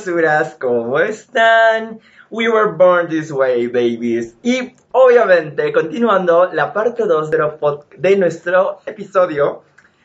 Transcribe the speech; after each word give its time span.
Hola 0.00 0.14
preciosuras, 0.14 0.56
¿cómo 0.58 0.98
están? 0.98 2.00
We 2.30 2.48
were 2.48 2.72
born 2.72 3.08
this 3.08 3.30
way, 3.30 3.66
babies. 3.66 4.34
Y 4.42 4.74
obviamente, 4.92 5.70
continuando 5.74 6.50
la 6.54 6.72
parte 6.72 7.04
2 7.04 7.30
de, 7.30 7.36
lo 7.38 7.58
pod- 7.60 7.84
de 7.98 8.16
nuestro 8.16 8.80
episodio 8.86 9.62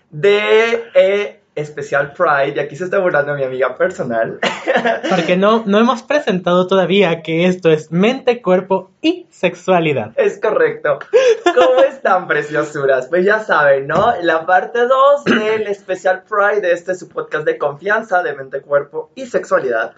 de 0.09 0.83
eh, 0.95 1.39
Especial 1.55 2.13
Pride, 2.13 2.53
y 2.55 2.59
aquí 2.59 2.75
se 2.75 2.83
está 2.83 2.99
burlando 2.99 3.33
mi 3.33 3.43
amiga 3.43 3.75
personal. 3.75 4.39
Porque 5.09 5.37
no, 5.37 5.63
no 5.65 5.79
hemos 5.79 6.03
presentado 6.03 6.67
todavía 6.67 7.21
que 7.21 7.47
esto 7.47 7.71
es 7.71 7.91
mente, 7.91 8.41
cuerpo 8.41 8.91
y 9.01 9.25
sexualidad. 9.31 10.11
Es 10.17 10.39
correcto. 10.39 10.99
¿Cómo 11.45 11.79
están, 11.89 12.27
preciosuras? 12.27 13.07
Pues 13.07 13.25
ya 13.25 13.39
saben, 13.39 13.87
¿no? 13.87 14.13
La 14.21 14.45
parte 14.45 14.79
2 14.85 15.23
del 15.25 15.67
especial 15.67 16.23
Pride 16.27 16.61
de 16.61 16.73
este 16.73 16.95
su 16.95 17.07
podcast 17.07 17.45
de 17.45 17.57
confianza 17.57 18.21
de 18.21 18.33
mente, 18.33 18.61
cuerpo 18.61 19.11
y 19.15 19.25
sexualidad. 19.25 19.93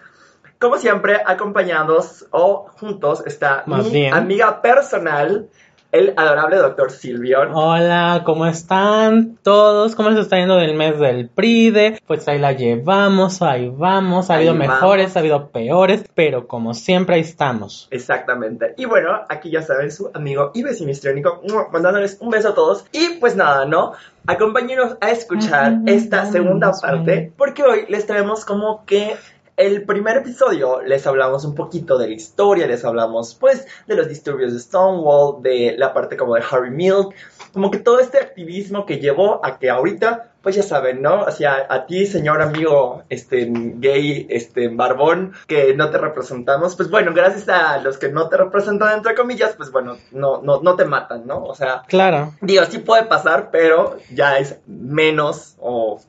Como 0.58 0.76
siempre, 0.76 1.20
acompañados 1.24 2.26
o 2.30 2.66
juntos 2.80 3.22
está 3.26 3.62
Más 3.66 3.84
mi 3.84 3.90
bien. 3.92 4.14
amiga 4.14 4.60
personal, 4.60 5.48
el 5.90 6.12
adorable 6.16 6.56
doctor 6.56 6.90
Silvion. 6.90 7.50
Hola, 7.54 8.22
¿cómo 8.26 8.46
están 8.46 9.38
todos? 9.42 9.94
¿Cómo 9.94 10.10
les 10.10 10.20
está 10.20 10.36
yendo 10.36 10.56
del 10.56 10.74
mes 10.74 10.98
del 10.98 11.30
Pride? 11.30 12.00
Pues 12.06 12.28
ahí 12.28 12.38
la 12.38 12.52
llevamos, 12.52 13.40
ahí 13.40 13.72
vamos. 13.74 14.28
Ha 14.28 14.34
Ahí 14.34 14.46
habido 14.48 14.54
mejores, 14.54 15.04
vamos. 15.06 15.16
ha 15.16 15.20
habido 15.20 15.48
peores, 15.48 16.04
pero 16.14 16.46
como 16.46 16.74
siempre 16.74 17.14
ahí 17.16 17.22
estamos. 17.22 17.88
Exactamente. 17.90 18.74
Y 18.76 18.84
bueno, 18.84 19.10
aquí 19.28 19.50
ya 19.50 19.62
saben, 19.62 19.90
su 19.90 20.10
amigo 20.12 20.52
y 20.54 20.62
¡mua! 20.62 21.68
mandándoles 21.72 22.18
un 22.20 22.30
beso 22.30 22.50
a 22.50 22.54
todos. 22.54 22.84
Y 22.92 23.18
pues 23.18 23.34
nada, 23.34 23.64
¿no? 23.64 23.92
Acompáñenos 24.26 24.98
a 25.00 25.10
escuchar 25.10 25.78
esta 25.86 26.26
segunda 26.26 26.72
parte, 26.72 27.32
porque 27.38 27.62
hoy 27.62 27.86
les 27.88 28.06
traemos 28.06 28.44
como 28.44 28.84
que 28.84 29.16
el 29.58 29.82
primer 29.82 30.16
episodio 30.18 30.80
les 30.82 31.06
hablamos 31.06 31.44
un 31.44 31.54
poquito 31.54 31.98
de 31.98 32.06
la 32.06 32.14
historia, 32.14 32.66
les 32.66 32.84
hablamos 32.84 33.34
pues 33.34 33.66
de 33.88 33.96
los 33.96 34.08
disturbios 34.08 34.52
de 34.52 34.60
Stonewall, 34.60 35.42
de 35.42 35.74
la 35.76 35.92
parte 35.92 36.16
como 36.16 36.36
de 36.36 36.42
Harry 36.48 36.70
Milk, 36.70 37.12
como 37.52 37.70
que 37.70 37.78
todo 37.78 37.98
este 37.98 38.18
activismo 38.18 38.86
que 38.86 38.98
llevó 39.00 39.44
a 39.44 39.58
que 39.58 39.68
ahorita, 39.68 40.30
pues 40.42 40.54
ya 40.54 40.62
saben, 40.62 41.02
¿no? 41.02 41.22
O 41.22 41.30
sea, 41.32 41.66
a 41.68 41.86
ti, 41.86 42.06
señor 42.06 42.40
amigo, 42.40 43.02
este, 43.08 43.48
gay, 43.50 44.28
este, 44.30 44.68
barbón, 44.68 45.32
que 45.48 45.74
no 45.74 45.90
te 45.90 45.98
representamos, 45.98 46.76
pues 46.76 46.88
bueno, 46.88 47.12
gracias 47.12 47.48
a 47.48 47.78
los 47.78 47.98
que 47.98 48.10
no 48.10 48.28
te 48.28 48.36
representan, 48.36 48.98
entre 48.98 49.16
comillas, 49.16 49.54
pues 49.56 49.72
bueno, 49.72 49.96
no, 50.12 50.40
no, 50.40 50.60
no 50.60 50.76
te 50.76 50.84
matan, 50.84 51.26
¿no? 51.26 51.42
O 51.42 51.54
sea, 51.56 51.82
Claro. 51.88 52.32
digo, 52.40 52.64
sí 52.66 52.78
puede 52.78 53.06
pasar, 53.06 53.50
pero 53.50 53.96
ya 54.12 54.38
es 54.38 54.58
menos 54.66 55.56
o... 55.58 56.00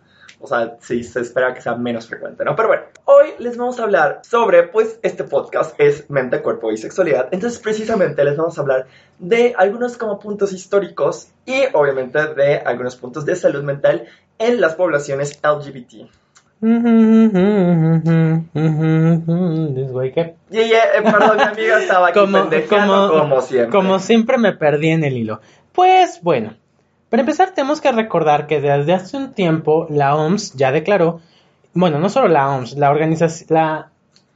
O 0.41 0.47
sea, 0.47 0.77
sí 0.79 1.03
se 1.03 1.19
espera 1.19 1.53
que 1.53 1.61
sea 1.61 1.75
menos 1.75 2.07
frecuente, 2.07 2.45
¿no? 2.45 2.55
Pero 2.55 2.69
bueno, 2.69 2.83
hoy 3.05 3.27
les 3.39 3.57
vamos 3.57 3.79
a 3.79 3.83
hablar 3.83 4.21
sobre, 4.23 4.63
pues, 4.63 4.97
este 5.03 5.25
podcast 5.25 5.75
es 5.79 6.09
mente, 6.09 6.41
cuerpo 6.41 6.71
y 6.71 6.77
sexualidad. 6.77 7.27
Entonces, 7.31 7.59
precisamente 7.59 8.23
les 8.23 8.37
vamos 8.37 8.57
a 8.57 8.61
hablar 8.61 8.87
de 9.19 9.53
algunos 9.57 9.97
como 9.97 10.17
puntos 10.19 10.53
históricos 10.53 11.27
y, 11.45 11.63
obviamente, 11.73 12.33
de 12.35 12.57
algunos 12.57 12.95
puntos 12.95 13.25
de 13.25 13.35
salud 13.35 13.63
mental 13.63 14.05
en 14.37 14.61
las 14.61 14.75
poblaciones 14.75 15.39
LGBT. 15.43 16.07
This 18.61 19.91
way 19.91 20.11
que- 20.11 20.35
Y 20.51 20.59
ella, 20.59 20.83
eh, 20.97 21.01
perdón, 21.03 21.37
mi 21.37 21.43
amiga 21.43 21.79
estaba 21.79 22.07
aquí 22.09 22.19
Como, 22.19 22.49
como, 22.69 23.09
como 23.09 23.41
siempre. 23.41 23.71
como 23.71 23.99
siempre 23.99 24.37
me 24.37 24.53
perdí 24.53 24.89
en 24.89 25.03
el 25.03 25.17
hilo. 25.17 25.39
Pues 25.73 26.19
bueno, 26.21 26.55
para 27.09 27.21
empezar 27.21 27.51
tenemos 27.55 27.81
que 27.81 27.91
recordar 27.91 28.47
que 28.47 28.61
desde 28.61 28.93
hace 28.93 29.17
un 29.17 29.33
tiempo 29.33 29.87
la 29.89 30.15
OMS 30.15 30.53
ya 30.53 30.71
declaró, 30.71 31.21
bueno, 31.73 31.99
no 31.99 32.09
solo 32.09 32.27
la 32.27 32.49
OMS, 32.49 32.77
la 32.77 32.89
organización, 32.89 33.47
la, 33.49 33.89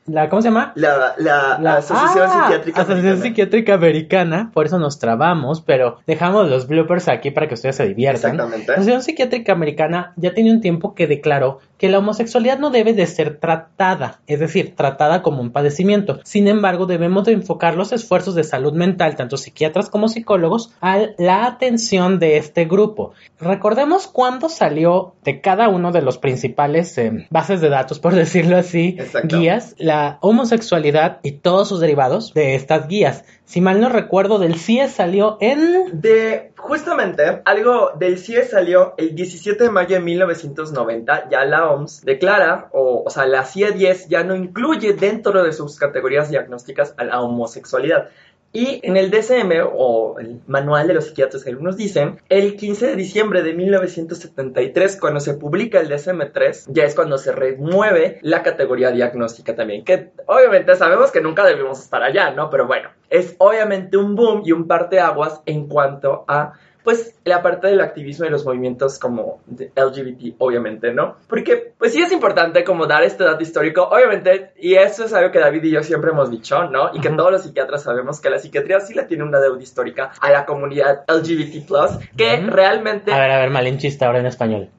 la, 0.05 0.27
¿cómo 0.29 0.41
se 0.41 0.49
llama? 0.49 0.73
La, 0.75 1.13
la, 1.17 1.57
La 1.61 1.77
Asociación 1.77 2.27
Ah, 2.29 2.43
Psiquiátrica 2.43 2.81
Asociación 2.81 3.05
Americana. 3.07 3.23
Psiquiátrica 3.23 3.73
Americana, 3.73 4.51
por 4.53 4.65
eso 4.65 4.79
nos 4.79 4.99
trabamos, 4.99 5.61
pero 5.61 5.99
dejamos 6.07 6.49
los 6.49 6.67
bloopers 6.67 7.07
aquí 7.07 7.31
para 7.31 7.47
que 7.47 7.53
ustedes 7.53 7.75
se 7.77 7.87
diviertan. 7.87 8.31
Exactamente. 8.31 8.67
La 8.67 8.73
Asociación 8.73 9.03
Psiquiátrica 9.03 9.53
Americana 9.53 10.13
ya 10.17 10.33
tiene 10.33 10.51
un 10.51 10.61
tiempo 10.61 10.93
que 10.93 11.07
declaró 11.07 11.59
que 11.83 11.89
la 11.89 11.99
homosexualidad 11.99 12.59
no 12.59 12.69
debe 12.69 12.93
de 12.93 13.05
ser 13.05 13.39
tratada, 13.41 14.21
es 14.25 14.39
decir, 14.39 14.73
tratada 14.73 15.21
como 15.21 15.41
un 15.41 15.51
padecimiento. 15.51 16.21
Sin 16.23 16.47
embargo, 16.47 16.85
debemos 16.85 17.25
de 17.25 17.33
enfocar 17.33 17.75
los 17.75 17.91
esfuerzos 17.91 18.35
de 18.35 18.45
salud 18.45 18.71
mental, 18.71 19.17
tanto 19.17 19.35
psiquiatras 19.35 19.89
como 19.89 20.07
psicólogos, 20.07 20.71
a 20.79 21.07
la 21.17 21.45
atención 21.45 22.19
de 22.19 22.37
este 22.37 22.63
grupo. 22.63 23.11
Recordemos 23.37 24.07
cuándo 24.07 24.47
salió 24.47 25.15
de 25.25 25.41
cada 25.41 25.67
uno 25.67 25.91
de 25.91 26.01
los 26.01 26.17
principales 26.17 26.97
eh, 26.97 27.27
bases 27.29 27.59
de 27.59 27.67
datos, 27.67 27.99
por 27.99 28.15
decirlo 28.15 28.55
así, 28.55 28.95
Exacto. 28.97 29.37
guías, 29.37 29.75
la 29.77 30.19
homosexualidad 30.21 31.19
y 31.21 31.33
todos 31.33 31.67
sus 31.67 31.81
derivados 31.81 32.33
de 32.33 32.55
estas 32.55 32.87
guías. 32.87 33.25
Si 33.53 33.61
mal 33.61 33.79
no 33.79 33.87
recuerdo, 33.87 34.39
del 34.39 34.55
CIE 34.55 34.87
salió 34.87 35.37
en... 35.39 36.01
De 36.01 36.53
justamente 36.57 37.43
algo 37.45 37.91
del 37.99 38.17
CIE 38.17 38.45
salió 38.45 38.95
el 38.97 39.13
17 39.13 39.65
de 39.65 39.69
mayo 39.69 39.95
de 39.97 40.01
1990, 40.01 41.29
ya 41.29 41.45
la 41.45 41.69
OMS 41.69 42.01
declara, 42.03 42.69
o, 42.71 43.03
o 43.05 43.09
sea, 43.11 43.27
la 43.27 43.45
CIE 43.45 43.73
10 43.73 44.07
ya 44.07 44.23
no 44.23 44.35
incluye 44.35 44.93
dentro 44.93 45.43
de 45.43 45.53
sus 45.53 45.77
categorías 45.77 46.31
diagnósticas 46.31 46.95
a 46.97 47.03
la 47.03 47.21
homosexualidad. 47.21 48.09
Y 48.55 48.79
en 48.83 48.97
el 48.97 49.09
DSM, 49.09 49.51
o 49.73 50.19
el 50.19 50.39
manual 50.45 50.87
de 50.87 50.93
los 50.93 51.05
psiquiatras 51.05 51.43
que 51.43 51.49
algunos 51.49 51.75
dicen, 51.75 52.21
el 52.29 52.55
15 52.55 52.85
de 52.85 52.95
diciembre 52.95 53.41
de 53.41 53.53
1973, 53.53 54.99
cuando 54.99 55.19
se 55.19 55.33
publica 55.33 55.79
el 55.79 55.89
DSM-3, 55.89 56.65
ya 56.67 56.83
es 56.83 56.93
cuando 56.93 57.17
se 57.17 57.31
remueve 57.31 58.19
la 58.21 58.43
categoría 58.43 58.91
diagnóstica 58.91 59.55
también, 59.55 59.83
que 59.83 60.11
obviamente 60.27 60.75
sabemos 60.75 61.11
que 61.11 61.19
nunca 61.19 61.43
debimos 61.43 61.79
estar 61.79 62.03
allá, 62.03 62.29
¿no? 62.29 62.51
Pero 62.51 62.67
bueno, 62.67 62.89
es 63.09 63.35
obviamente 63.39 63.97
un 63.97 64.15
boom 64.15 64.43
y 64.45 64.51
un 64.51 64.67
parteaguas 64.67 65.41
en 65.47 65.67
cuanto 65.67 66.23
a 66.27 66.53
pues 66.83 67.15
la 67.23 67.41
parte 67.41 67.67
del 67.67 67.81
activismo 67.81 68.25
y 68.25 68.29
los 68.29 68.45
movimientos 68.45 68.99
como 68.99 69.39
de 69.45 69.71
LGBT, 69.75 70.35
obviamente, 70.39 70.93
¿no? 70.93 71.17
Porque 71.27 71.73
pues 71.77 71.93
sí 71.93 72.01
es 72.01 72.11
importante 72.11 72.63
como 72.63 72.85
dar 72.85 73.03
este 73.03 73.23
dato 73.23 73.43
histórico, 73.43 73.83
obviamente, 73.83 74.51
y 74.57 74.75
eso 74.75 75.05
es 75.05 75.13
algo 75.13 75.31
que 75.31 75.39
David 75.39 75.63
y 75.63 75.71
yo 75.71 75.83
siempre 75.83 76.11
hemos 76.11 76.29
dicho, 76.29 76.65
¿no? 76.65 76.91
Y 76.93 77.01
que 77.01 77.09
todos 77.09 77.31
los 77.31 77.43
psiquiatras 77.43 77.83
sabemos 77.83 78.19
que 78.19 78.29
la 78.29 78.39
psiquiatría 78.39 78.79
sí 78.79 78.93
le 78.93 79.03
tiene 79.03 79.23
una 79.23 79.39
deuda 79.39 79.61
histórica 79.61 80.11
a 80.19 80.31
la 80.31 80.45
comunidad 80.45 81.03
LGBT+, 81.07 82.15
que 82.17 82.37
realmente... 82.37 83.11
A 83.11 83.19
ver, 83.19 83.31
a 83.31 83.39
ver, 83.39 83.49
malinchista 83.49 84.07
ahora 84.07 84.19
en 84.19 84.25
español. 84.25 84.69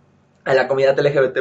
A 0.45 0.55
la 0.55 0.69
comunidad 0.69 0.99
LGBT+, 0.99 1.39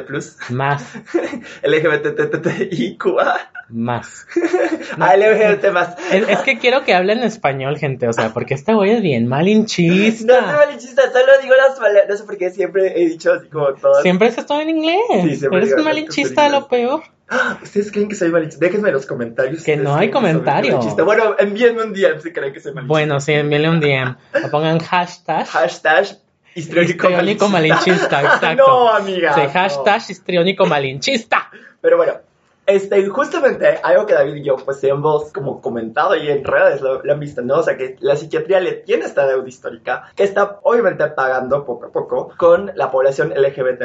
Más, 0.50 0.83
LGBTTIQA, 1.63 3.51
más. 3.69 4.27
a 5.00 5.17
LGBT+. 5.17 5.71
más. 5.71 5.95
Es, 6.11 6.29
es 6.29 6.39
que 6.39 6.57
quiero 6.59 6.83
que 6.83 6.94
hablen 6.94 7.23
español, 7.23 7.77
gente, 7.77 8.07
o 8.07 8.13
sea, 8.13 8.29
porque 8.33 8.53
esta 8.53 8.73
güey 8.73 8.91
es 8.91 9.01
bien 9.01 9.23
No 9.23 9.31
malinchista. 9.31 10.41
soy 10.45 10.55
malinchista, 10.55 11.11
solo 11.11 11.31
digo 11.41 11.53
las 11.55 11.79
palabras, 11.79 12.05
no 12.09 12.17
sé 12.17 12.23
por 12.23 12.38
qué 12.38 12.50
siempre 12.51 12.94
he 12.95 13.07
dicho 13.07 13.33
así 13.33 13.47
como 13.47 13.73
todas. 13.73 14.01
Siempre 14.03 14.27
es 14.27 14.45
todo 14.45 14.61
en 14.61 14.69
inglés. 14.69 15.00
Sí, 15.23 15.35
siempre 15.38 15.59
Eres 15.59 15.73
un 15.73 15.83
malinchista, 15.83 16.49
lo 16.49 16.67
peor. 16.67 17.03
¡Ah! 17.29 17.57
¿Ustedes 17.63 17.91
creen 17.91 18.09
que 18.09 18.15
soy 18.15 18.29
malinchista? 18.29 18.65
Déjenme 18.65 18.89
en 18.89 18.95
los 18.95 19.06
comentarios. 19.06 19.63
Que 19.63 19.73
¿ustedes 19.73 19.83
no 19.83 19.95
hay 19.95 20.11
comentario. 20.11 20.79
Bueno, 21.03 21.35
envíenme 21.39 21.83
un 21.83 21.94
DM 21.94 22.21
si 22.21 22.31
creen 22.31 22.53
que 22.53 22.59
soy 22.59 22.73
malinchista. 22.73 22.88
Bueno, 22.88 23.19
sí, 23.19 23.33
envíale 23.33 23.69
un 23.69 23.79
DM. 23.79 24.15
O 24.45 24.49
pongan 24.49 24.79
hashtag. 24.79 25.47
Hashtag 25.47 26.22
histriónico 26.55 27.07
Histriónico 27.07 27.50
malinchista, 27.50 28.21
exacto. 28.33 28.67
no, 28.67 28.89
amiga. 28.89 29.35
No. 29.35 29.50
hashtag 29.50 30.01
histriónico 30.09 30.65
malinchista. 30.65 31.50
Pero 31.81 31.97
bueno, 31.97 32.13
este, 32.65 33.05
justamente 33.07 33.79
algo 33.83 34.05
que 34.05 34.13
David 34.13 34.35
y 34.35 34.44
yo 34.44 34.55
pues 34.55 34.81
hemos 34.83 35.33
como 35.33 35.61
comentado 35.61 36.15
y 36.15 36.29
en 36.29 36.45
redes 36.45 36.81
lo, 36.81 37.03
lo 37.03 37.13
han 37.13 37.19
visto, 37.19 37.41
¿no? 37.41 37.59
O 37.59 37.63
sea 37.63 37.75
que 37.75 37.97
la 38.00 38.15
psiquiatría 38.15 38.61
le 38.61 38.73
tiene 38.73 39.05
esta 39.05 39.27
deuda 39.27 39.47
histórica 39.47 40.11
que 40.15 40.23
está 40.23 40.59
obviamente 40.63 41.05
pagando 41.07 41.65
poco 41.65 41.88
a 41.88 41.91
poco 41.91 42.33
con 42.38 42.71
la 42.75 42.89
población 42.89 43.33
LGBT 43.35 43.83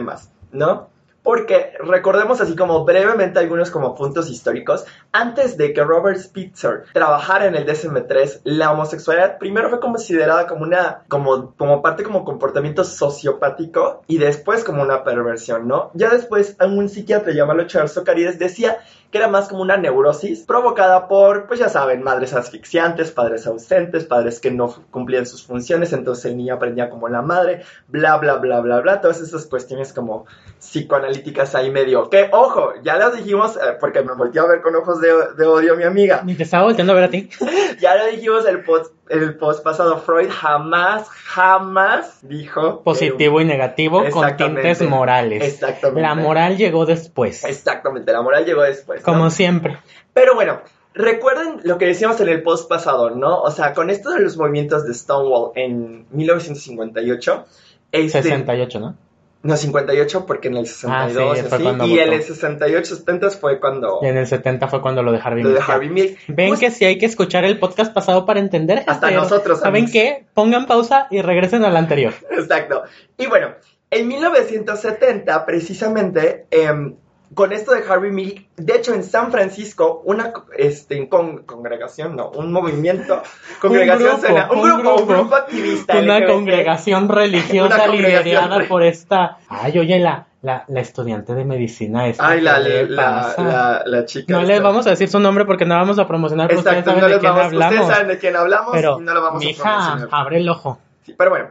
¿no? 0.53 0.91
Porque 1.23 1.75
recordemos 1.81 2.41
así 2.41 2.56
como 2.56 2.85
brevemente 2.85 3.38
algunos 3.38 3.70
como 3.70 3.94
puntos 3.94 4.31
históricos. 4.31 4.85
Antes 5.12 5.56
de 5.56 5.73
que 5.73 5.85
Robert 5.85 6.19
Spitzer 6.19 6.85
trabajara 6.93 7.47
en 7.47 7.55
el 7.55 7.67
DSM-3, 7.67 8.41
la 8.44 8.73
homosexualidad 8.73 9.38
primero 9.38 9.69
fue 9.69 9.81
considerada 9.81 10.47
como 10.47 10.62
una, 10.62 11.03
como, 11.09 11.55
como 11.56 11.82
parte 11.82 12.03
como 12.03 12.25
comportamiento 12.25 12.85
sociopático 12.85 14.03
y 14.06 14.19
después 14.19 14.65
como 14.65 14.82
una 14.82 15.05
perversión, 15.05 15.69
¿no? 15.69 15.91
Ya 15.94 16.11
después 16.11 16.56
un 16.61 16.88
psiquiatra 16.88 17.32
llamado 17.32 17.67
Charles 17.67 17.93
Socarides 17.93 18.38
decía 18.38 18.79
que 19.11 19.19
era 19.19 19.29
más 19.29 19.49
como 19.49 19.63
una 19.63 19.77
neurosis 19.77 20.41
provocada 20.41 21.09
por, 21.09 21.47
pues 21.47 21.59
ya 21.59 21.69
saben, 21.69 22.03
madres 22.03 22.35
asfixiantes, 22.35 23.11
padres 23.11 23.47
ausentes, 23.47 24.05
padres 24.05 24.39
que 24.39 24.51
no 24.51 24.75
cumplían 24.91 25.27
sus 25.27 25.45
funciones, 25.45 25.93
entonces 25.93 26.27
el 26.27 26.37
niño 26.37 26.55
aprendía 26.55 26.91
como 26.91 27.09
la 27.09 27.23
madre, 27.23 27.63
bla, 27.87 28.19
bla, 28.19 28.35
bla, 28.35 28.61
bla, 28.61 28.81
bla, 28.81 29.01
todas 29.01 29.21
esas 29.21 29.47
cuestiones 29.47 29.93
como 29.95 30.27
psicoanalíticas 30.59 31.55
ahí 31.55 31.71
medio. 31.71 32.11
Que, 32.11 32.29
ojo, 32.33 32.75
ya 32.83 32.97
lo 32.97 33.11
dijimos, 33.11 33.57
eh, 33.57 33.77
porque 33.81 34.03
me 34.03 34.15
volteó 34.15 34.43
a 34.43 34.49
ver 34.49 34.61
con 34.61 34.77
ojos 34.77 35.01
de, 35.01 35.09
de 35.37 35.47
odio 35.47 35.77
mi 35.77 35.85
amiga, 35.85 36.23
Ni 36.25 36.35
te 36.35 36.43
estaba 36.43 36.65
volteando 36.65 36.93
a 36.93 36.97
ver 36.97 37.05
a 37.05 37.11
ti. 37.11 37.31
ya 37.81 37.97
lo 37.97 38.07
dijimos 38.07 38.45
el 38.47 38.63
post, 38.63 38.93
el 39.09 39.37
post 39.37 39.65
pasado, 39.65 39.99
Freud 39.99 40.29
jamás, 40.31 41.09
jamás 41.09 42.19
dijo... 42.23 42.83
Positivo 42.83 43.41
y 43.41 43.47
negativo 43.47 44.05
con 44.11 44.37
tintes 44.37 44.83
morales. 44.83 45.43
Exactamente. 45.43 46.03
La 46.03 46.15
moral 46.15 46.57
llegó 46.59 46.85
después. 46.85 47.45
Exactamente, 47.45 48.13
la 48.13 48.21
moral 48.21 48.45
llegó 48.45 48.63
después. 48.63 48.98
¿No? 48.99 49.05
Como 49.05 49.31
siempre. 49.31 49.79
Pero 50.12 50.35
bueno, 50.35 50.61
recuerden 50.95 51.61
lo 51.65 51.79
que 51.79 51.87
decíamos 51.87 52.21
en 52.21 52.29
el 52.29 52.43
post 52.43 52.69
pasado, 52.69 53.11
¿no? 53.11 53.41
O 53.43 53.50
sea, 53.50 53.73
con 53.73 53.91
esto 53.91 54.11
de 54.11 54.21
los 54.21 54.37
movimientos 54.37 54.87
de 54.87 54.95
Stonewall 54.95 55.53
en 55.55 56.06
1958, 56.11 57.45
este, 57.93 58.23
68, 58.23 58.81
¿no? 58.81 58.97
no 59.43 59.56
58 59.56 60.27
porque 60.27 60.49
en 60.49 60.56
el 60.56 60.67
62 60.67 61.31
Ah, 61.31 61.35
sí, 61.35 61.55
así, 61.55 61.93
y 61.93 61.99
en 62.00 62.12
el 62.12 62.23
68 62.23 62.97
70 62.97 63.31
fue 63.31 63.61
cuando 63.61 64.00
Y 64.03 64.06
en 64.06 64.17
el 64.17 64.27
70 64.27 64.67
fue 64.69 64.83
cuando 64.83 65.03
lo 65.03 65.12
de 65.12 65.21
Harvey 65.23 65.45
lo 65.45 65.50
de 65.50 65.55
Milk. 65.56 65.71
Harvey 65.71 65.89
Milk. 65.89 66.19
Ven 66.27 66.49
Pues, 66.49 66.61
que 66.61 66.71
sí 66.71 66.85
hay 66.85 66.99
que 66.99 67.06
escuchar 67.06 67.45
el 67.45 67.59
podcast 67.59 67.95
pasado 67.95 68.27
para 68.27 68.41
entender. 68.41 68.83
Hasta 68.87 69.11
nosotros, 69.11 69.61
¿Saben 69.61 69.85
amigos. 69.85 69.93
qué? 69.93 70.27
Pongan 70.35 70.67
pausa 70.67 71.06
y 71.11 71.23
regresen 71.23 71.65
al 71.65 71.77
anterior. 71.77 72.15
Exacto. 72.31 72.83
Y 73.17 73.27
bueno, 73.27 73.55
en 73.91 74.09
1970 74.09 75.47
precisamente 75.47 76.47
em, 76.50 76.97
con 77.35 77.53
esto 77.53 77.73
de 77.73 77.83
Harvey 77.89 78.11
Milk, 78.11 78.47
de 78.57 78.75
hecho 78.77 78.95
en 78.95 79.05
San 79.05 79.31
Francisco, 79.31 80.01
una 80.05 80.33
este, 80.57 81.09
con- 81.09 81.45
congregación, 81.45 82.17
no, 82.17 82.31
un 82.31 82.53
movimiento, 82.53 83.23
congregación 83.61 84.09
grupo, 84.21 84.27
suena- 84.27 84.51
un, 84.51 84.59
un 84.59 84.83
grupo, 84.83 85.03
un 85.03 85.09
grupo. 85.09 85.35
activista. 85.37 85.99
Una 85.99 86.19
LGBT, 86.19 86.31
congregación 86.31 87.09
religiosa 87.11 87.75
Una 87.77 87.85
congregación 87.87 88.25
liderada 88.25 88.59
re- 88.59 88.67
por 88.67 88.83
esta. 88.83 89.39
Ay, 89.49 89.79
oye, 89.79 89.99
la, 89.99 90.27
la, 90.43 90.65
la 90.69 90.81
estudiante 90.81 91.35
de 91.35 91.45
medicina 91.45 92.07
esta. 92.09 92.29
Ay, 92.29 92.41
la, 92.41 92.57
¿qué 92.57 92.69
le 92.85 92.89
la, 92.91 93.35
la, 93.39 93.83
la 93.85 94.05
chica. 94.05 94.33
No 94.33 94.41
esta. 94.41 94.53
les 94.53 94.63
vamos 94.63 94.87
a 94.87 94.91
decir 94.91 95.09
su 95.09 95.21
nombre 95.21 95.45
porque 95.45 95.65
no 95.65 95.75
vamos 95.75 95.99
a 95.99 96.07
promocionar, 96.07 96.47
ustedes 96.55 96.79
Exacto, 96.79 96.91
saben 96.91 97.03
no 97.03 97.09
de 97.09 97.19
quién 97.21 97.33
vamos, 97.33 97.47
hablamos. 97.47 97.73
ustedes 97.75 97.93
saben 97.95 98.09
de 98.09 98.19
quién 98.19 98.37
hablamos 98.37 98.71
pero, 98.73 98.99
y 99.01 99.03
no 99.05 99.15
lo 99.15 99.23
vamos 99.23 99.43
a 99.43 99.47
mija, 99.47 99.63
promocionar. 99.63 100.09
abre 100.13 100.39
el 100.39 100.49
ojo. 100.49 100.79
Sí, 101.05 101.15
pero 101.17 101.31
bueno, 101.31 101.49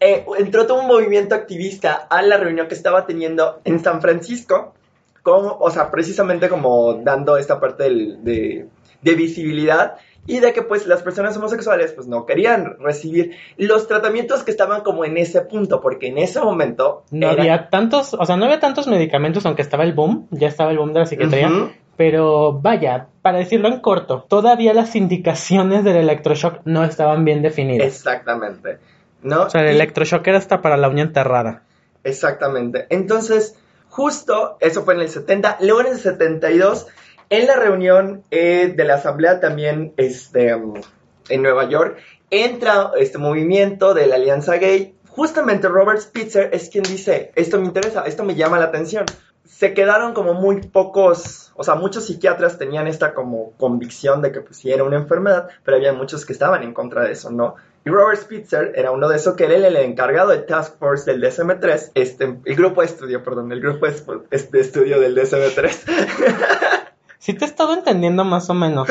eh, 0.00 0.24
entró 0.38 0.66
todo 0.66 0.80
un 0.80 0.86
movimiento 0.88 1.34
activista 1.34 2.06
a 2.10 2.22
la 2.22 2.36
reunión 2.38 2.66
que 2.68 2.74
estaba 2.74 3.06
teniendo 3.06 3.60
en 3.64 3.78
San 3.80 4.00
Francisco, 4.00 4.74
como, 5.22 5.56
o 5.58 5.70
sea, 5.70 5.90
precisamente 5.90 6.48
como 6.48 6.94
dando 6.94 7.36
esta 7.36 7.60
parte 7.60 7.84
del- 7.84 8.24
de, 8.24 8.66
de 9.02 9.14
visibilidad 9.14 9.94
y 10.26 10.38
de 10.38 10.52
que 10.52 10.62
pues 10.62 10.86
las 10.86 11.02
personas 11.02 11.36
homosexuales 11.36 11.92
pues 11.92 12.06
no 12.06 12.26
querían 12.26 12.76
recibir 12.78 13.32
los 13.56 13.88
tratamientos 13.88 14.44
que 14.44 14.50
estaban 14.52 14.82
como 14.82 15.04
en 15.04 15.16
ese 15.16 15.40
punto, 15.42 15.80
porque 15.80 16.08
en 16.08 16.18
ese 16.18 16.40
momento 16.40 17.02
No 17.10 17.30
era- 17.30 17.42
había 17.42 17.68
tantos, 17.70 18.14
o 18.14 18.24
sea, 18.24 18.36
no 18.36 18.44
había 18.44 18.60
tantos 18.60 18.86
medicamentos, 18.86 19.44
aunque 19.46 19.62
estaba 19.62 19.82
el 19.84 19.92
boom, 19.94 20.28
ya 20.30 20.48
estaba 20.48 20.70
el 20.70 20.78
boom 20.78 20.92
de 20.92 21.00
la 21.00 21.06
psiquiatría. 21.06 21.50
Pero 21.96 22.54
vaya, 22.60 23.08
para 23.20 23.38
decirlo 23.38 23.68
en 23.68 23.80
corto, 23.80 24.24
todavía 24.28 24.72
las 24.72 24.96
indicaciones 24.96 25.84
del 25.84 25.96
electroshock 25.96 26.60
no 26.64 26.84
estaban 26.84 27.24
bien 27.24 27.42
definidas. 27.42 27.86
Exactamente. 27.86 28.78
¿No? 29.22 29.42
O 29.42 29.50
sea, 29.50 29.60
el 29.60 29.72
Y- 29.72 29.74
electroshock 29.76 30.26
era 30.26 30.38
hasta 30.38 30.62
para 30.62 30.76
la 30.76 30.88
uña 30.88 31.02
enterrada. 31.02 31.62
Exactamente. 32.02 32.86
Entonces, 32.90 33.56
justo 33.92 34.56
eso 34.60 34.84
fue 34.84 34.94
en 34.94 35.00
el 35.00 35.10
70. 35.10 35.58
Luego 35.60 35.82
en 35.82 35.88
el 35.88 35.98
72, 35.98 36.86
en 37.28 37.46
la 37.46 37.56
reunión 37.56 38.24
eh, 38.30 38.72
de 38.74 38.84
la 38.84 38.94
asamblea 38.94 39.38
también 39.38 39.92
este, 39.98 40.56
en 41.28 41.42
Nueva 41.42 41.68
York, 41.68 41.98
entra 42.30 42.92
este 42.98 43.18
movimiento 43.18 43.92
de 43.92 44.06
la 44.06 44.14
Alianza 44.14 44.56
Gay. 44.56 44.96
Justamente 45.10 45.68
Robert 45.68 46.00
Spitzer 46.00 46.48
es 46.54 46.70
quien 46.70 46.84
dice, 46.84 47.32
esto 47.34 47.60
me 47.60 47.66
interesa, 47.66 48.04
esto 48.06 48.24
me 48.24 48.34
llama 48.34 48.58
la 48.58 48.66
atención. 48.66 49.04
Se 49.44 49.74
quedaron 49.74 50.14
como 50.14 50.32
muy 50.32 50.62
pocos, 50.62 51.52
o 51.54 51.62
sea, 51.62 51.74
muchos 51.74 52.06
psiquiatras 52.06 52.56
tenían 52.56 52.86
esta 52.86 53.12
como 53.12 53.52
convicción 53.58 54.22
de 54.22 54.32
que 54.32 54.40
pues 54.40 54.56
sí 54.56 54.72
era 54.72 54.84
una 54.84 54.96
enfermedad, 54.96 55.48
pero 55.64 55.76
había 55.76 55.92
muchos 55.92 56.24
que 56.24 56.32
estaban 56.32 56.62
en 56.62 56.72
contra 56.72 57.04
de 57.04 57.12
eso, 57.12 57.30
¿no? 57.30 57.56
Y 57.84 57.90
Robert 57.90 58.20
Spitzer 58.20 58.72
era 58.76 58.92
uno 58.92 59.08
de 59.08 59.16
esos 59.16 59.34
que 59.34 59.44
era 59.44 59.54
el, 59.54 59.64
el 59.64 59.76
encargado 59.76 60.30
del 60.30 60.46
Task 60.46 60.78
Force 60.78 61.10
del 61.10 61.20
DSM-3, 61.22 61.92
este, 61.94 62.38
el 62.44 62.56
grupo 62.56 62.80
de 62.80 62.86
estudio, 62.86 63.22
perdón, 63.24 63.50
el 63.50 63.60
grupo 63.60 63.86
de, 63.86 63.92
de 64.30 64.60
estudio 64.60 65.00
del 65.00 65.16
DSM-3. 65.16 66.88
Sí 67.22 67.34
te 67.34 67.44
he 67.44 67.48
estado 67.48 67.74
entendiendo 67.74 68.24
más 68.24 68.50
o 68.50 68.54
menos. 68.54 68.88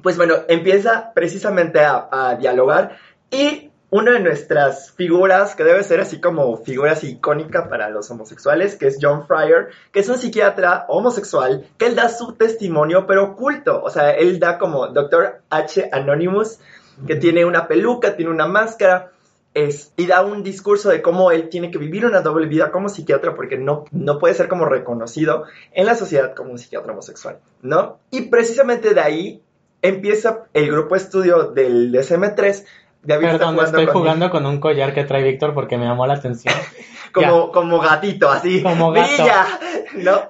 Pues 0.00 0.16
bueno, 0.16 0.34
empieza 0.46 1.10
precisamente 1.12 1.80
a, 1.80 2.08
a 2.08 2.36
dialogar 2.36 2.98
y 3.32 3.72
una 3.94 4.10
de 4.10 4.18
nuestras 4.18 4.90
figuras, 4.90 5.54
que 5.54 5.62
debe 5.62 5.84
ser 5.84 6.00
así 6.00 6.20
como 6.20 6.56
figura 6.56 6.92
así 6.92 7.10
icónica 7.10 7.68
para 7.68 7.90
los 7.90 8.10
homosexuales, 8.10 8.74
que 8.74 8.88
es 8.88 8.98
John 9.00 9.26
Fryer, 9.28 9.68
que 9.92 10.00
es 10.00 10.08
un 10.08 10.18
psiquiatra 10.18 10.84
homosexual, 10.88 11.64
que 11.78 11.86
él 11.86 11.94
da 11.94 12.08
su 12.08 12.32
testimonio, 12.32 13.06
pero 13.06 13.22
oculto. 13.22 13.80
O 13.84 13.90
sea, 13.90 14.10
él 14.10 14.40
da 14.40 14.58
como 14.58 14.88
Dr. 14.88 15.42
H. 15.48 15.90
Anonymous, 15.92 16.58
que 17.06 17.16
tiene 17.16 17.44
una 17.44 17.66
peluca, 17.68 18.16
tiene 18.16 18.30
una 18.30 18.46
máscara, 18.46 19.10
es, 19.54 19.92
y 19.96 20.06
da 20.06 20.22
un 20.24 20.42
discurso 20.42 20.88
de 20.90 21.00
cómo 21.00 21.30
él 21.30 21.48
tiene 21.48 21.70
que 21.70 21.78
vivir 21.78 22.04
una 22.06 22.20
doble 22.22 22.46
vida 22.46 22.72
como 22.72 22.88
psiquiatra 22.88 23.34
porque 23.36 23.56
no, 23.56 23.84
no 23.92 24.18
puede 24.18 24.34
ser 24.34 24.48
como 24.48 24.64
reconocido 24.64 25.44
en 25.72 25.86
la 25.86 25.94
sociedad 25.94 26.34
como 26.34 26.50
un 26.50 26.58
psiquiatra 26.58 26.92
homosexual, 26.92 27.38
¿no? 27.62 27.98
Y 28.10 28.22
precisamente 28.22 28.94
de 28.94 29.00
ahí 29.00 29.42
empieza 29.80 30.46
el 30.54 30.70
grupo 30.70 30.96
estudio 30.96 31.50
del 31.52 31.92
DSM-3. 31.92 32.64
David 33.04 33.26
Perdón, 33.26 33.58
estoy 33.62 33.84
con- 33.86 33.94
jugando 33.94 34.30
con 34.30 34.46
un 34.46 34.58
collar 34.58 34.92
que 34.94 35.04
trae 35.04 35.22
Víctor 35.22 35.54
porque 35.54 35.76
me 35.78 35.84
llamó 35.84 36.06
la 36.06 36.14
atención. 36.14 36.54
como, 37.12 37.52
como 37.52 37.78
gatito, 37.78 38.30
así. 38.30 38.62
Como 38.62 38.90
gato. 38.92 39.08
¡Brilla! 39.22 39.46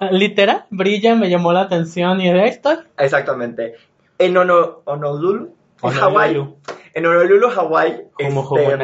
¿No? 0.00 0.08
Literal, 0.10 0.64
brilla, 0.70 1.14
me 1.14 1.30
llamó 1.30 1.52
la 1.52 1.62
atención 1.62 2.20
y 2.20 2.30
de 2.30 2.42
ahí 2.42 2.48
estoy. 2.50 2.76
Exactamente. 2.98 3.74
En 4.18 4.36
Ono- 4.36 4.82
Honolulu, 4.84 5.53
en 5.90 5.94
Hawái. 6.00 6.54
En 6.96 7.06
Honolulu, 7.06 7.50
Hawái. 7.50 8.02
Como 8.12 8.42
este. 8.42 8.74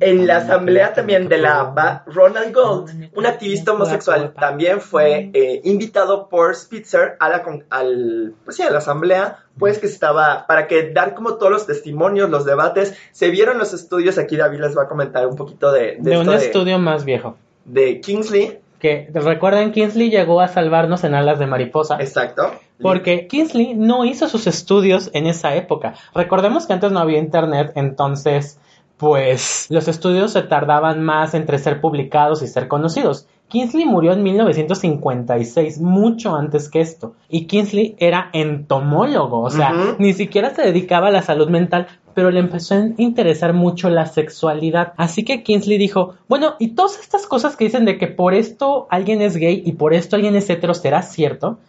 En 0.00 0.26
la 0.26 0.38
asamblea 0.38 0.92
también 0.92 1.28
de 1.28 1.38
la 1.38 2.02
Ronald 2.06 2.52
Gold, 2.52 3.10
un 3.14 3.26
activista 3.26 3.72
homosexual, 3.72 4.34
también 4.34 4.80
fue 4.80 5.30
eh, 5.34 5.60
invitado 5.62 6.28
por 6.28 6.56
Spitzer 6.56 7.16
a 7.20 7.28
la, 7.28 7.44
al, 7.70 8.34
pues 8.44 8.56
sí, 8.56 8.64
a 8.64 8.70
la 8.70 8.78
asamblea, 8.78 9.38
pues 9.56 9.78
que 9.78 9.86
estaba, 9.86 10.46
para 10.48 10.66
que 10.66 10.90
dar 10.90 11.14
como 11.14 11.34
todos 11.34 11.52
los 11.52 11.66
testimonios, 11.66 12.28
los 12.28 12.44
debates, 12.44 12.96
se 13.12 13.30
vieron 13.30 13.56
los 13.58 13.72
estudios, 13.72 14.18
aquí 14.18 14.36
David 14.36 14.58
les 14.58 14.76
va 14.76 14.82
a 14.82 14.88
comentar 14.88 15.28
un 15.28 15.36
poquito 15.36 15.70
de, 15.70 15.80
de, 15.80 15.98
De 16.00 16.10
esto 16.14 16.30
un 16.32 16.36
de- 16.38 16.44
estudio 16.44 16.78
más 16.80 17.04
viejo. 17.04 17.36
de 17.66 18.00
Kingsley, 18.00 18.58
Que 18.78 19.10
recuerden, 19.12 19.72
Kingsley 19.72 20.10
llegó 20.10 20.40
a 20.40 20.48
salvarnos 20.48 21.04
en 21.04 21.14
alas 21.14 21.38
de 21.38 21.46
mariposa. 21.46 21.96
exacto. 22.00 22.52
Porque 22.80 23.26
Kingsley 23.26 23.74
no 23.74 24.04
hizo 24.04 24.28
sus 24.28 24.46
estudios 24.46 25.10
en 25.12 25.26
esa 25.26 25.56
época. 25.56 25.94
Recordemos 26.14 26.66
que 26.66 26.74
antes 26.74 26.92
no 26.92 27.00
había 27.00 27.18
internet, 27.18 27.72
entonces 27.74 28.60
pues 28.98 29.66
los 29.70 29.88
estudios 29.88 30.32
se 30.32 30.42
tardaban 30.42 31.02
más 31.02 31.32
entre 31.34 31.58
ser 31.58 31.80
publicados 31.80 32.42
y 32.42 32.48
ser 32.48 32.68
conocidos. 32.68 33.26
Kingsley 33.48 33.86
murió 33.86 34.12
en 34.12 34.22
1956, 34.22 35.80
mucho 35.80 36.36
antes 36.36 36.68
que 36.68 36.80
esto. 36.80 37.14
Y 37.30 37.46
Kingsley 37.46 37.96
era 37.98 38.28
entomólogo, 38.32 39.40
o 39.40 39.50
sea, 39.50 39.72
ni 39.98 40.12
siquiera 40.12 40.54
se 40.54 40.62
dedicaba 40.62 41.08
a 41.08 41.12
la 41.12 41.22
salud 41.22 41.48
mental, 41.48 41.86
pero 42.18 42.32
le 42.32 42.40
empezó 42.40 42.74
a 42.74 42.88
interesar 42.96 43.52
mucho 43.52 43.88
la 43.90 44.04
sexualidad. 44.06 44.92
Así 44.96 45.24
que 45.24 45.44
Kingsley 45.44 45.78
dijo, 45.78 46.16
bueno, 46.26 46.56
y 46.58 46.70
todas 46.70 46.98
estas 46.98 47.28
cosas 47.28 47.54
que 47.54 47.66
dicen 47.66 47.84
de 47.84 47.96
que 47.96 48.08
por 48.08 48.34
esto 48.34 48.88
alguien 48.90 49.22
es 49.22 49.36
gay 49.36 49.62
y 49.64 49.74
por 49.74 49.94
esto 49.94 50.16
alguien 50.16 50.34
es 50.34 50.50
hetero, 50.50 50.74
¿será 50.74 51.02
cierto? 51.02 51.60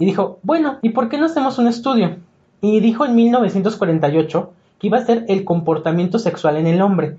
Y 0.00 0.04
dijo, 0.04 0.40
bueno, 0.42 0.78
¿y 0.82 0.88
por 0.88 1.08
qué 1.08 1.16
no 1.16 1.26
hacemos 1.26 1.58
un 1.58 1.68
estudio? 1.68 2.16
Y 2.60 2.80
dijo 2.80 3.06
en 3.06 3.14
1948 3.14 4.52
que 4.80 4.86
iba 4.88 4.98
a 4.98 5.06
ser 5.06 5.26
el 5.28 5.44
comportamiento 5.44 6.18
sexual 6.18 6.56
en 6.56 6.66
el 6.66 6.82
hombre. 6.82 7.16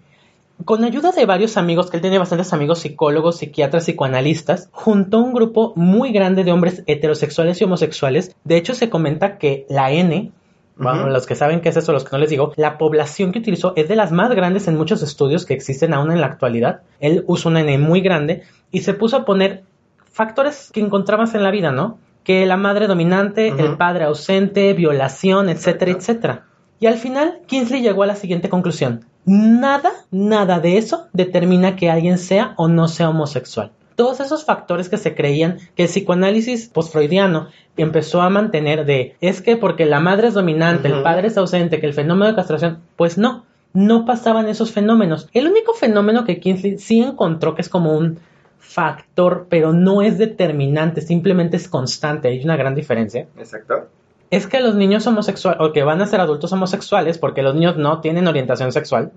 Con 0.65 0.84
ayuda 0.84 1.13
de 1.13 1.25
varios 1.25 1.55
amigos, 1.55 1.89
que 1.89 1.96
él 1.96 2.03
tenía 2.03 2.20
bastantes 2.20 2.51
amigos 2.51 2.79
psicólogos, 2.79 3.38
psiquiatras, 3.38 3.86
psicoanalistas, 3.86 4.67
juntó 4.74 5.20
un 5.20 5.34
grupo 5.34 5.72
muy 5.77 6.12
grande 6.12 6.44
de 6.44 6.51
hombres 6.51 6.84
heterosexuales 6.88 7.62
y 7.62 7.63
homosexuales. 7.63 8.36
De 8.44 8.58
hecho, 8.58 8.74
se 8.74 8.89
comenta 8.89 9.38
que 9.38 9.65
la 9.70 9.94
N, 9.94 10.34
bueno, 10.77 11.08
los 11.10 11.25
que 11.25 11.36
saben 11.36 11.62
qué 11.62 11.70
es 11.70 11.77
eso, 11.77 11.94
los 11.94 12.03
que 12.03 12.12
no 12.12 12.17
les 12.17 12.29
digo, 12.29 12.51
la 12.58 12.77
población 12.77 13.32
que 13.32 13.39
utilizó 13.39 13.74
es 13.75 13.88
de 13.88 13.96
las 13.96 14.12
más 14.12 14.29
grandes 14.32 14.67
en 14.67 14.75
muchos 14.75 15.01
estudios 15.01 15.46
que 15.46 15.53
existen 15.53 15.94
aún 15.94 16.12
en 16.12 16.20
la 16.20 16.27
actualidad. 16.27 16.82
Él 17.00 17.24
usó 17.27 17.50
una 17.50 17.62
N 17.62 17.77
muy 17.77 18.01
grande 18.01 18.44
y 18.72 18.82
se 18.82 18.94
puso 18.94 19.17
a 19.17 19.25
poner 19.25 19.63
factores 20.12 20.72
que 20.74 20.82
encontrabas 20.82 21.34
en 21.34 21.44
la 21.44 21.51
vida, 21.51 21.72
¿no? 21.72 21.98
Que 22.24 22.46
la 22.46 22.58
madre 22.58 22.88
dominante, 22.88 23.50
el 23.50 23.77
padre 23.77 24.05
ausente, 24.05 24.74
violación, 24.74 25.50
etcétera, 25.50 25.91
etcétera. 25.91 26.46
Y 26.79 26.88
al 26.88 26.96
final, 26.96 27.39
Kingsley 27.46 27.82
llegó 27.82 28.03
a 28.03 28.08
la 28.08 28.15
siguiente 28.15 28.50
conclusión. 28.50 29.05
Nada, 29.25 29.91
nada 30.12 30.60
de 30.60 30.77
eso 30.77 31.08
determina 31.13 31.75
que 31.75 31.89
alguien 31.89 32.17
sea 32.17 32.53
o 32.58 32.67
no 32.67 32.88
sea 32.88 33.10
homosexual. 33.10 33.72
Todos 33.96 34.20
esos 34.20 34.44
factores 34.44 34.90
que 34.90 34.98
se 34.98 35.16
creían 35.16 35.58
que 35.75 35.84
el 35.84 35.90
psicoanálisis 35.90 36.68
postfreudiano 36.68 37.48
empezó 37.78 38.22
a 38.22 38.30
mantener 38.30 38.86
de 38.86 39.16
es 39.22 39.42
que 39.42 39.56
porque 39.56 39.86
la 39.86 40.00
madre 40.00 40.28
es 40.28 40.34
dominante, 40.34 40.90
el 40.90 41.02
padre 41.02 41.28
es 41.28 41.38
ausente, 41.38 41.80
que 41.80 41.86
el 41.88 41.94
fenómeno 41.94 42.28
de 42.28 42.36
castración, 42.36 42.80
pues 42.98 43.18
no, 43.18 43.46
no 43.74 44.06
pasaban 44.06 44.48
esos 44.48 44.72
fenómenos. 44.72 45.30
El 45.34 45.48
único 45.48 45.74
fenómeno 45.74 46.25
que 46.25 46.40
Kingsley 46.40 46.78
sí 46.78 47.00
encontró 47.02 47.56
que 47.56 47.62
es 47.62 47.70
como 47.70 47.98
un 47.98 48.20
factor, 48.60 49.48
pero 49.50 49.72
no 49.72 50.02
es 50.02 50.18
determinante, 50.18 51.02
simplemente 51.02 51.56
es 51.58 51.70
constante, 51.70 52.28
hay 52.28 52.44
una 52.44 52.58
gran 52.58 52.75
diferencia 52.75 53.28
Exacto. 53.38 53.88
es 54.32 54.48
que 54.48 54.60
los 54.60 54.75
niños 54.75 55.06
homosexuales, 55.08 55.62
o 55.62 55.72
que 55.72 55.84
van 55.84 56.02
a 56.02 56.08
ser 56.08 56.20
adultos 56.20 56.52
homosexuales, 56.52 57.18
porque 57.18 57.44
los 57.44 57.54
niños 57.54 57.78
no 57.78 58.02
tienen 58.02 58.28
orientación 58.28 58.72
sexual, 58.72 59.12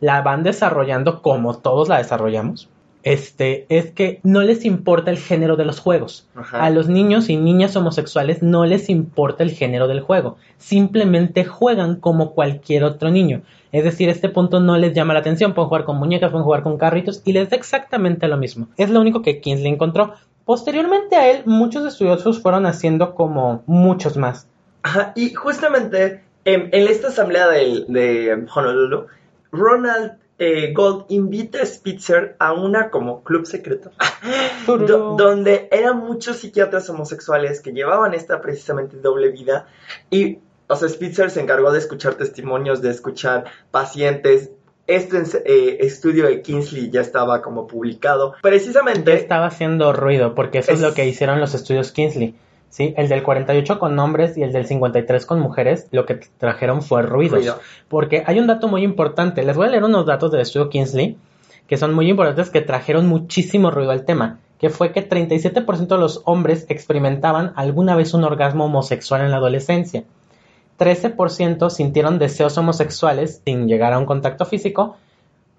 la 0.00 0.20
van 0.20 0.42
desarrollando 0.42 1.22
como 1.22 1.56
todos 1.58 1.88
la 1.88 1.98
desarrollamos. 1.98 2.68
Este, 3.02 3.66
es 3.68 3.90
que 3.90 4.20
no 4.22 4.42
les 4.42 4.64
importa 4.64 5.10
el 5.10 5.18
género 5.18 5.56
de 5.56 5.64
los 5.64 5.80
juegos. 5.80 6.28
Ajá. 6.36 6.64
A 6.64 6.70
los 6.70 6.88
niños 6.88 7.28
y 7.28 7.36
niñas 7.36 7.74
homosexuales 7.76 8.42
no 8.42 8.64
les 8.64 8.88
importa 8.88 9.42
el 9.42 9.50
género 9.50 9.88
del 9.88 10.00
juego. 10.00 10.36
Simplemente 10.58 11.44
juegan 11.44 11.96
como 11.96 12.32
cualquier 12.32 12.84
otro 12.84 13.10
niño. 13.10 13.42
Es 13.72 13.84
decir, 13.84 14.08
este 14.08 14.28
punto 14.28 14.60
no 14.60 14.76
les 14.78 14.94
llama 14.94 15.14
la 15.14 15.20
atención. 15.20 15.52
Pueden 15.52 15.68
jugar 15.68 15.84
con 15.84 15.96
muñecas, 15.98 16.30
pueden 16.30 16.44
jugar 16.44 16.62
con 16.62 16.78
carritos 16.78 17.22
y 17.24 17.32
les 17.32 17.50
da 17.50 17.56
exactamente 17.56 18.28
lo 18.28 18.36
mismo. 18.36 18.68
Es 18.76 18.88
lo 18.90 19.00
único 19.00 19.22
que 19.22 19.40
Kingsley 19.40 19.72
encontró. 19.72 20.14
Posteriormente 20.44 21.16
a 21.16 21.30
él, 21.30 21.42
muchos 21.46 21.86
estudiosos 21.86 22.40
fueron 22.40 22.66
haciendo 22.66 23.14
como 23.14 23.62
muchos 23.66 24.16
más. 24.16 24.48
Ajá, 24.82 25.12
y 25.14 25.32
justamente 25.34 26.22
en, 26.44 26.68
en 26.72 26.88
esta 26.88 27.08
asamblea 27.08 27.48
del- 27.48 27.86
de, 27.88 28.46
Honolulu, 28.54 29.06
Ronald 29.52 30.12
eh, 30.38 30.72
Gold 30.72 31.04
invita 31.10 31.62
a 31.62 31.66
Spitzer 31.66 32.36
a 32.38 32.52
una 32.52 32.90
como 32.90 33.22
club 33.22 33.46
secreto, 33.46 33.90
do- 34.66 35.16
donde 35.16 35.68
eran 35.70 35.98
muchos 35.98 36.38
psiquiatras 36.38 36.88
homosexuales 36.90 37.60
que 37.60 37.72
llevaban 37.72 38.14
esta 38.14 38.40
precisamente 38.40 38.96
doble 38.96 39.30
vida 39.30 39.66
y, 40.10 40.38
o 40.68 40.76
sea, 40.76 40.88
Spitzer 40.88 41.30
se 41.30 41.40
encargó 41.40 41.70
de 41.72 41.78
escuchar 41.78 42.14
testimonios, 42.14 42.82
de 42.82 42.90
escuchar 42.90 43.44
pacientes. 43.70 44.50
Este 44.88 45.22
eh, 45.44 45.76
estudio 45.80 46.26
de 46.26 46.42
Kingsley 46.42 46.90
ya 46.90 47.00
estaba 47.02 47.40
como 47.40 47.68
publicado. 47.68 48.32
Ya 48.34 48.40
Precisamente 48.42 49.14
estaba 49.14 49.46
haciendo 49.46 49.92
ruido, 49.92 50.34
porque 50.34 50.58
eso 50.58 50.72
es, 50.72 50.78
Es- 50.80 50.82
lo 50.86 50.92
que 50.94 51.06
hicieron 51.06 51.40
los 51.40 51.54
estudios 51.54 51.92
Kingsley. 51.92 52.34
¿Sí? 52.72 52.94
El 52.96 53.08
del 53.08 53.22
48 53.22 53.78
con 53.78 53.96
hombres 53.98 54.36
y 54.36 54.42
el 54.42 54.50
del 54.50 54.66
53 54.66 55.26
con 55.26 55.38
mujeres, 55.38 55.86
lo 55.92 56.06
que 56.06 56.18
trajeron 56.38 56.82
fue 56.82 57.02
ruidos. 57.02 57.38
Ruido. 57.38 57.60
Porque 57.88 58.24
hay 58.26 58.40
un 58.40 58.46
dato 58.46 58.66
muy 58.66 58.82
importante. 58.82 59.44
Les 59.44 59.56
voy 59.56 59.68
a 59.68 59.70
leer 59.70 59.84
unos 59.84 60.06
datos 60.06 60.32
del 60.32 60.40
estudio 60.40 60.70
Kingsley, 60.70 61.16
que 61.68 61.76
son 61.76 61.94
muy 61.94 62.08
importantes, 62.08 62.50
que 62.50 62.62
trajeron 62.62 63.06
muchísimo 63.06 63.70
ruido 63.70 63.90
al 63.90 64.04
tema. 64.04 64.40
Que 64.58 64.70
fue 64.70 64.90
que 64.90 65.06
37% 65.06 65.86
de 65.86 65.98
los 65.98 66.22
hombres 66.24 66.66
experimentaban 66.70 67.52
alguna 67.56 67.94
vez 67.94 68.14
un 68.14 68.24
orgasmo 68.24 68.64
homosexual 68.64 69.20
en 69.20 69.32
la 69.32 69.36
adolescencia. 69.36 70.04
13% 70.78 71.68
sintieron 71.68 72.18
deseos 72.18 72.56
homosexuales 72.56 73.42
sin 73.44 73.68
llegar 73.68 73.92
a 73.92 73.98
un 73.98 74.06
contacto 74.06 74.46
físico. 74.46 74.96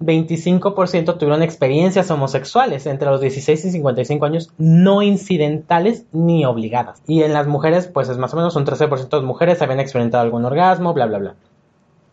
25% 0.05 1.17
tuvieron 1.17 1.43
experiencias 1.43 2.09
homosexuales 2.11 2.85
entre 2.85 3.09
los 3.09 3.21
16 3.21 3.65
y 3.65 3.71
55 3.71 4.25
años, 4.25 4.51
no 4.57 5.01
incidentales 5.01 6.05
ni 6.11 6.45
obligadas. 6.45 7.01
Y 7.07 7.23
en 7.23 7.33
las 7.33 7.47
mujeres, 7.47 7.87
pues 7.87 8.09
es 8.09 8.17
más 8.17 8.33
o 8.33 8.37
menos 8.37 8.55
un 8.55 8.65
13% 8.65 9.09
de 9.09 9.25
mujeres 9.25 9.61
habían 9.61 9.79
experimentado 9.79 10.23
algún 10.23 10.45
orgasmo, 10.45 10.93
bla, 10.93 11.05
bla, 11.05 11.19
bla. 11.19 11.35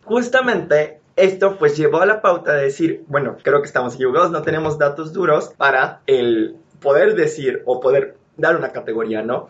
justamente 0.04 1.00
esto 1.16 1.56
pues 1.58 1.76
llevó 1.76 2.00
a 2.00 2.06
la 2.06 2.22
pauta 2.22 2.54
de 2.54 2.64
decir, 2.64 3.04
bueno, 3.08 3.36
creo 3.42 3.60
que 3.60 3.66
estamos 3.66 3.94
equivocados, 3.94 4.30
no 4.30 4.42
tenemos 4.42 4.78
datos 4.78 5.12
duros 5.12 5.52
para 5.56 6.00
el 6.06 6.56
poder 6.80 7.14
decir 7.14 7.62
o 7.66 7.80
poder 7.80 8.16
dar 8.36 8.56
una 8.56 8.72
categoría, 8.72 9.22
¿no? 9.22 9.48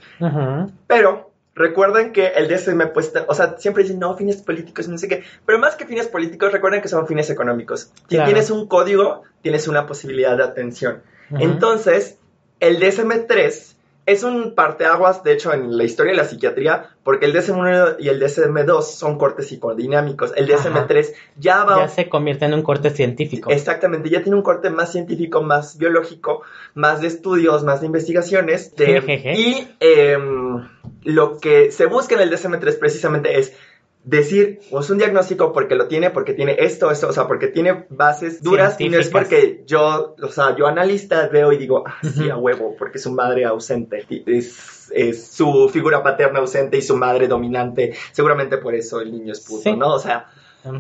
Pero 0.87 1.29
recuerden 1.60 2.12
que 2.12 2.26
el 2.28 2.48
DSM 2.48 2.88
pues, 2.92 3.12
o 3.28 3.34
sea, 3.34 3.56
siempre 3.58 3.84
dicen, 3.84 4.00
no, 4.00 4.16
fines 4.16 4.38
políticos, 4.42 4.88
no 4.88 4.98
sé 4.98 5.06
qué, 5.06 5.22
pero 5.46 5.58
más 5.60 5.76
que 5.76 5.86
fines 5.86 6.08
políticos, 6.08 6.50
recuerden 6.52 6.82
que 6.82 6.88
son 6.88 7.06
fines 7.06 7.30
económicos. 7.30 7.92
Si 8.08 8.16
Claro. 8.16 8.24
tienes 8.26 8.50
un 8.50 8.66
código, 8.66 9.22
tienes 9.42 9.68
una 9.68 9.86
posibilidad 9.86 10.36
de 10.36 10.42
atención. 10.42 11.02
Ujú. 11.30 11.42
Entonces, 11.44 12.16
el 12.58 12.80
DSM-3 12.80 13.74
es 14.06 14.24
un 14.24 14.54
parteaguas, 14.56 15.22
de 15.22 15.32
hecho, 15.34 15.52
en 15.52 15.76
la 15.76 15.84
historia 15.84 16.12
de 16.12 16.16
la 16.16 16.24
psiquiatría, 16.24 16.88
porque 17.04 17.26
el 17.26 17.32
DSM-1 17.34 17.96
y 18.00 18.08
el 18.08 18.20
DSM-2 18.20 18.82
son 18.82 19.18
cortes 19.18 19.46
psicodinámicos. 19.48 20.32
El 20.34 20.48
DSM-3 20.48 21.12
ya 21.36 21.62
va... 21.64 21.76
Ya 21.76 21.88
se 21.88 22.08
convierte 22.08 22.44
en 22.46 22.54
un 22.54 22.62
corte 22.62 22.90
científico. 22.90 23.50
Exactamente, 23.50 24.08
ya 24.10 24.22
tiene 24.22 24.36
un 24.36 24.42
corte 24.42 24.68
más 24.70 24.90
científico, 24.90 25.42
más 25.42 25.78
biológico, 25.78 26.42
más 26.74 27.00
de 27.02 27.06
estudios, 27.06 27.62
más 27.62 27.80
de 27.82 27.86
investigaciones. 27.86 28.74
de- 28.74 29.34
y 29.36 29.68
em, 29.78 30.66
lo 31.04 31.38
que 31.38 31.71
se 31.73 31.87
busca 31.87 32.14
en 32.14 32.21
el 32.23 32.30
DSM-3 32.30 32.78
precisamente 32.78 33.38
es 33.38 33.52
decir, 34.02 34.61
o 34.71 34.80
es 34.80 34.88
un 34.88 34.97
diagnóstico 34.97 35.52
porque 35.52 35.75
lo 35.75 35.87
tiene, 35.87 36.09
porque 36.11 36.33
tiene 36.33 36.57
esto, 36.61 36.90
esto, 36.90 37.09
o 37.09 37.12
sea, 37.12 37.26
porque 37.28 37.49
tiene 37.49 37.85
bases 37.90 38.42
duras 38.42 38.76
y 38.80 38.88
no 38.88 38.99
es 38.99 39.11
porque 39.11 39.62
yo, 39.66 40.14
o 40.23 40.28
sea, 40.28 40.57
yo 40.57 40.66
analista 40.66 41.28
veo 41.28 41.52
y 41.52 41.59
digo, 41.59 41.85
ah, 41.87 41.99
sí, 42.02 42.30
a 42.30 42.37
huevo, 42.38 42.75
porque 42.78 42.99
su 42.99 43.12
madre 43.12 43.45
ausente, 43.45 44.07
es, 44.26 44.90
es 44.95 45.26
su 45.26 45.69
figura 45.71 46.02
paterna 46.02 46.38
ausente 46.38 46.78
y 46.78 46.83
su 46.83 46.97
madre 46.97 47.28
dominante, 47.28 47.95
seguramente 48.12 48.57
por 48.57 48.75
eso 48.75 49.02
el 49.02 49.12
niño 49.12 49.33
es 49.33 49.40
puto, 49.40 49.64
Sí. 49.64 49.76
¿no? 49.76 49.92
O 49.95 49.99
sea, 49.99 50.30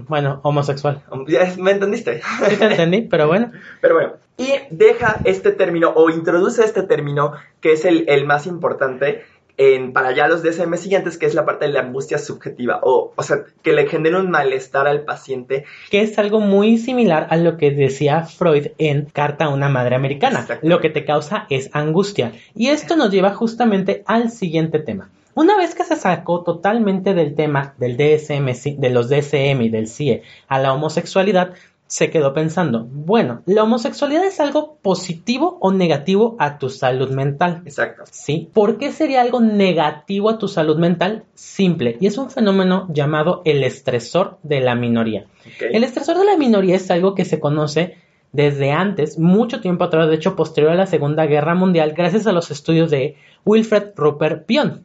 Bueno, 0.08 0.40
homosexual. 0.42 1.02
ya- 1.28 1.54
¿me 1.58 1.72
entendiste? 1.72 2.22
Sí 2.48 2.56
te 2.56 2.64
entendí, 2.64 3.02
pero 3.02 3.26
bueno. 3.26 3.52
Pero 3.82 3.94
bueno, 3.96 4.12
y 4.38 4.48
deja 4.70 5.20
este 5.24 5.52
término 5.52 5.90
o 5.94 6.08
introduce 6.08 6.64
este 6.64 6.82
término 6.84 7.34
que 7.60 7.72
es 7.74 7.84
el, 7.84 8.06
el 8.08 8.24
más 8.24 8.46
importante 8.46 9.24
en, 9.60 9.92
para 9.92 10.12
ya 10.12 10.26
los 10.26 10.42
DSM 10.42 10.74
siguientes, 10.76 11.18
que 11.18 11.26
es 11.26 11.34
la 11.34 11.44
parte 11.44 11.66
de 11.66 11.72
la 11.72 11.80
angustia 11.80 12.16
subjetiva, 12.16 12.80
o, 12.82 13.12
o 13.14 13.22
sea, 13.22 13.44
que 13.62 13.74
le 13.74 13.86
genera 13.86 14.18
un 14.18 14.30
malestar 14.30 14.88
al 14.88 15.04
paciente. 15.04 15.66
Que 15.90 16.00
es 16.00 16.18
algo 16.18 16.40
muy 16.40 16.78
similar 16.78 17.26
a 17.28 17.36
lo 17.36 17.58
que 17.58 17.70
decía 17.70 18.24
Freud 18.24 18.68
en 18.78 19.04
Carta 19.04 19.44
a 19.44 19.48
una 19.50 19.68
Madre 19.68 19.96
Americana. 19.96 20.46
Lo 20.62 20.80
que 20.80 20.88
te 20.88 21.04
causa 21.04 21.46
es 21.50 21.68
angustia. 21.74 22.32
Y 22.54 22.68
esto 22.68 22.96
nos 22.96 23.10
lleva 23.10 23.34
justamente 23.34 24.02
al 24.06 24.30
siguiente 24.30 24.78
tema. 24.78 25.10
Una 25.34 25.58
vez 25.58 25.74
que 25.74 25.84
se 25.84 25.96
sacó 25.96 26.42
totalmente 26.42 27.12
del 27.12 27.34
tema 27.34 27.74
del 27.76 27.98
DSM, 27.98 28.78
de 28.80 28.90
los 28.90 29.10
DSM 29.10 29.60
y 29.60 29.68
del 29.68 29.88
CIE 29.88 30.22
a 30.48 30.58
la 30.58 30.72
homosexualidad, 30.72 31.52
se 31.90 32.08
quedó 32.08 32.32
pensando, 32.32 32.86
bueno, 32.88 33.42
¿la 33.46 33.64
homosexualidad 33.64 34.24
es 34.24 34.38
algo 34.38 34.76
positivo 34.80 35.58
o 35.60 35.72
negativo 35.72 36.36
a 36.38 36.56
tu 36.56 36.70
salud 36.70 37.10
mental? 37.10 37.62
Exacto. 37.64 38.04
¿Sí? 38.08 38.48
¿Por 38.54 38.78
qué 38.78 38.92
sería 38.92 39.22
algo 39.22 39.40
negativo 39.40 40.30
a 40.30 40.38
tu 40.38 40.46
salud 40.46 40.78
mental? 40.78 41.24
Simple, 41.34 41.96
y 41.98 42.06
es 42.06 42.16
un 42.16 42.30
fenómeno 42.30 42.86
llamado 42.92 43.42
el 43.44 43.64
estresor 43.64 44.38
de 44.44 44.60
la 44.60 44.76
minoría. 44.76 45.26
El 45.58 45.82
estresor 45.82 46.16
de 46.16 46.26
la 46.26 46.36
minoría 46.36 46.76
es 46.76 46.88
algo 46.92 47.16
que 47.16 47.24
se 47.24 47.40
conoce 47.40 47.96
desde 48.30 48.70
antes, 48.70 49.18
mucho 49.18 49.60
tiempo 49.60 49.82
atrás, 49.82 50.08
de 50.08 50.14
hecho 50.14 50.36
posterior 50.36 50.70
a 50.70 50.76
la 50.76 50.86
Segunda 50.86 51.26
Guerra 51.26 51.56
Mundial, 51.56 51.94
gracias 51.96 52.24
a 52.28 52.32
los 52.32 52.52
estudios 52.52 52.92
de 52.92 53.16
Wilfred 53.44 53.94
Rupert 53.96 54.46
Pion, 54.46 54.84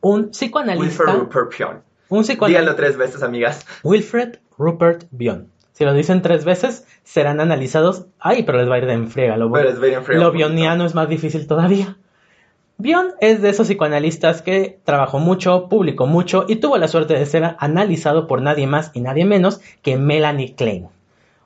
un 0.00 0.30
psicoanalista, 0.30 1.02
Wilfred 1.02 1.18
Rupert 1.18 1.56
Pion. 1.56 1.70
un 2.10 2.22
Díganlo 2.22 2.22
psicoanalista, 2.22 2.76
tres 2.76 2.96
veces, 2.96 3.22
amigas. 3.24 3.66
Wilfred 3.82 4.36
Rupert 4.56 5.06
Bion, 5.10 5.48
Si 5.74 5.84
lo 5.84 5.92
dicen 5.92 6.22
tres 6.22 6.44
veces, 6.44 6.86
serán 7.02 7.40
analizados. 7.40 8.06
Ay, 8.20 8.44
pero 8.44 8.58
les 8.58 8.70
va 8.70 8.76
a 8.76 8.78
ir 8.78 8.86
de 8.86 8.94
enfriega. 8.94 9.36
Lo, 9.36 9.50
Pero 9.50 9.68
les 9.68 9.80
va 9.80 9.86
a 9.86 9.88
ir 9.88 10.18
lo 10.18 10.30
bioniano 10.30 10.86
es 10.86 10.94
más 10.94 11.08
difícil 11.08 11.48
todavía. 11.48 11.96
Bion 12.78 13.08
es 13.20 13.42
de 13.42 13.50
esos 13.50 13.66
psicoanalistas 13.66 14.40
que 14.40 14.78
trabajó 14.84 15.18
mucho, 15.18 15.68
publicó 15.68 16.06
mucho 16.06 16.44
y 16.48 16.56
tuvo 16.56 16.78
la 16.78 16.88
suerte 16.88 17.14
de 17.14 17.26
ser 17.26 17.56
analizado 17.58 18.26
por 18.28 18.40
nadie 18.40 18.66
más 18.66 18.92
y 18.94 19.00
nadie 19.00 19.24
menos 19.24 19.60
que 19.82 19.96
Melanie 19.96 20.54
Klein. 20.54 20.88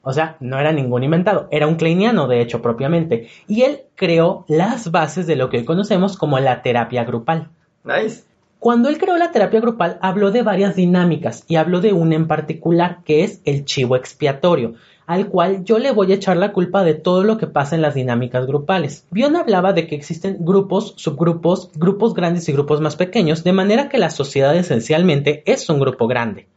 O 0.02 0.12
sea, 0.12 0.36
no 0.40 0.58
era 0.58 0.72
ningún 0.72 1.04
inventado, 1.04 1.48
era 1.50 1.66
un 1.66 1.76
kleiniano 1.76 2.28
de 2.28 2.40
hecho 2.40 2.62
propiamente. 2.62 3.28
Y 3.46 3.62
él 3.62 3.80
creó 3.94 4.44
las 4.46 4.90
bases 4.90 5.26
de 5.26 5.36
lo 5.36 5.48
que 5.48 5.58
hoy 5.58 5.64
conocemos 5.64 6.16
como 6.16 6.38
la 6.38 6.62
terapia 6.62 7.04
grupal. 7.04 7.48
Nice. 7.84 8.24
Cuando 8.58 8.88
él 8.88 8.98
creó 8.98 9.16
la 9.16 9.30
terapia 9.30 9.60
grupal, 9.60 9.98
habló 10.02 10.32
de 10.32 10.42
varias 10.42 10.74
dinámicas 10.74 11.44
y 11.46 11.56
habló 11.56 11.80
de 11.80 11.92
una 11.92 12.16
en 12.16 12.26
particular, 12.26 12.98
que 13.04 13.22
es 13.22 13.40
el 13.44 13.64
chivo 13.64 13.94
expiatorio, 13.94 14.74
al 15.06 15.28
cual 15.28 15.64
yo 15.64 15.78
le 15.78 15.92
voy 15.92 16.10
a 16.10 16.16
echar 16.16 16.36
la 16.36 16.52
culpa 16.52 16.82
de 16.82 16.94
todo 16.94 17.22
lo 17.22 17.38
que 17.38 17.46
pasa 17.46 17.76
en 17.76 17.82
las 17.82 17.94
dinámicas 17.94 18.46
grupales. 18.46 19.04
Bion 19.12 19.36
hablaba 19.36 19.72
de 19.72 19.86
que 19.86 19.94
existen 19.94 20.38
grupos, 20.40 20.94
subgrupos, 20.96 21.70
grupos 21.76 22.14
grandes 22.14 22.48
y 22.48 22.52
grupos 22.52 22.80
más 22.80 22.96
pequeños, 22.96 23.44
de 23.44 23.52
manera 23.52 23.88
que 23.88 23.98
la 23.98 24.10
sociedad 24.10 24.56
esencialmente 24.56 25.44
es 25.46 25.68
un 25.70 25.78
grupo 25.78 26.08
grande. 26.08 26.48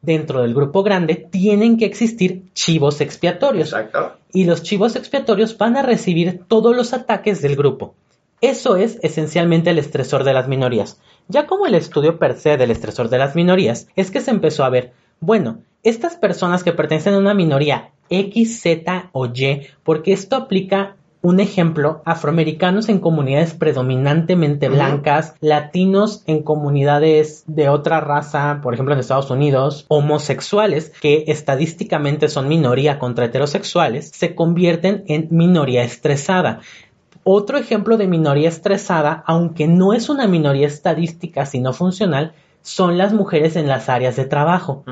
Dentro 0.00 0.42
del 0.42 0.54
grupo 0.54 0.84
grande 0.84 1.16
tienen 1.16 1.78
que 1.78 1.86
existir 1.86 2.44
chivos 2.54 3.00
expiatorios 3.00 3.72
Exacto. 3.72 4.12
y 4.32 4.44
los 4.44 4.62
chivos 4.62 4.94
expiatorios 4.94 5.58
van 5.58 5.76
a 5.76 5.82
recibir 5.82 6.42
todos 6.46 6.76
los 6.76 6.92
ataques 6.92 7.42
del 7.42 7.56
grupo. 7.56 7.94
Eso 8.40 8.76
es 8.76 8.98
esencialmente 9.02 9.70
el 9.70 9.78
estresor 9.78 10.24
de 10.24 10.32
las 10.32 10.46
minorías. 10.46 11.00
Ya 11.26 11.46
como 11.46 11.66
el 11.66 11.74
estudio 11.74 12.18
per 12.18 12.38
se 12.38 12.56
del 12.56 12.70
estresor 12.70 13.08
de 13.08 13.18
las 13.18 13.34
minorías, 13.34 13.88
es 13.96 14.10
que 14.10 14.20
se 14.20 14.30
empezó 14.30 14.64
a 14.64 14.70
ver, 14.70 14.92
bueno, 15.20 15.58
estas 15.82 16.16
personas 16.16 16.62
que 16.62 16.72
pertenecen 16.72 17.14
a 17.14 17.18
una 17.18 17.34
minoría 17.34 17.90
X, 18.10 18.60
Z 18.60 19.10
o 19.12 19.26
Y, 19.26 19.66
porque 19.82 20.12
esto 20.12 20.36
aplica 20.36 20.96
un 21.20 21.40
ejemplo, 21.40 22.00
afroamericanos 22.04 22.88
en 22.88 23.00
comunidades 23.00 23.52
predominantemente 23.52 24.68
blancas, 24.68 25.34
latinos 25.40 26.22
en 26.26 26.42
comunidades 26.44 27.42
de 27.48 27.68
otra 27.68 28.00
raza, 28.00 28.60
por 28.62 28.72
ejemplo 28.72 28.94
en 28.94 29.00
Estados 29.00 29.30
Unidos, 29.30 29.84
homosexuales, 29.88 30.92
que 31.00 31.24
estadísticamente 31.26 32.28
son 32.28 32.46
minoría 32.46 33.00
contra 33.00 33.24
heterosexuales, 33.24 34.10
se 34.14 34.36
convierten 34.36 35.04
en 35.08 35.26
minoría 35.30 35.82
estresada. 35.82 36.60
Otro 37.30 37.58
ejemplo 37.58 37.98
de 37.98 38.06
minoría 38.06 38.48
estresada, 38.48 39.22
aunque 39.26 39.68
no 39.68 39.92
es 39.92 40.08
una 40.08 40.26
minoría 40.26 40.66
estadística 40.66 41.44
sino 41.44 41.74
funcional, 41.74 42.32
son 42.62 42.96
las 42.96 43.12
mujeres 43.12 43.54
en 43.54 43.68
las 43.68 43.90
áreas 43.90 44.16
de 44.16 44.24
trabajo. 44.24 44.82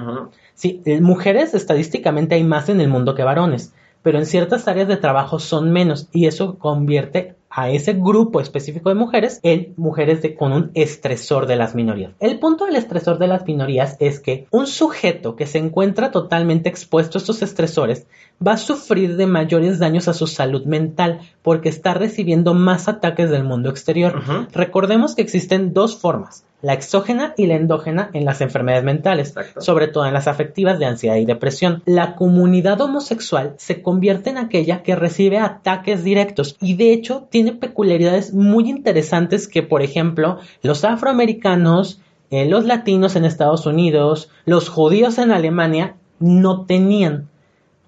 Sí, 0.53 0.83
eh, 0.85 1.01
mujeres 1.01 1.55
estadísticamente 1.55 2.35
hay 2.35 2.45
más 2.45 2.69
en 2.69 2.83
el 2.83 2.89
mundo 2.89 3.15
que 3.15 3.23
varones, 3.23 3.73
pero 4.03 4.19
en 4.19 4.27
ciertas 4.27 4.69
áreas 4.69 4.87
de 4.87 4.99
trabajo 4.99 5.39
son 5.39 5.73
menos 5.73 6.11
y 6.13 6.27
eso 6.27 6.59
convierte 6.59 7.36
a 7.51 7.71
ese 7.71 7.93
grupo 7.95 8.41
específico 8.41 8.89
de 8.89 8.95
mujeres 8.95 9.41
en 9.43 9.75
mujeres 9.77 10.23
de- 10.23 10.35
con 10.35 10.53
un 10.53 10.71
estresor 10.75 11.47
de 11.47 11.57
las 11.57 11.75
minorías. 11.75 12.13
El 12.21 12.39
punto 12.39 12.67
del 12.67 12.77
estresor 12.77 13.19
de 13.19 13.27
las 13.29 13.47
minorías 13.47 13.97
es 14.01 14.21
que 14.21 14.47
un 14.51 14.67
sujeto 14.67 15.37
que 15.37 15.47
se 15.47 15.59
encuentra 15.59 16.11
totalmente 16.11 16.69
expuesto 16.69 17.19
a 17.19 17.21
estos 17.21 17.43
estresores 17.43 18.07
va 18.47 18.53
a 18.53 18.57
sufrir 18.59 19.17
de 19.17 19.27
mayores 19.27 19.79
daños 19.79 20.09
a 20.09 20.15
su 20.15 20.27
salud 20.27 20.65
mental 20.65 21.21
porque 21.43 21.69
está 21.69 21.95
recibiendo 21.95 22.55
más 22.55 22.89
ataques 22.89 23.31
del 23.31 23.45
mundo 23.45 23.71
exterior. 23.71 24.23
Recordemos 24.53 25.15
que 25.15 25.23
existen 25.23 25.73
dos 25.73 25.97
formas, 25.97 26.45
la 26.63 26.73
exógena 26.73 27.35
y 27.37 27.47
la 27.47 27.55
endógena 27.55 28.11
en 28.13 28.25
las 28.25 28.41
enfermedades 28.41 28.85
mentales, 28.85 29.29
Exacto. 29.29 29.61
sobre 29.61 29.89
todo 29.89 30.07
en 30.07 30.15
las 30.15 30.27
afectivas 30.27 30.79
de 30.79 30.87
ansiedad 30.87 31.17
y 31.17 31.27
depresión. 31.27 31.83
La 31.85 32.17
comunidad 32.17 32.81
homosexual 32.81 33.55
se 33.59 33.83
convierte 33.83 34.31
en 34.31 34.39
aquella 34.39 34.83
que 34.83 34.97
recibe 34.97 35.39
ataques 35.39 36.03
directos 36.03 36.57
y 36.61 36.75
de 36.75 36.93
hecho 36.93 37.29
tiene 37.31 37.53
peculiaridades 37.53 38.33
muy 38.33 38.69
interesantes 38.69 39.49
que, 39.49 39.63
por 39.63 39.83
ejemplo, 39.83 40.39
los 40.63 40.85
afroamericanos, 40.85 42.01
eh, 42.31 42.47
los 42.47 42.65
latinos 42.65 43.17
en 43.17 43.25
Estados 43.25 43.67
Unidos, 43.67 44.31
los 44.45 44.69
judíos 44.69 45.19
en 45.19 45.31
Alemania 45.31 45.97
no 46.19 46.65
tenían. 46.67 47.29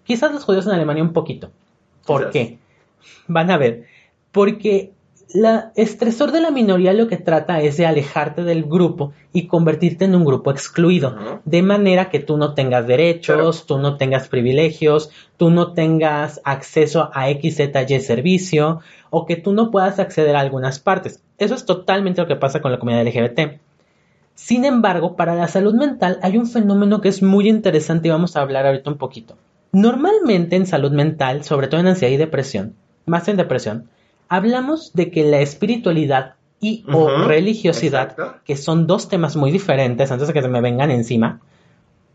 Quizás 0.05 0.33
los 0.33 0.45
judíos 0.45 0.67
en 0.67 0.73
Alemania 0.73 1.03
un 1.03 1.13
poquito. 1.13 1.51
¿Por 2.07 2.21
Quizás. 2.31 2.33
qué? 2.33 2.59
Van 3.27 3.51
a 3.51 3.57
ver. 3.57 3.85
Porque 4.31 4.93
la 5.35 5.73
estresor 5.77 6.33
de 6.33 6.41
la 6.41 6.51
minoría 6.51 6.93
lo 6.95 7.07
que 7.07 7.19
trata 7.19 7.61
es 7.61 7.77
de 7.77 7.87
alejarte 7.87 8.45
del 8.45 8.65
grupo 8.65 9.13
y 9.33 9.47
convertirte 9.47 10.07
en 10.07 10.15
un 10.15 10.25
grupo 10.25 10.51
excluido. 10.51 11.17
De 11.45 11.63
manera 11.63 12.09
que 12.09 12.19
tú 12.19 12.39
no 12.39 12.55
tengas 12.55 12.87
derechos, 12.87 13.67
tú 13.67 13.79
no 13.79 13.97
tengas 13.99 14.29
privilegios, 14.29 15.11
tú 15.37 15.51
no 15.51 15.73
tengas 15.75 16.41
acceso 16.45 17.11
a 17.13 17.29
XZY 17.29 18.01
servicio 18.01 18.81
o 19.11 19.27
que 19.27 19.37
tú 19.37 19.53
no 19.53 19.71
puedas 19.71 19.99
acceder 19.99 20.35
a 20.35 20.41
algunas 20.41 20.79
partes. 20.79 21.23
Eso 21.37 21.55
es 21.55 21.67
totalmente 21.67 22.23
lo 22.23 22.27
que 22.27 22.37
pasa 22.37 22.61
con 22.61 22.73
la 22.73 22.79
comunidad 22.79 23.07
LGBT. 23.07 23.61
Sin 24.35 24.65
embargo, 24.65 25.17
para 25.17 25.35
la 25.35 25.49
salud 25.49 25.75
mental 25.75 26.19
hay 26.23 26.39
un 26.39 26.47
fenómeno 26.47 27.01
que 27.01 27.09
es 27.09 27.23
muy 27.23 27.49
interesante 27.49 28.09
y 28.09 28.13
vamos 28.13 28.37
a 28.37 28.41
hablar 28.41 28.67
ahorita 28.67 28.91
un 28.91 28.97
poquito. 28.97 29.37
Normalmente 29.73 30.57
en 30.57 30.67
salud 30.67 30.93
mental, 30.93 31.45
sobre 31.45 31.69
todo 31.69 31.81
en 31.81 31.89
ansiedad 31.89 32.15
y 32.15 32.17
depresión, 32.17 32.75
más 33.05 33.29
en 33.29 33.37
depresión, 33.37 33.91
hablamos 34.29 34.93
de 34.93 35.11
que 35.11 35.25
la 35.25 35.41
espiritualidad 35.41 36.35
y 36.61 36.85
o 36.93 37.05
Ujú, 37.05 37.29
religiosidad, 37.29 38.11
exacto. 38.11 38.41
que 38.45 38.57
son 38.57 38.87
dos 38.87 39.09
temas 39.09 39.37
muy 39.37 39.51
diferentes 39.51 40.11
antes 40.11 40.29
de 40.29 40.35
que 40.35 40.43
se 40.43 40.49
me 40.49 40.61
vengan 40.61 40.91
encima. 40.91 41.41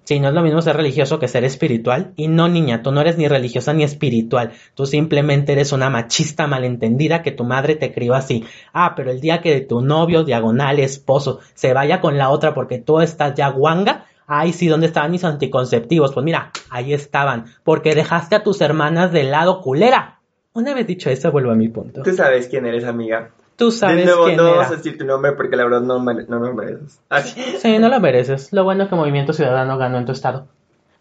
Si 0.06 0.20
no 0.20 0.28
es 0.28 0.34
lo 0.34 0.42
mismo 0.42 0.62
ser 0.62 0.76
religioso 0.76 1.18
que 1.18 1.30
ser 1.30 1.46
espiritual. 1.46 2.12
Y 2.18 2.28
no, 2.28 2.50
niña, 2.50 2.84
tú 2.84 2.92
no 2.92 3.00
eres 3.00 3.18
ni 3.18 3.30
religiosa 3.30 3.72
ni 3.74 3.84
espiritual. 3.84 4.52
Tú 4.74 4.86
simplemente 4.86 5.54
eres 5.54 5.72
una 5.72 5.90
machista 5.90 6.46
malentendida 6.46 7.22
que 7.22 7.32
tu 7.32 7.46
madre 7.46 7.76
te 7.76 7.94
crió 7.94 8.14
así. 8.14 8.44
Ah, 8.74 8.96
pero 8.98 9.12
el 9.12 9.22
día 9.22 9.42
que 9.42 9.62
tu 9.62 9.80
novio, 9.80 10.26
diagonal, 10.26 10.80
esposo, 10.80 11.40
se 11.54 11.74
vaya 11.74 12.02
con 12.02 12.18
la 12.18 12.32
otra 12.32 12.54
porque 12.54 12.80
tú 12.80 13.00
estás 13.00 13.36
ya 13.36 13.48
guanga. 13.48 14.06
Ay, 14.28 14.52
sí, 14.52 14.68
¿dónde 14.68 14.88
estaban 14.88 15.12
mis 15.12 15.24
anticonceptivos? 15.24 16.14
Pues 16.14 16.26
mira, 16.26 16.52
ahí 16.70 16.94
estaban. 16.94 17.46
Porque 17.64 17.96
dejaste 17.96 18.36
a 18.36 18.44
tus 18.44 18.60
hermanas 18.60 19.14
de 19.14 19.24
lado, 19.24 19.62
culera. 19.62 20.20
Una 20.54 20.74
vez 20.74 20.86
dicho 20.86 21.10
eso, 21.10 21.32
vuelvo 21.32 21.52
a 21.52 21.56
mi 21.56 21.70
punto. 21.70 22.04
Tú 22.04 22.14
sabes 22.14 22.48
quién 22.48 22.66
eres, 22.66 22.84
amiga. 22.84 23.32
Tú 23.56 23.72
sabes 23.72 23.98
de 23.98 24.06
nuevo, 24.06 24.26
quién 24.26 24.38
no 24.38 24.48
era. 24.48 24.58
vamos 24.58 24.72
a 24.72 24.76
decir 24.76 24.98
tu 24.98 25.06
nombre 25.06 25.32
porque 25.34 25.56
la 25.56 25.64
verdad 25.64 25.82
no, 25.82 26.00
no 26.00 26.40
lo 26.40 26.54
mereces. 26.54 27.00
Así. 27.10 27.42
Sí, 27.60 27.80
no 27.80 27.90
lo 27.90 28.00
mereces. 28.00 28.54
Lo 28.54 28.64
bueno 28.64 28.84
es 28.84 28.90
que 28.90 28.96
Movimiento 28.96 29.34
Ciudadano 29.34 29.78
ganó 29.78 29.98
en 29.98 30.06
tu 30.06 30.12
estado. 30.12 30.48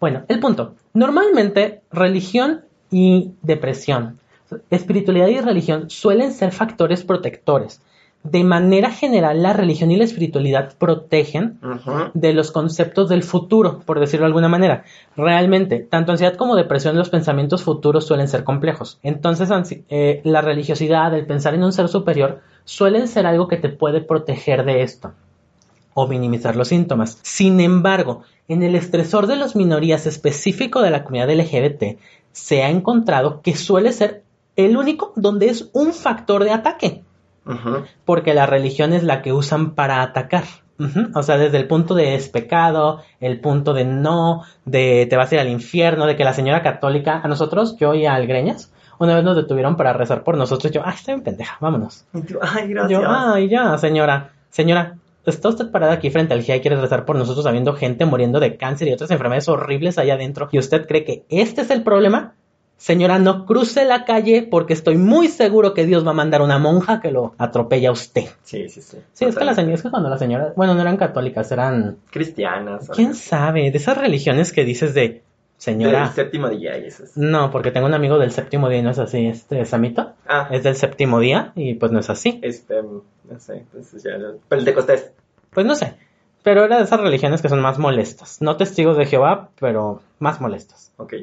Bueno, 0.01 0.25
el 0.29 0.41
punto. 0.41 0.75
Normalmente, 0.95 1.83
religión 1.93 2.63
y 2.91 3.35
depresión, 3.43 4.19
espiritualidad 4.71 5.29
y 5.29 5.41
religión 5.41 5.91
suelen 5.91 6.33
ser 6.33 6.53
factores 6.53 7.05
protectores. 7.05 7.82
De 8.25 8.45
manera 8.45 8.91
general, 8.91 9.43
la 9.43 9.53
religión 9.53 9.91
y 9.91 9.97
la 9.97 10.05
espiritualidad 10.05 10.75
protegen 10.79 11.59
de 12.15 12.33
los 12.33 12.53
conceptos 12.53 13.09
del 13.09 13.25
futuro, 13.25 13.81
por 13.85 13.99
decirlo 13.99 14.25
de 14.25 14.29
alguna 14.29 14.49
manera. 14.49 14.85
Realmente, 15.17 15.81
tanto 15.81 16.13
ansiedad 16.13 16.37
como 16.37 16.55
depresión, 16.55 16.97
los 16.97 17.11
pensamientos 17.11 17.65
futuros 17.65 18.07
suelen 18.07 18.29
ser 18.29 18.45
complejos. 18.45 19.01
Entonces, 19.03 19.51
eh, 19.89 20.21
la 20.23 20.41
religiosidad, 20.41 21.13
el 21.15 21.27
pensar 21.27 21.55
en 21.55 21.65
un 21.65 21.73
ser 21.73 21.89
superior, 21.89 22.41
suelen 22.65 23.09
ser 23.09 23.27
algo 23.27 23.49
que 23.49 23.57
te 23.57 23.71
puede 23.71 24.01
proteger 24.01 24.65
de 24.65 24.83
esto 24.83 25.13
o 25.95 26.07
minimizar 26.07 26.55
los 26.55 26.69
síntomas. 26.69 27.19
Sin 27.23 27.61
embargo, 27.61 28.23
en 28.47 28.63
el 28.63 28.77
estresor 28.77 29.27
de 29.27 29.37
las 29.37 29.57
minorías 29.57 30.07
específico 30.07 30.81
de 30.81 30.91
la 30.91 31.03
comunidad 31.03 31.35
LGBT, 31.35 31.99
se 32.31 32.63
ha 32.63 32.71
encontrado 32.71 33.43
que 33.43 33.57
suele 33.57 33.93
ser 33.93 34.23
el 34.55 34.77
único 34.77 35.13
donde 35.17 35.47
es 35.47 35.71
un 35.73 35.93
factor 35.93 36.45
de 36.45 36.53
ataque 36.53 37.03
Porque 38.05 38.35
la 38.35 38.47
religión 38.47 38.93
es 38.93 39.03
la 39.03 39.23
que 39.23 39.33
usan 39.33 39.75
para 39.75 40.03
atacar. 40.03 40.45
O 41.15 41.23
sea, 41.23 41.39
desde 41.39 41.59
el 41.59 41.69
punto 41.69 41.95
de 41.95 42.17
es 42.17 42.29
pecado, 42.29 43.03
el 43.21 43.41
punto 43.41 43.73
de 43.73 43.85
no, 43.85 44.43
de 44.65 45.07
te 45.09 45.17
vas 45.17 45.31
a 45.31 45.37
ir 45.37 45.41
al 45.41 45.49
infierno, 45.49 46.07
de 46.07 46.17
que 46.17 46.25
la 46.25 46.33
señora 46.33 46.63
católica, 46.63 47.21
a 47.23 47.29
nosotros, 47.29 47.77
yo 47.79 47.95
y 47.95 48.07
a 48.07 48.15
Algreñas, 48.15 48.73
una 48.99 49.15
vez 49.15 49.23
nos 49.23 49.37
detuvieron 49.37 49.77
para 49.77 49.93
rezar 49.93 50.25
por 50.25 50.37
nosotros, 50.37 50.73
yo, 50.73 50.83
ay, 50.85 50.95
estoy 50.97 51.15
bien 51.15 51.25
pendeja, 51.25 51.57
vámonos. 51.61 52.05
Y 52.15 52.23
tú, 52.23 52.39
ay, 52.41 52.69
gracias. 52.69 53.01
Yo, 53.01 53.09
ay, 53.09 53.49
ya, 53.49 53.79
señora, 53.79 54.33
señora, 54.51 54.97
está 55.25 55.49
usted 55.49 55.71
parada 55.71 55.93
aquí 55.93 56.11
frente 56.11 56.35
al 56.35 56.43
GIA 56.43 56.57
y 56.57 56.61
quiere 56.61 56.81
rezar 56.81 57.05
por 57.05 57.17
nosotros 57.17 57.47
habiendo 57.47 57.75
gente 57.75 58.05
muriendo 58.05 58.41
de 58.41 58.57
cáncer 58.57 58.89
y 58.89 58.93
otras 58.93 59.11
enfermedades 59.13 59.49
horribles 59.49 59.99
allá 59.99 60.15
adentro, 60.15 60.49
y 60.51 60.59
usted 60.59 60.87
cree 60.87 61.05
que 61.05 61.25
este 61.29 61.61
es 61.61 61.71
el 61.71 61.85
problema? 61.85 62.35
Señora, 62.83 63.21
no 63.21 63.47
cruce 63.47 63.85
la 63.85 64.05
calle 64.05 64.43
porque 64.43 64.73
estoy 64.73 64.97
muy 64.99 65.29
seguro 65.29 65.73
que 65.73 65.87
Dios 65.87 66.05
va 66.05 66.11
a 66.11 66.15
mandar 66.15 66.43
una 66.43 66.59
monja 66.59 67.01
que 67.01 67.13
lo 67.13 67.33
atropella 67.39 67.91
a 67.91 67.93
usted. 67.93 68.25
Sí, 68.43 68.69
sí, 68.69 68.83
sí. 68.83 68.99
Sí, 69.13 69.25
es 69.25 69.37
que 69.37 69.45
la 69.45 69.53
Totalmente. 69.53 69.55
señora, 69.55 69.75
es 69.77 69.83
que 69.83 69.91
cuando 69.91 70.09
la 70.09 70.19
señora, 70.19 70.53
bueno, 70.57 70.75
no 70.75 70.81
eran 70.81 70.97
católicas, 70.97 71.53
eran, 71.53 71.99
Cristianas. 72.11 72.91
quién 72.93 73.09
algo. 73.11 73.19
sabe, 73.21 73.71
de 73.71 73.79
esas 73.79 73.97
religiones 73.97 74.53
que 74.53 74.65
dices 74.65 74.95
de, 74.95 75.01
Del 75.03 75.23
señora, 75.59 76.11
séptimo 76.13 76.49
día 76.49 76.77
y 76.79 76.87
eso 76.87 77.05
es. 77.05 77.17
no, 77.17 77.53
porque 77.53 77.71
tengo 77.71 77.87
un 77.87 77.95
amigo 77.95 78.19
del 78.19 78.33
séptimo 78.33 78.69
día 78.69 78.81
y 78.81 78.83
no 78.83 78.91
es 78.91 78.99
así, 78.99 79.27
este 79.27 79.65
Samito, 79.65 80.15
Ah, 80.27 80.49
es 80.51 80.65
del 80.65 80.75
séptimo 80.75 81.21
día 81.21 81.53
y 81.55 81.75
pues 81.75 81.93
no 81.93 82.01
es 82.01 82.11
así. 82.11 82.41
este, 82.43 82.83
no 82.83 83.39
sé, 83.39 83.59
entonces 83.59 84.03
ya, 84.03 84.19
no- 84.19 84.39
pero 84.49 84.59
el 84.59 84.65
de 84.65 84.75
Costés. 84.75 85.13
Pues 85.51 85.65
no 85.67 85.77
sé. 85.77 85.95
Pero 86.43 86.65
era 86.65 86.79
de 86.79 86.83
esas 86.83 86.99
religiones 87.01 87.43
que 87.43 87.49
son 87.49 87.61
más 87.61 87.79
molestas. 87.79 88.43
No 88.43 88.57
testigos 88.57 88.97
de 88.97 89.07
Jehová, 89.07 89.51
pero 89.61 90.03
más 90.19 90.41
molestas. 90.41 90.91
Ok. 90.97 91.15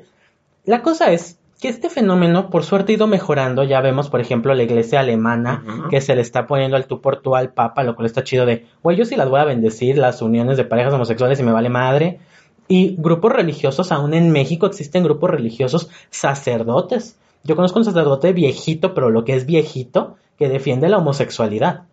La 0.63 0.82
cosa 0.82 1.12
es 1.12 1.38
que 1.60 1.67
este 1.67 1.89
fenómeno, 1.89 2.50
por 2.50 2.63
suerte, 2.63 2.93
ha 2.93 2.95
ido 2.95 3.08
mejorando. 3.08 3.63
Ya 3.63 3.82
vemos, 3.82 4.10
por 4.10 4.22
ejemplo, 4.22 4.54
la 4.54 4.63
iglesia 4.63 5.02
alemana 5.02 5.63
que 5.89 6.00
se 6.00 6.15
le 6.15 6.22
está 6.22 6.48
poniendo 6.48 6.78
al 6.78 6.86
tú 6.86 7.02
por 7.02 7.17
tú 7.17 7.36
al 7.36 7.52
papa, 7.52 7.84
lo 7.84 7.95
cual 7.95 8.06
está 8.06 8.24
chido 8.24 8.45
de, 8.45 8.65
güey, 8.82 8.98
yo 8.98 9.06
sí 9.06 9.15
las 9.15 9.30
voy 9.30 9.41
a 9.41 9.45
bendecir, 9.45 9.98
las 9.98 10.22
uniones 10.22 10.58
de 10.58 10.63
parejas 10.63 10.93
homosexuales 10.93 11.39
y 11.39 11.43
me 11.43 11.52
vale 11.52 11.69
madre. 11.69 12.19
Y 12.67 12.95
grupos 12.98 13.34
religiosos, 13.34 13.91
aún 13.91 14.13
en 14.13 14.32
México 14.32 14.67
existen 14.67 15.04
grupos 15.04 15.32
religiosos 15.32 15.89
sacerdotes. 16.12 17.17
Yo 17.43 17.56
conozco 17.56 17.80
un 17.80 17.86
sacerdote 17.86 18.32
viejito, 18.32 18.93
pero 18.93 19.10
lo 19.10 19.26
que 19.26 19.36
es 19.36 19.45
viejito, 19.45 20.15
que 20.38 20.48
defiende 20.48 20.88
la 20.88 20.98
homosexualidad. 20.98 21.84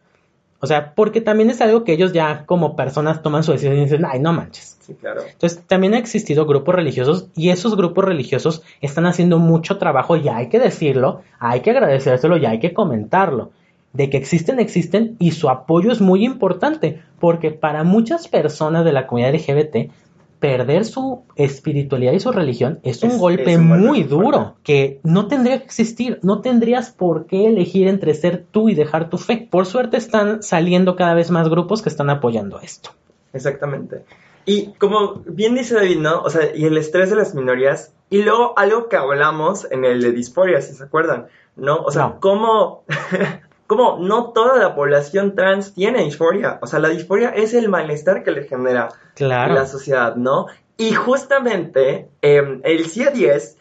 O 0.61 0.66
sea, 0.66 0.95
porque 0.95 1.21
también 1.21 1.51
es 1.51 1.61
algo 1.61 1.85
que 1.85 1.92
ellos 1.92 2.12
ya 2.12 2.47
como 2.47 2.77
personas 2.77 3.23
toman 3.23 3.42
su 3.42 3.53
decisión 3.53 3.77
y 3.77 3.85
dicen, 3.85 4.05
ay, 4.05 4.21
no 4.21 4.33
manches. 4.33 4.79
Sí, 4.81 4.95
claro. 4.95 5.23
Entonces, 5.31 5.62
también 5.66 5.95
ha 5.95 5.99
existido 5.99 6.47
grupos 6.47 6.75
religiosos 6.75 7.29
y 7.35 7.51
esos 7.51 7.77
grupos 7.77 8.05
religiosos 8.05 8.62
están 8.81 9.07
haciendo 9.07 9.38
mucho 9.38 9.79
trabajo 9.79 10.16
y 10.16 10.29
hay 10.29 10.49
que 10.49 10.59
decirlo, 10.59 11.23
hay 11.38 11.61
que 11.61 11.71
agradecérselo 11.71 12.37
y 12.37 12.47
hay 12.47 12.59
que 12.59 12.73
comentarlo. 12.73 13.51
De 13.92 14.11
que 14.11 14.19
existen, 14.19 14.61
existen 14.61 15.16
y 15.19 15.33
su 15.33 15.49
apoyo 15.49 15.90
es 15.90 16.01
muy 16.01 16.25
importante 16.25 17.01
porque 17.19 17.51
para 17.51 17.83
muchas 17.83 18.29
personas 18.29 18.85
de 18.85 18.92
la 18.92 19.07
comunidad 19.07 19.35
LGBT, 19.35 19.90
perder 20.38 20.85
su 20.85 21.22
espiritualidad 21.37 22.12
y 22.12 22.20
su 22.20 22.31
religión 22.33 22.81
es 22.83 23.03
un 23.03 23.11
Es- 23.12 23.18
golpe 23.18 23.53
es 23.53 23.59
un 23.59 23.68
golpe 23.68 23.85
muy 23.87 24.03
duro 24.03 24.31
fuerte. 24.38 24.53
que 24.62 25.01
no 25.03 25.29
tendría 25.29 25.59
que 25.59 25.64
existir. 25.64 26.18
No 26.22 26.40
tendrías 26.42 26.90
por 26.90 27.27
qué 27.27 27.46
elegir 27.46 27.88
entre 27.88 28.14
ser 28.14 28.44
tú 28.51 28.68
y 28.68 28.75
dejar 28.75 29.09
tu 29.11 29.18
fe. 29.18 29.49
Por 29.51 29.66
suerte 29.66 29.96
están 29.96 30.42
saliendo 30.42 30.96
cada 30.96 31.14
vez 31.14 31.31
más 31.31 31.49
grupos 31.49 31.83
que 31.83 31.88
están 31.88 32.11
apoyando 32.11 32.61
esto. 32.61 32.90
Exactamente. 33.33 34.05
Y 34.44 34.72
como 34.75 35.22
bien 35.27 35.55
dice 35.57 35.75
David, 35.75 35.99
¿no? 35.99 36.22
O 36.22 36.31
sea, 36.31 36.55
y 36.55 36.64
el 36.64 36.77
estrés 36.79 37.11
de 37.11 37.16
las 37.16 37.35
minorías. 37.35 37.92
Y 38.11 38.22
luego 38.22 38.57
algo 38.57 38.88
que 38.88 38.96
hablamos 38.96 39.66
en 39.72 39.85
el 39.85 40.01
de 40.01 40.12
disforia, 40.12 40.62
si 40.62 40.72
se 40.75 40.85
acuerdan, 40.85 41.27
¿no? 41.57 41.79
O 41.83 41.90
sea, 41.90 42.03
No. 42.09 42.20
cómo, 42.20 42.85
cómo 43.66 43.98
no 44.00 44.33
toda 44.33 44.59
la 44.59 44.74
población 44.74 45.35
trans 45.35 45.74
tiene 45.74 46.02
disforia. 46.05 46.59
O 46.62 46.66
sea, 46.66 46.79
la 46.79 46.88
disforia 46.88 47.31
es 47.31 47.55
el 47.55 47.68
malestar 47.68 48.22
que 48.22 48.31
le 48.31 48.44
genera 48.44 48.88
Claro. 49.14 49.55
la 49.55 49.66
sociedad, 49.66 50.16
¿no? 50.16 50.46
Y 50.76 50.92
justamente 50.92 52.09
eh, 52.22 52.61
el 52.62 52.87
CIE-10 52.87 53.57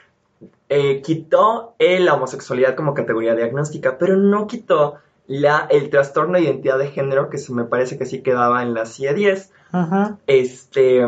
eh, 0.67 1.01
quitó 1.01 1.75
eh, 1.79 1.99
la 1.99 2.15
homosexualidad 2.15 2.75
como 2.75 2.93
categoría 2.93 3.35
diagnóstica, 3.35 3.97
pero 3.97 4.17
no 4.17 4.47
quitó 4.47 4.95
la, 5.27 5.67
el 5.69 5.89
trastorno 5.89 6.33
de 6.37 6.43
identidad 6.43 6.77
de 6.77 6.89
género 6.89 7.29
que 7.29 7.37
se 7.37 7.53
me 7.53 7.63
parece 7.63 7.97
que 7.97 8.05
sí 8.05 8.21
quedaba 8.21 8.61
en 8.63 8.73
la 8.73 8.85
CIE-10. 8.85 9.49
Ajá. 9.71 10.17
Este, 10.27 11.07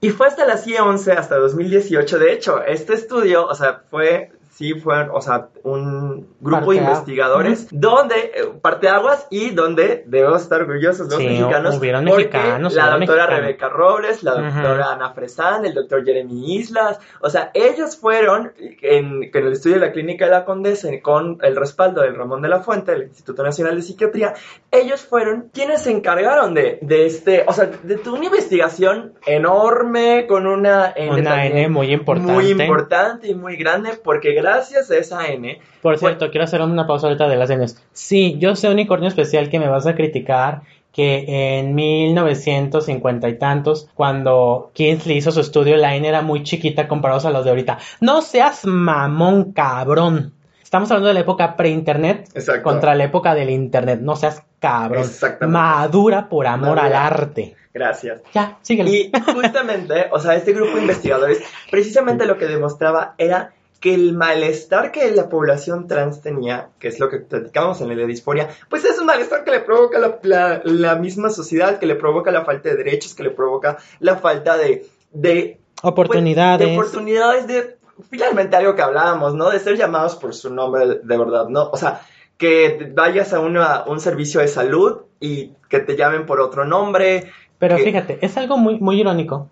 y 0.00 0.10
fue 0.10 0.26
hasta 0.26 0.46
la 0.46 0.58
CIE-11, 0.58 1.16
hasta 1.16 1.36
2018. 1.36 2.18
De 2.18 2.32
hecho, 2.32 2.62
este 2.62 2.94
estudio, 2.94 3.46
o 3.46 3.54
sea, 3.54 3.82
fue, 3.90 4.32
sí, 4.56 4.72
fue, 4.74 5.06
o 5.12 5.20
sea, 5.20 5.48
un 5.64 6.28
grupo 6.40 6.72
de 6.72 6.78
Parteaguas. 6.78 6.88
investigadores 6.98 7.68
donde, 7.70 8.14
eh, 8.16 8.48
parteaguas 8.62 9.26
y 9.30 9.50
donde 9.50 10.02
debemos 10.06 10.40
estar 10.42 10.62
orgullosos 10.62 11.08
los 11.10 11.18
Sí, 11.18 11.26
mexicanos. 11.26 11.76
hubieron 11.78 12.04
mexicanos, 12.04 12.74
La 12.74 12.86
doctora 12.90 12.98
mexicanos. 13.26 13.40
Rebeca 13.40 13.68
Robles, 13.68 14.22
la 14.22 14.34
doctora 14.40 14.92
Ana 14.92 15.12
Fresán, 15.12 15.66
el 15.66 15.74
doctor 15.74 16.04
Jeremy 16.04 16.56
Islas, 16.56 16.98
o 17.20 17.28
sea, 17.28 17.50
ellos 17.52 17.96
fueron 17.98 18.52
en, 18.58 19.24
en 19.24 19.46
el 19.46 19.52
estudio 19.52 19.76
de 19.78 19.86
la 19.86 19.92
clínica 19.92 20.24
de 20.24 20.30
la 20.30 20.44
Condesa 20.46 20.88
con 21.02 21.38
el 21.42 21.54
respaldo 21.56 22.00
del 22.00 22.14
Ramón 22.16 22.40
de 22.40 22.48
la 22.48 22.60
Fuente, 22.60 22.92
del 22.92 23.02
Instituto 23.04 23.42
Nacional 23.42 23.76
de 23.76 23.82
Psiquiatría, 23.82 24.32
ellos 24.70 25.02
fueron 25.04 25.50
quienes 25.52 25.82
se 25.82 25.90
encargaron 25.90 26.54
de, 26.54 26.78
de 26.80 27.04
este, 27.06 27.44
o 27.46 27.52
sea, 27.52 27.66
de 27.82 27.96
tu- 27.96 28.14
una 28.16 28.24
investigación 28.26 29.12
enorme 29.26 30.26
con 30.28 30.46
una 30.46 30.92
N, 30.96 31.20
Una 31.20 31.46
N 31.46 31.68
muy 31.68 31.92
importante. 31.92 32.32
muy 32.32 32.50
importante 32.50 33.28
y 33.28 33.34
muy 33.34 33.56
grande, 33.56 33.90
porque 34.02 34.34
gracias 34.46 34.90
a 34.90 34.96
esa 34.96 35.26
N, 35.28 35.58
Por 35.82 35.98
fue- 35.98 36.08
cierto, 36.10 36.30
quiero 36.30 36.44
hacer 36.44 36.60
una 36.62 36.86
pausa 36.86 37.06
ahorita 37.08 37.28
de 37.28 37.36
las 37.36 37.50
Ns. 37.50 37.82
Sí, 37.92 38.36
yo 38.38 38.54
sé, 38.56 38.68
unicornio 38.68 39.08
especial, 39.08 39.50
que 39.50 39.58
me 39.58 39.68
vas 39.68 39.86
a 39.86 39.94
criticar 39.94 40.62
que 40.92 41.58
en 41.58 41.74
1950 41.74 43.28
y 43.28 43.38
tantos, 43.38 43.88
cuando 43.94 44.70
Kingsley 44.72 45.18
hizo 45.18 45.30
su 45.30 45.40
estudio, 45.40 45.76
la 45.76 45.94
N 45.94 46.08
era 46.08 46.22
muy 46.22 46.42
chiquita 46.42 46.88
comparados 46.88 47.26
a 47.26 47.30
los 47.30 47.44
de 47.44 47.50
ahorita. 47.50 47.78
No 48.00 48.22
seas 48.22 48.64
mamón, 48.64 49.52
cabrón. 49.52 50.32
Estamos 50.62 50.90
hablando 50.90 51.08
de 51.08 51.14
la 51.14 51.20
época 51.20 51.54
pre-internet 51.56 52.28
contra 52.62 52.94
la 52.94 53.04
época 53.04 53.34
del 53.34 53.50
internet. 53.50 54.00
No 54.00 54.16
seas 54.16 54.42
cabrón. 54.58 55.02
Exactamente. 55.04 55.52
Madura 55.58 56.28
por 56.28 56.46
amor 56.46 56.78
al 56.80 56.94
arte. 56.94 57.54
gracias. 57.74 58.22
Ya, 58.34 58.56
síguele. 58.62 58.90
Y 58.90 59.12
justamente, 59.34 60.06
o 60.10 60.18
sea, 60.18 60.34
este 60.34 60.54
grupo 60.54 60.76
de 60.76 60.80
investigadores, 60.80 61.42
precisamente 61.70 62.24
lo 62.26 62.38
que 62.38 62.46
demostraba 62.46 63.14
era 63.18 63.52
que 63.86 63.94
el 63.94 64.14
malestar 64.14 64.90
que 64.90 65.08
la 65.12 65.28
población 65.28 65.86
trans 65.86 66.20
tenía, 66.20 66.70
que 66.80 66.88
es 66.88 66.98
lo 66.98 67.08
que 67.08 67.18
platicábamos 67.18 67.80
en 67.82 67.90
el 67.92 67.98
de 67.98 68.06
disforia, 68.06 68.48
pues 68.68 68.84
es 68.84 68.98
un 68.98 69.06
malestar 69.06 69.44
que 69.44 69.52
le 69.52 69.60
provoca 69.60 70.00
la, 70.00 70.18
la- 70.22 70.60
la 70.64 70.96
misma 70.96 71.30
sociedad, 71.30 71.78
que 71.78 71.86
le 71.86 71.94
provoca 71.94 72.32
la 72.32 72.44
falta 72.44 72.68
de 72.70 72.74
derechos, 72.76 73.14
que 73.14 73.22
le 73.22 73.30
provoca 73.30 73.76
la 74.00 74.16
falta 74.16 74.56
de... 74.56 74.86
de 75.12 75.60
Oportunidades. 75.84 76.58
pues, 76.66 76.68
de 76.72 76.76
oportunidades 76.78 77.46
de, 77.46 77.76
finalmente 78.10 78.56
algo 78.56 78.74
que 78.74 78.82
hablábamos, 78.82 79.34
¿no? 79.34 79.50
De 79.50 79.60
ser 79.60 79.76
llamados 79.76 80.16
por 80.16 80.34
su 80.34 80.52
nombre 80.52 80.84
de, 80.88 80.94
de 81.04 81.16
verdad, 81.18 81.46
¿no? 81.48 81.70
O 81.70 81.76
sea, 81.76 82.00
que 82.38 82.90
vayas 82.92 83.32
a 83.34 83.38
una- 83.38 83.84
un 83.86 84.00
servicio 84.00 84.40
de 84.40 84.48
salud 84.48 85.02
y 85.20 85.52
que 85.68 85.78
te 85.78 85.96
llamen 85.96 86.26
por 86.26 86.40
otro 86.40 86.64
nombre. 86.64 87.30
Pero 87.60 87.76
que- 87.76 87.84
fíjate, 87.84 88.18
es 88.20 88.36
algo 88.36 88.56
muy, 88.58 88.80
muy 88.80 89.00
irónico, 89.00 89.48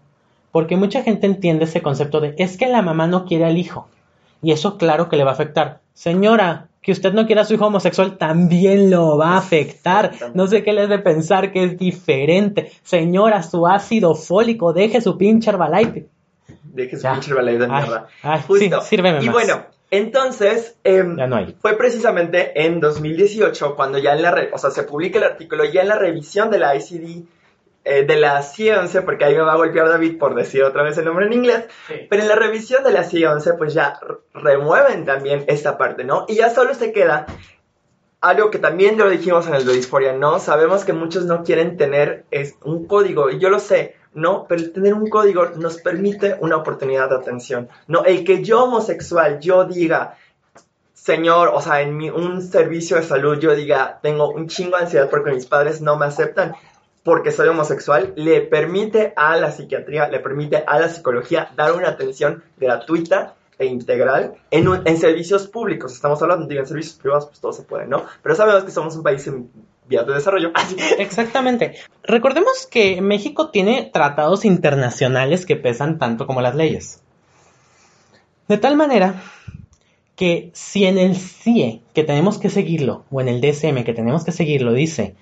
porque 0.51 0.77
mucha 0.77 1.03
gente 1.05 1.27
entiende 1.27 1.66
ese 1.66 1.83
concepto 1.83 2.20
de 2.20 2.35
es 2.37 2.57
que 2.57 2.66
la 2.66 2.83
mamá 2.83 3.07
no 3.07 3.27
quiere 3.27 3.44
al 3.44 3.57
hijo, 3.59 3.87
y 4.44 4.52
eso 4.52 4.76
claro 4.78 5.09
que 5.09 5.16
le 5.16 5.24
va 5.24 5.30
a 5.30 5.35
afectar. 5.35 5.80
Señora, 5.94 6.68
que 6.83 6.92
usted 6.92 7.12
no 7.14 7.26
quiera 7.26 7.42
a 7.42 7.44
su 7.46 7.54
hijo 7.54 7.66
homosexual 7.66 8.18
también 8.18 8.90
lo 8.90 9.16
va 9.16 9.30
a 9.35 9.38
afectar. 9.38 10.12
No 10.35 10.46
sé 10.46 10.62
qué 10.62 10.72
le 10.72 10.83
has 10.83 10.88
de 10.90 10.98
pensar 10.98 11.50
que 11.50 11.64
es 11.64 11.78
diferente. 11.78 12.70
Señora, 12.83 13.42
su 13.42 13.66
ácido 13.66 14.14
fólico, 14.14 14.72
deje 14.74 15.00
su 15.00 15.16
pinche 15.16 15.50
Herbalife. 15.50 16.07
Deje 16.62 16.96
su 16.96 17.02
Ya. 17.04 17.12
pinche 17.12 17.33
ballet 17.33 17.59
de 17.59 17.68
mierda. 17.68 18.09
ay, 18.22 18.40
Justo. 18.46 18.80
sí, 18.83 18.88
sírveme 18.88 19.22
y 19.22 19.26
más. 19.26 19.33
bueno, 19.33 19.62
entonces, 19.90 20.76
em, 20.85 21.16
Ya 21.16 21.26
no 21.26 21.37
hay. 21.37 21.54
fue 21.61 21.76
precisamente 21.78 22.66
en 22.66 22.80
2018 22.80 23.74
cuando 23.76 23.96
ya 23.98 24.12
en 24.12 24.22
la, 24.22 24.30
re- 24.33 24.50
o 24.52 24.59
sea, 24.59 24.70
se 24.70 24.83
publica 24.83 25.18
el 25.18 25.24
artículo, 25.24 25.64
ya 25.64 25.83
en 25.83 25.88
la 25.88 25.96
revisión 25.98 26.50
de 26.50 26.59
la 26.59 26.74
ICD, 26.76 27.22
eh, 27.85 28.05
de 28.05 28.16
la 28.16 28.40
C11, 28.40 29.05
porque 29.05 29.27
ahí 29.27 29.35
me 29.35 29.42
va 29.42 29.53
a 29.53 29.57
golpear 29.57 29.88
David 29.88 30.18
por 30.18 30.35
decir 30.35 30.62
otra 30.62 30.83
vez 30.83 30.97
el 30.97 31.05
nombre 31.05 31.27
en 31.27 31.35
inglés, 31.35 31.64
pero 32.09 32.23
en 32.23 32.29
la 32.29 32.35
revisión 32.35 32.83
de 32.83 32.92
la 32.92 33.05
C11, 33.05 33.59
pues 33.59 33.75
ya 33.75 34.01
remueven 34.33 35.05
también 35.05 35.44
esta 35.49 35.77
parte, 35.77 36.03
¿no? 36.03 36.25
Y 36.27 36.37
ya 36.37 36.49
solo 36.49 36.75
se 36.75 36.92
queda 36.92 37.27
algo 38.23 38.51
que 38.51 38.59
también 38.59 38.97
lo 38.97 39.11
dijimos 39.11 39.47
en 39.47 39.55
el 39.55 39.66
de 39.66 39.75
disforia, 39.75 40.14
¿no? 40.14 40.38
Sabemos 40.38 40.87
que 40.87 40.94
muchos 40.94 41.27
no 41.27 41.44
quieren 41.44 41.77
tener 41.77 42.25
es 42.31 42.57
un 42.62 42.87
código, 42.87 43.29
y 43.29 43.38
yo 43.38 43.51
lo 43.51 43.61
sé, 43.61 43.97
¿no? 44.14 44.47
Pero 44.49 44.73
tener 44.73 44.94
un 44.94 45.11
código 45.11 45.51
nos 45.57 45.77
permite 45.77 46.37
una 46.40 46.57
oportunidad 46.57 47.11
de 47.11 47.16
atención, 47.16 47.68
¿no? 47.87 48.05
El 48.05 48.25
que 48.25 48.42
yo 48.42 48.64
homosexual, 48.64 49.40
yo 49.40 49.66
diga, 49.66 50.16
señor, 50.94 51.51
o 51.53 51.61
sea, 51.61 51.83
en 51.83 51.99
mi, 51.99 52.09
un 52.09 52.40
servicio 52.40 52.97
de 52.97 53.03
salud 53.03 53.38
yo 53.38 53.55
diga, 53.55 53.99
tengo 54.03 54.31
un 54.31 54.49
chingo 54.49 54.79
de 54.79 54.85
ansiedad 54.85 55.11
porque 55.11 55.33
mis 55.33 55.44
padres 55.44 55.83
no 55.83 55.99
me 55.99 56.07
aceptan 56.07 56.55
porque 57.04 57.30
soy 57.30 57.46
homosexual, 57.48 58.12
le 58.16 58.40
permite 58.40 59.12
a 59.14 59.36
la 59.36 59.52
psiquiatría, 59.52 60.08
le 60.08 60.18
permite 60.18 60.64
a 60.66 60.80
la 60.80 60.88
psicología 60.88 61.50
dar 61.54 61.72
una 61.72 61.90
atención 61.90 62.42
gratuita 62.56 63.34
e 63.58 63.66
integral 63.66 64.34
en, 64.50 64.66
un- 64.66 64.82
en 64.88 64.96
servicios 64.96 65.46
públicos. 65.46 65.92
Estamos 65.92 66.20
hablando, 66.22 66.46
digo, 66.48 66.62
en 66.62 66.66
servicios 66.66 66.96
privados, 66.96 67.26
pues 67.26 67.38
todo 67.40 67.52
se 67.52 67.62
puede, 67.62 67.86
¿no? 67.86 68.04
Pero 68.22 68.34
sabemos 68.34 68.64
que 68.64 68.72
somos 68.72 68.96
un 68.96 69.02
país 69.04 69.24
en 69.28 69.48
vías 69.86 70.06
de 70.06 70.14
desarrollo. 70.14 70.50
Exactamente. 70.98 71.76
Recordemos 72.02 72.66
que 72.68 73.00
México 73.00 73.50
tiene 73.50 73.90
tratados 73.92 74.44
internacionales 74.44 75.46
que 75.46 75.56
pesan 75.56 75.98
tanto 75.98 76.26
como 76.26 76.40
las 76.40 76.54
leyes. 76.56 77.00
De 78.48 78.58
tal 78.58 78.76
manera 78.76 79.22
que 80.16 80.50
si 80.54 80.84
en 80.86 80.96
el 80.98 81.16
CIE, 81.16 81.82
que 81.92 82.04
tenemos 82.04 82.38
que 82.38 82.48
seguirlo, 82.50 83.04
o 83.10 83.20
en 83.20 83.28
el 83.28 83.40
DSM, 83.40 83.84
que 83.84 83.92
tenemos 83.94 84.24
que 84.24 84.32
seguirlo, 84.32 84.72
dice 84.72 85.14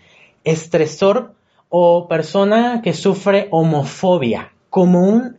estresor 0.44 1.32
o 1.74 2.06
persona 2.06 2.82
que 2.82 2.92
sufre 2.92 3.48
homofobia 3.50 4.52
como 4.68 5.00
un 5.00 5.38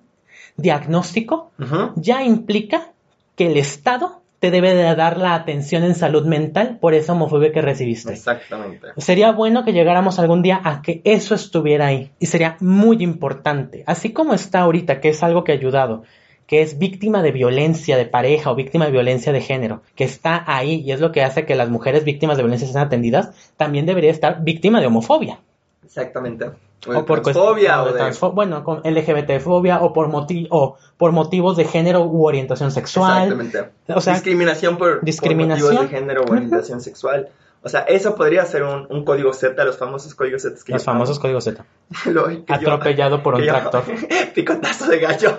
diagnóstico, 0.58 1.52
ya 1.96 2.24
implica 2.24 2.90
que 3.36 3.52
el 3.52 3.58
Estado 3.58 4.24
te 4.40 4.50
debe 4.50 4.74
de 4.74 4.96
dar 4.96 5.20
la 5.20 5.36
atención 5.36 5.84
en 5.84 5.94
salud 5.94 6.26
mental 6.26 6.80
por 6.82 6.96
esa 6.96 7.14
homofobia 7.14 7.52
que 7.52 7.62
recibiste. 7.62 8.14
Exactamente. 8.14 8.88
Sería 8.98 9.32
bueno 9.32 9.64
que 9.64 9.74
llegáramos 9.74 10.18
algún 10.18 10.42
día 10.42 10.60
a 10.64 10.82
que 10.82 11.02
eso 11.04 11.36
estuviera 11.36 11.86
ahí 11.86 12.10
y 12.18 12.26
sería 12.26 12.58
muy 12.60 13.04
importante, 13.04 13.84
así 13.86 14.12
como 14.12 14.34
está 14.34 14.62
ahorita, 14.62 15.02
que 15.02 15.10
es 15.10 15.22
algo 15.22 15.44
que 15.44 15.52
ha 15.52 15.56
ayudado, 15.56 16.02
que 16.48 16.64
es 16.64 16.80
víctima 16.80 17.22
de 17.22 17.32
violencia 17.32 17.96
de 17.96 18.08
pareja 18.08 18.52
o 18.52 18.56
víctima 18.56 18.86
de 18.86 18.92
violencia 18.92 19.32
de 19.32 19.42
género, 19.42 19.84
que 19.96 20.04
está 20.04 20.44
ahí 20.48 20.82
y 20.84 20.94
es 20.94 21.00
lo 21.00 21.12
que 21.12 21.22
hace 21.22 21.46
que 21.46 21.54
las 21.54 21.70
mujeres 21.70 22.04
víctimas 22.04 22.38
de 22.38 22.44
violencia 22.44 22.68
sean 22.68 22.88
atendidas, 22.88 23.54
también 23.56 23.86
debería 23.86 24.10
estar 24.10 24.44
víctima 24.44 24.82
de 24.82 24.88
homofobia. 24.88 25.38
Exactamente. 25.86 26.52
O, 26.86 26.94
de 26.94 27.04
por 27.04 27.22
transfobia 27.22 27.82
o 27.82 27.90
o 27.90 27.94
de 27.94 27.94
bueno, 28.34 28.64
con 28.64 28.82
LGBT-fobia 28.84 29.82
o 29.82 29.94
por 29.94 30.10
moti- 30.10 30.48
o 30.52 30.76
por 30.98 31.12
motivos 31.14 31.56
de 31.56 31.64
género 31.66 32.04
u 32.04 32.26
orientación 32.26 32.72
sexual. 32.72 33.24
Exactamente. 33.32 33.72
O 33.88 34.02
sea, 34.02 34.14
discriminación 34.14 34.78
por, 34.78 34.96
por 34.98 35.06
discriminación. 35.06 35.74
motivos 35.76 35.92
de 35.92 35.98
género 35.98 36.22
o 36.22 36.24
Ujú. 36.26 36.34
orientación 36.34 36.82
sexual. 36.82 37.30
O 37.66 37.70
sea, 37.70 37.82
eso 37.82 38.14
podría 38.16 38.46
ser 38.46 38.64
un, 38.64 38.88
un 38.90 39.06
código 39.06 39.32
Z, 39.34 39.64
los 39.64 39.78
famosos 39.78 40.14
códigos 40.16 40.42
Z 40.42 40.56
que 40.66 40.74
los 40.74 40.84
famosos 40.84 41.16
amo. 41.18 41.22
códigos 41.22 41.46
Z. 41.46 41.66
Lo- 42.12 42.26
que 42.28 42.36
yo- 42.36 42.44
Atropellado 42.54 43.24
por 43.24 43.36
un 43.36 43.42
yo- 43.42 43.54
tractor. 43.54 43.84
Picotazo 44.36 44.88
de 44.88 45.00
gallo. 45.00 45.38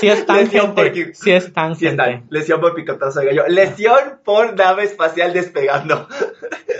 Sí 0.00 0.08
están, 0.08 0.36
Lesión 0.44 0.66
gente. 0.68 0.82
porque- 0.82 1.14
Sí 1.14 1.30
están, 1.32 1.76
Sí. 1.76 1.86
Lesión 2.30 2.60
por 2.60 2.74
picotazo 2.74 3.20
de 3.20 3.26
gallo. 3.26 3.44
Lesión 3.48 4.20
por 4.24 4.54
nave 4.54 4.84
espacial 4.84 5.32
despegando. 5.34 6.08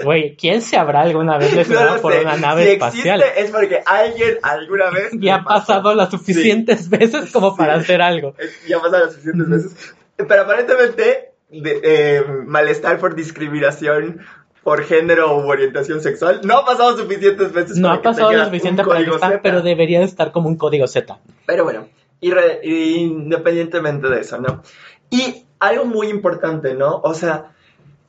Güey, 0.05 0.37
¿quién 0.37 0.62
se 0.62 0.77
habrá 0.77 1.03
alguna 1.03 1.37
vez 1.38 1.53
lesionado 1.55 2.01
por 2.01 2.12
una 2.14 2.37
nave 2.37 2.64
si 2.64 2.71
espacial? 2.73 3.21
existe 3.21 3.42
es 3.45 3.51
porque 3.51 3.83
alguien 3.85 4.38
alguna 4.42 4.90
vez 4.90 5.11
Y 5.12 5.29
ha 5.29 5.42
pasado 5.45 5.95
las 5.95 6.11
suficientes 6.11 6.88
veces 6.88 7.31
como 7.33 7.57
para 7.57 7.75
hacer 7.75 8.01
algo. 8.03 8.35
Es- 8.38 8.66
Ya 8.66 8.79
ha 8.79 8.81
pasado 8.81 9.05
las 9.05 9.14
suficientes 9.14 9.49
veces. 9.51 9.95
Pero 10.16 10.42
aparentemente, 10.42 11.33
de- 11.51 11.81
eh, 11.83 12.25
malestar 12.47 12.99
por 12.99 13.14
discriminación 13.14 14.21
por 14.67 14.83
género 14.83 15.37
u 15.39 15.49
orientación 15.49 16.01
sexual 16.01 16.41
no 16.43 16.59
ha 16.59 16.65
pasado 16.67 16.97
suficientes 16.99 17.53
veces. 17.53 17.77
No 17.79 17.89
ha 17.93 18.03
pasado 18.03 18.33
lo 18.33 18.45
suficiente 18.47 18.83
para 18.89 18.99
que 18.99 19.11
está, 19.15 19.29
pero 19.41 19.63
debería 19.63 20.03
estar 20.03 20.33
como 20.33 20.49
un 20.49 20.57
código 20.57 20.89
Z. 20.89 21.21
Pero 21.47 21.63
bueno, 21.63 21.87
irre- 22.21 22.59
independientemente 22.65 24.09
de 24.09 24.21
eso, 24.21 24.39
¿no? 24.41 24.63
Y 25.09 25.45
algo 25.61 25.85
muy 25.85 26.09
importante, 26.09 26.75
¿no? 26.75 26.97
O 27.05 27.15
sea, 27.15 27.53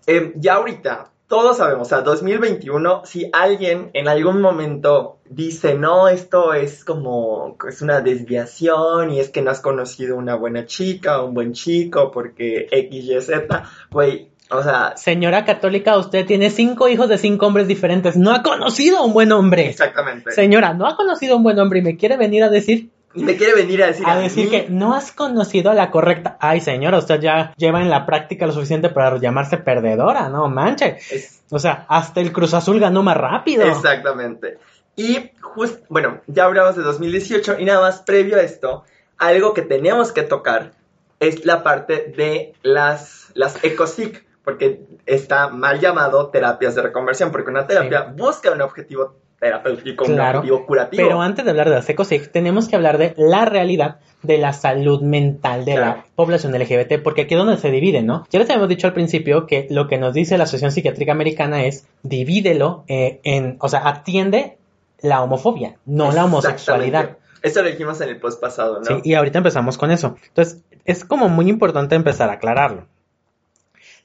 eh, 0.07 0.33
ya 0.35 0.55
ahorita, 0.55 1.11
todos 1.27 1.57
sabemos, 1.57 1.87
o 1.87 1.89
sea, 1.89 2.01
2021, 2.01 3.03
si 3.05 3.29
alguien 3.33 3.91
en 3.93 4.07
algún 4.07 4.41
momento 4.41 5.17
dice, 5.29 5.75
no, 5.75 6.07
esto 6.07 6.55
es 6.55 6.83
como, 6.83 7.55
es 7.69 7.83
una 7.83 8.01
desviación 8.01 9.11
y 9.11 9.19
es 9.19 9.29
que 9.29 9.43
no 9.43 9.51
has 9.51 9.61
conocido 9.61 10.15
una 10.15 10.33
buena 10.33 10.65
chica 10.65 11.21
o 11.21 11.27
un 11.27 11.35
buen 11.35 11.53
chico 11.53 12.09
porque 12.09 12.67
X, 12.71 13.05
Y, 13.05 13.21
Z, 13.21 13.63
güey, 13.91 14.31
o 14.49 14.63
sea, 14.63 14.95
Señora 14.97 15.45
católica, 15.45 15.97
usted 15.97 16.25
tiene 16.25 16.49
cinco 16.49 16.87
hijos 16.87 17.09
de 17.09 17.17
cinco 17.17 17.47
hombres 17.47 17.67
diferentes. 17.67 18.15
No 18.17 18.33
ha 18.33 18.43
conocido 18.43 18.99
a 18.99 19.05
un 19.05 19.13
buen 19.13 19.31
hombre. 19.31 19.69
exactamente. 19.69 20.31
Señora, 20.31 20.73
no 20.73 20.87
ha 20.87 20.95
conocido 20.95 21.33
a 21.33 21.37
un 21.37 21.43
buen 21.43 21.59
hombre 21.59 21.79
y 21.79 21.81
me 21.81 21.97
quiere 21.97 22.17
venir 22.17 22.43
a 22.43 22.49
decir, 22.49 22.89
Y 23.13 23.23
me 23.23 23.35
quiere 23.35 23.55
venir 23.55 23.81
a 23.83 23.87
decir 23.87 24.05
a 24.07 24.17
decir 24.17 24.45
mí, 24.45 24.51
que 24.51 24.67
no 24.69 24.93
has 24.93 25.11
conocido 25.11 25.71
a 25.71 25.73
la 25.73 25.89
correcta. 25.91 26.37
Ay, 26.39 26.61
señora, 26.61 26.97
usted 26.99 27.19
ya 27.19 27.53
lleva 27.57 27.81
en 27.81 27.89
la 27.89 28.05
práctica 28.05 28.45
lo 28.45 28.51
suficiente 28.53 28.89
para 28.89 29.17
llamarse 29.17 29.57
perdedora, 29.57 30.29
no 30.29 30.47
manche. 30.49 30.97
es- 31.11 31.41
O 31.49 31.59
sea, 31.59 31.85
hasta 31.89 32.19
el 32.21 32.31
Cruz 32.33 32.53
Azul 32.53 32.79
ganó 32.79 33.03
más 33.03 33.17
rápido. 33.17 33.63
Exactamente. 33.65 34.57
Y 34.95 35.31
justo, 35.41 35.79
bueno, 35.89 36.21
ya 36.27 36.45
hablamos 36.45 36.75
de 36.75 36.83
2018 36.83 37.55
y 37.59 37.65
nada 37.65 37.81
más 37.81 38.01
previo 38.01 38.37
a 38.37 38.41
esto, 38.41 38.83
algo 39.17 39.53
que 39.53 39.61
tenemos 39.61 40.11
que 40.11 40.23
tocar 40.23 40.71
es 41.19 41.45
la 41.45 41.63
parte 41.63 42.13
de 42.15 42.53
las, 42.61 43.31
las 43.33 43.63
ECOSIC, 43.63 44.26
porque 44.47 44.79
está 45.05 45.49
mal 45.49 45.81
llamado 45.81 46.29
terapias 46.29 46.73
de 46.73 46.81
reconversión, 46.81 47.33
porque 47.33 47.49
una 47.49 47.67
terapia 47.67 48.13
busca 48.15 48.49
un 48.49 48.61
objetivo 48.61 49.15
terapéutico, 49.37 50.05
un 50.05 50.17
objetivo 50.17 50.65
curativo. 50.65 51.03
Pero 51.03 51.21
antes 51.21 51.43
de 51.43 51.51
hablar 51.51 51.67
de 51.67 51.75
las 51.75 51.89
ECOSIC, 51.89 52.31
tenemos 52.31 52.69
que 52.69 52.77
hablar 52.77 52.97
de 52.97 53.13
la 53.17 53.43
realidad 53.43 53.97
de 54.23 54.37
la 54.37 54.53
salud 54.53 55.01
mental 55.01 55.65
de 55.65 55.73
Claro. 55.73 55.97
la 55.97 56.05
población 56.15 56.53
LGBT, 56.57 57.03
porque 57.03 57.23
aquí 57.23 57.33
es 57.33 57.37
donde 57.37 57.57
se 57.57 57.71
divide, 57.71 58.03
¿no? 58.03 58.25
Ya 58.29 58.39
les 58.39 58.49
habíamos 58.49 58.69
dicho 58.69 58.87
al 58.87 58.93
principio 58.93 59.47
que 59.47 59.67
lo 59.69 59.89
que 59.89 59.97
nos 59.97 60.13
dice 60.13 60.37
la 60.37 60.45
Asociación 60.45 60.71
Psiquiátrica 60.71 61.11
Americana 61.11 61.65
es 61.65 61.85
divídelo 62.03 62.85
eh, 62.87 63.19
en, 63.25 63.57
o 63.59 63.67
sea, 63.67 63.85
atiende 63.85 64.55
la 65.01 65.23
homofobia, 65.23 65.75
no 65.85 66.13
la 66.13 66.23
homosexualidad. 66.23 67.17
Eso 67.41 67.63
lo 67.63 67.67
dijimos 67.67 67.99
en 67.99 68.07
el 68.07 68.19
post 68.21 68.39
pasado, 68.39 68.79
¿no? 68.79 68.85
Sí, 68.85 69.01
y 69.03 69.13
ahorita 69.13 69.39
empezamos 69.39 69.77
con 69.77 69.91
eso. 69.91 70.15
Entonces, 70.29 70.63
es 70.85 71.03
como 71.03 71.27
muy 71.27 71.49
importante 71.49 71.95
empezar 71.95 72.29
a 72.29 72.35
aclararlo. 72.35 72.85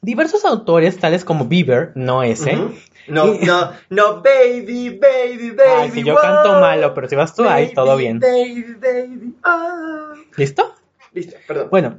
Diversos 0.03 0.45
autores, 0.45 0.99
tales 0.99 1.25
como 1.25 1.45
Bieber, 1.47 1.93
no 1.95 2.23
ese. 2.25 2.57
No, 3.07 3.35
Y- 3.35 3.39
no, 3.47 3.71
no, 3.89 4.21
baby, 4.23 4.91
baby, 5.01 5.51
baby. 5.57 5.63
Ay, 5.79 5.91
si 5.93 6.03
yo 6.03 6.15
wow. 6.15 6.23
canto 6.23 6.61
malo, 6.61 6.93
pero 6.93 7.09
si 7.09 7.15
vas 7.17 7.35
tú 7.35 7.49
ahí, 7.49 7.73
todo 7.73 7.97
bien. 7.97 8.19
Baby, 8.19 8.77
baby, 8.81 9.35
ah. 9.45 10.13
¿Listo? 10.37 10.75
Listo, 11.13 11.37
perdón. 11.47 11.69
Bueno, 11.71 11.99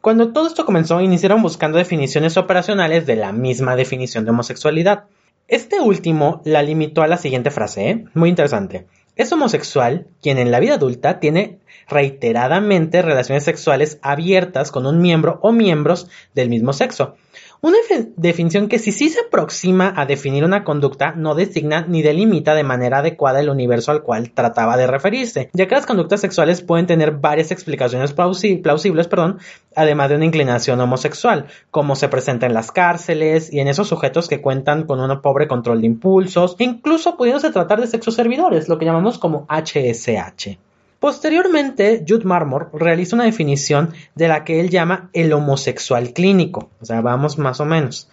cuando 0.00 0.32
todo 0.32 0.46
esto 0.46 0.64
comenzó, 0.64 1.00
iniciaron 1.00 1.42
buscando 1.42 1.76
definiciones 1.78 2.36
operacionales 2.36 3.06
de 3.06 3.16
la 3.16 3.32
misma 3.32 3.76
definición 3.76 4.24
de 4.24 4.30
homosexualidad. 4.30 5.04
Este 5.48 5.80
último 5.80 6.40
la 6.44 6.62
limitó 6.62 7.02
a 7.02 7.08
la 7.08 7.18
siguiente 7.18 7.50
frase, 7.50 7.90
¿eh? 7.90 8.04
muy 8.14 8.30
interesante. 8.30 8.86
Es 9.14 9.30
homosexual 9.30 10.06
quien 10.22 10.38
en 10.38 10.50
la 10.50 10.58
vida 10.58 10.74
adulta 10.74 11.20
tiene 11.20 11.58
reiteradamente 11.86 13.02
relaciones 13.02 13.44
sexuales 13.44 13.98
abiertas 14.00 14.70
con 14.70 14.86
un 14.86 15.02
miembro 15.02 15.38
o 15.42 15.52
miembros 15.52 16.08
del 16.34 16.48
mismo 16.48 16.72
sexo. 16.72 17.16
Una 17.64 17.76
defi- 17.78 18.12
definición 18.16 18.66
que 18.66 18.80
si 18.80 18.90
sí 18.90 19.08
se 19.08 19.20
aproxima 19.20 19.92
a 19.96 20.04
definir 20.04 20.42
una 20.42 20.64
conducta, 20.64 21.12
no 21.12 21.36
designa 21.36 21.86
ni 21.88 22.02
delimita 22.02 22.54
de 22.56 22.64
manera 22.64 22.98
adecuada 22.98 23.38
el 23.38 23.48
universo 23.48 23.92
al 23.92 24.02
cual 24.02 24.32
trataba 24.32 24.76
de 24.76 24.88
referirse, 24.88 25.48
ya 25.52 25.68
que 25.68 25.76
las 25.76 25.86
conductas 25.86 26.20
sexuales 26.20 26.60
pueden 26.60 26.86
tener 26.88 27.12
varias 27.12 27.52
explicaciones 27.52 28.16
plausi- 28.16 28.60
plausibles, 28.60 29.06
perdón, 29.06 29.38
además 29.76 30.08
de 30.10 30.16
una 30.16 30.24
inclinación 30.24 30.80
homosexual, 30.80 31.46
como 31.70 31.94
se 31.94 32.08
presenta 32.08 32.46
en 32.46 32.54
las 32.54 32.72
cárceles 32.72 33.52
y 33.52 33.60
en 33.60 33.68
esos 33.68 33.86
sujetos 33.86 34.26
que 34.26 34.40
cuentan 34.40 34.82
con 34.82 34.98
un 34.98 35.20
pobre 35.22 35.46
control 35.46 35.82
de 35.82 35.86
impulsos, 35.86 36.56
incluso 36.58 37.16
pudiéndose 37.16 37.52
tratar 37.52 37.80
de 37.80 37.86
sexos 37.86 38.16
servidores, 38.16 38.68
lo 38.68 38.76
que 38.76 38.86
llamamos 38.86 39.18
como 39.18 39.46
HSH. 39.48 40.58
Posteriormente, 41.02 42.04
Jude 42.06 42.24
Marmor 42.24 42.70
realiza 42.72 43.16
una 43.16 43.24
definición 43.24 43.92
de 44.14 44.28
la 44.28 44.44
que 44.44 44.60
él 44.60 44.70
llama 44.70 45.10
el 45.12 45.32
homosexual 45.32 46.12
clínico, 46.12 46.70
o 46.80 46.84
sea, 46.84 47.00
vamos 47.00 47.38
más 47.38 47.58
o 47.58 47.64
menos. 47.64 48.08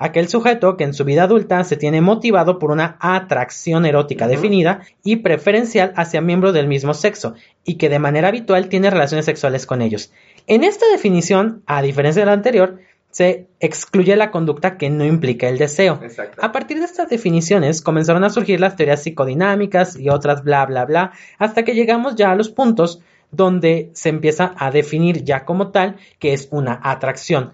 Aquel 0.00 0.28
sujeto 0.28 0.76
que 0.76 0.82
en 0.82 0.92
su 0.92 1.04
vida 1.04 1.22
adulta 1.22 1.62
se 1.62 1.76
tiene 1.76 2.00
motivado 2.00 2.58
por 2.58 2.72
una 2.72 2.96
atracción 2.98 3.86
erótica 3.86 4.26
definida 4.26 4.80
y 5.04 5.18
preferencial 5.18 5.92
hacia 5.94 6.20
miembros 6.20 6.52
del 6.52 6.66
mismo 6.66 6.94
sexo 6.94 7.34
y 7.64 7.76
que 7.76 7.88
de 7.88 8.00
manera 8.00 8.26
habitual 8.26 8.68
tiene 8.68 8.90
relaciones 8.90 9.26
sexuales 9.26 9.64
con 9.64 9.80
ellos. 9.80 10.10
En 10.48 10.64
esta 10.64 10.86
definición, 10.90 11.62
a 11.66 11.80
diferencia 11.80 12.22
de 12.22 12.26
la 12.26 12.32
anterior, 12.32 12.80
se 13.12 13.46
excluye 13.60 14.16
la 14.16 14.32
conducta 14.32 14.76
que 14.76 14.90
no 14.90 15.04
implica 15.04 15.48
el 15.48 15.58
deseo. 15.58 16.00
Exacto. 16.02 16.44
A 16.44 16.50
partir 16.50 16.78
de 16.78 16.86
estas 16.86 17.08
definiciones 17.08 17.80
comenzaron 17.80 18.24
a 18.24 18.30
surgir 18.30 18.58
las 18.58 18.74
teorías 18.74 19.02
psicodinámicas 19.02 19.96
y 19.96 20.08
otras 20.08 20.42
bla 20.42 20.66
bla 20.66 20.84
bla, 20.84 21.12
hasta 21.38 21.62
que 21.62 21.74
llegamos 21.74 22.16
ya 22.16 22.32
a 22.32 22.36
los 22.36 22.48
puntos 22.48 23.00
donde 23.30 23.90
se 23.92 24.08
empieza 24.08 24.54
a 24.58 24.70
definir 24.70 25.24
ya 25.24 25.44
como 25.44 25.68
tal 25.68 25.96
que 26.18 26.32
es 26.32 26.48
una 26.50 26.80
atracción 26.82 27.52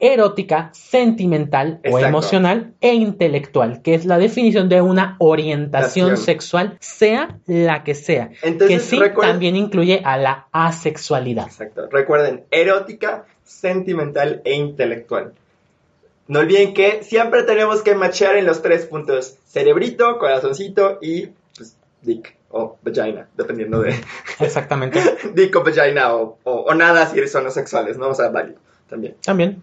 erótica, 0.00 0.70
sentimental 0.72 1.80
o 1.90 1.98
emocional 1.98 2.72
e 2.80 2.94
intelectual, 2.94 3.82
que 3.82 3.94
es 3.94 4.04
la 4.06 4.18
definición 4.18 4.68
de 4.68 4.80
una 4.80 5.16
orientación 5.18 6.10
Nación. 6.10 6.24
sexual, 6.24 6.76
sea 6.80 7.38
la 7.46 7.84
que 7.84 7.94
sea, 7.94 8.30
Entonces, 8.42 8.78
que 8.78 8.84
sí 8.84 8.98
recuerden- 8.98 9.32
también 9.32 9.56
incluye 9.56 10.00
a 10.04 10.16
la 10.16 10.46
asexualidad. 10.52 11.46
Exacto. 11.46 11.88
Recuerden, 11.90 12.44
erótica, 12.50 13.26
sentimental 13.44 14.40
e 14.44 14.54
intelectual. 14.54 15.32
No 16.28 16.38
olviden 16.40 16.74
que 16.74 17.02
siempre 17.02 17.42
tenemos 17.42 17.82
que 17.82 17.94
machear 17.94 18.36
en 18.36 18.46
los 18.46 18.62
tres 18.62 18.86
puntos: 18.86 19.36
cerebrito, 19.46 20.18
corazoncito 20.18 20.98
y 21.02 21.28
pues, 21.56 21.76
dick 22.02 22.36
o 22.50 22.76
vagina, 22.82 23.28
dependiendo 23.36 23.80
de 23.82 23.94
Exactamente. 24.40 25.00
dick 25.34 25.54
o 25.56 25.64
vagina 25.64 26.14
o, 26.14 26.38
o- 26.44 26.60
o 26.68 26.74
nada 26.74 27.06
si 27.06 27.26
son 27.28 27.44
los 27.44 27.54
sexuales, 27.54 27.98
¿no? 27.98 28.08
O 28.08 28.14
sea, 28.14 28.28
válido 28.28 28.58
también. 28.88 29.16
También. 29.24 29.62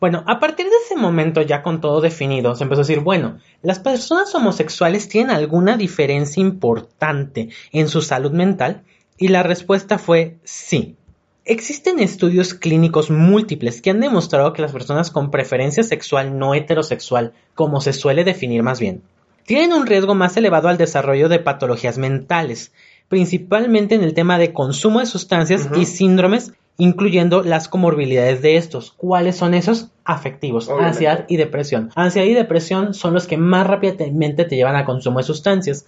Bueno, 0.00 0.22
a 0.28 0.38
partir 0.38 0.66
de 0.66 0.76
ese 0.84 0.94
momento, 0.94 1.42
ya 1.42 1.62
con 1.62 1.80
todo 1.80 2.00
definido, 2.00 2.54
se 2.54 2.62
empezó 2.62 2.82
a 2.82 2.84
decir, 2.84 3.00
bueno, 3.00 3.38
¿las 3.62 3.80
personas 3.80 4.32
homosexuales 4.34 5.08
tienen 5.08 5.34
alguna 5.34 5.76
diferencia 5.76 6.40
importante 6.40 7.48
en 7.72 7.88
su 7.88 8.00
salud 8.00 8.30
mental? 8.30 8.84
Y 9.16 9.28
la 9.28 9.42
respuesta 9.42 9.98
fue 9.98 10.36
sí. 10.44 10.96
Existen 11.44 11.98
estudios 11.98 12.54
clínicos 12.54 13.10
múltiples 13.10 13.82
que 13.82 13.90
han 13.90 14.00
demostrado 14.00 14.52
que 14.52 14.62
las 14.62 14.70
personas 14.70 15.10
con 15.10 15.32
preferencia 15.32 15.82
sexual 15.82 16.38
no 16.38 16.54
heterosexual, 16.54 17.32
como 17.54 17.80
se 17.80 17.92
suele 17.92 18.22
definir 18.22 18.62
más 18.62 18.78
bien, 18.78 19.02
tienen 19.46 19.72
un 19.72 19.86
riesgo 19.86 20.14
más 20.14 20.36
elevado 20.36 20.68
al 20.68 20.76
desarrollo 20.76 21.28
de 21.28 21.38
patologías 21.38 21.98
mentales, 21.98 22.70
principalmente 23.08 23.94
en 23.94 24.02
el 24.02 24.12
tema 24.14 24.38
de 24.38 24.52
consumo 24.52 25.00
de 25.00 25.06
sustancias 25.06 25.70
y 25.74 25.86
síndromes, 25.86 26.52
incluyendo 26.78 27.42
las 27.42 27.68
comorbilidades 27.68 28.40
de 28.40 28.56
estos. 28.56 28.92
¿Cuáles 28.96 29.36
son 29.36 29.52
esos? 29.52 29.88
Afectivos, 30.04 30.68
Obviamente. 30.68 30.88
ansiedad 30.90 31.24
y 31.28 31.36
depresión. 31.36 31.90
Ansiedad 31.96 32.26
y 32.28 32.34
depresión 32.34 32.94
son 32.94 33.12
los 33.14 33.26
que 33.26 33.36
más 33.36 33.66
rápidamente 33.66 34.44
te 34.44 34.56
llevan 34.56 34.76
a 34.76 34.84
consumo 34.84 35.18
de 35.18 35.24
sustancias. 35.24 35.84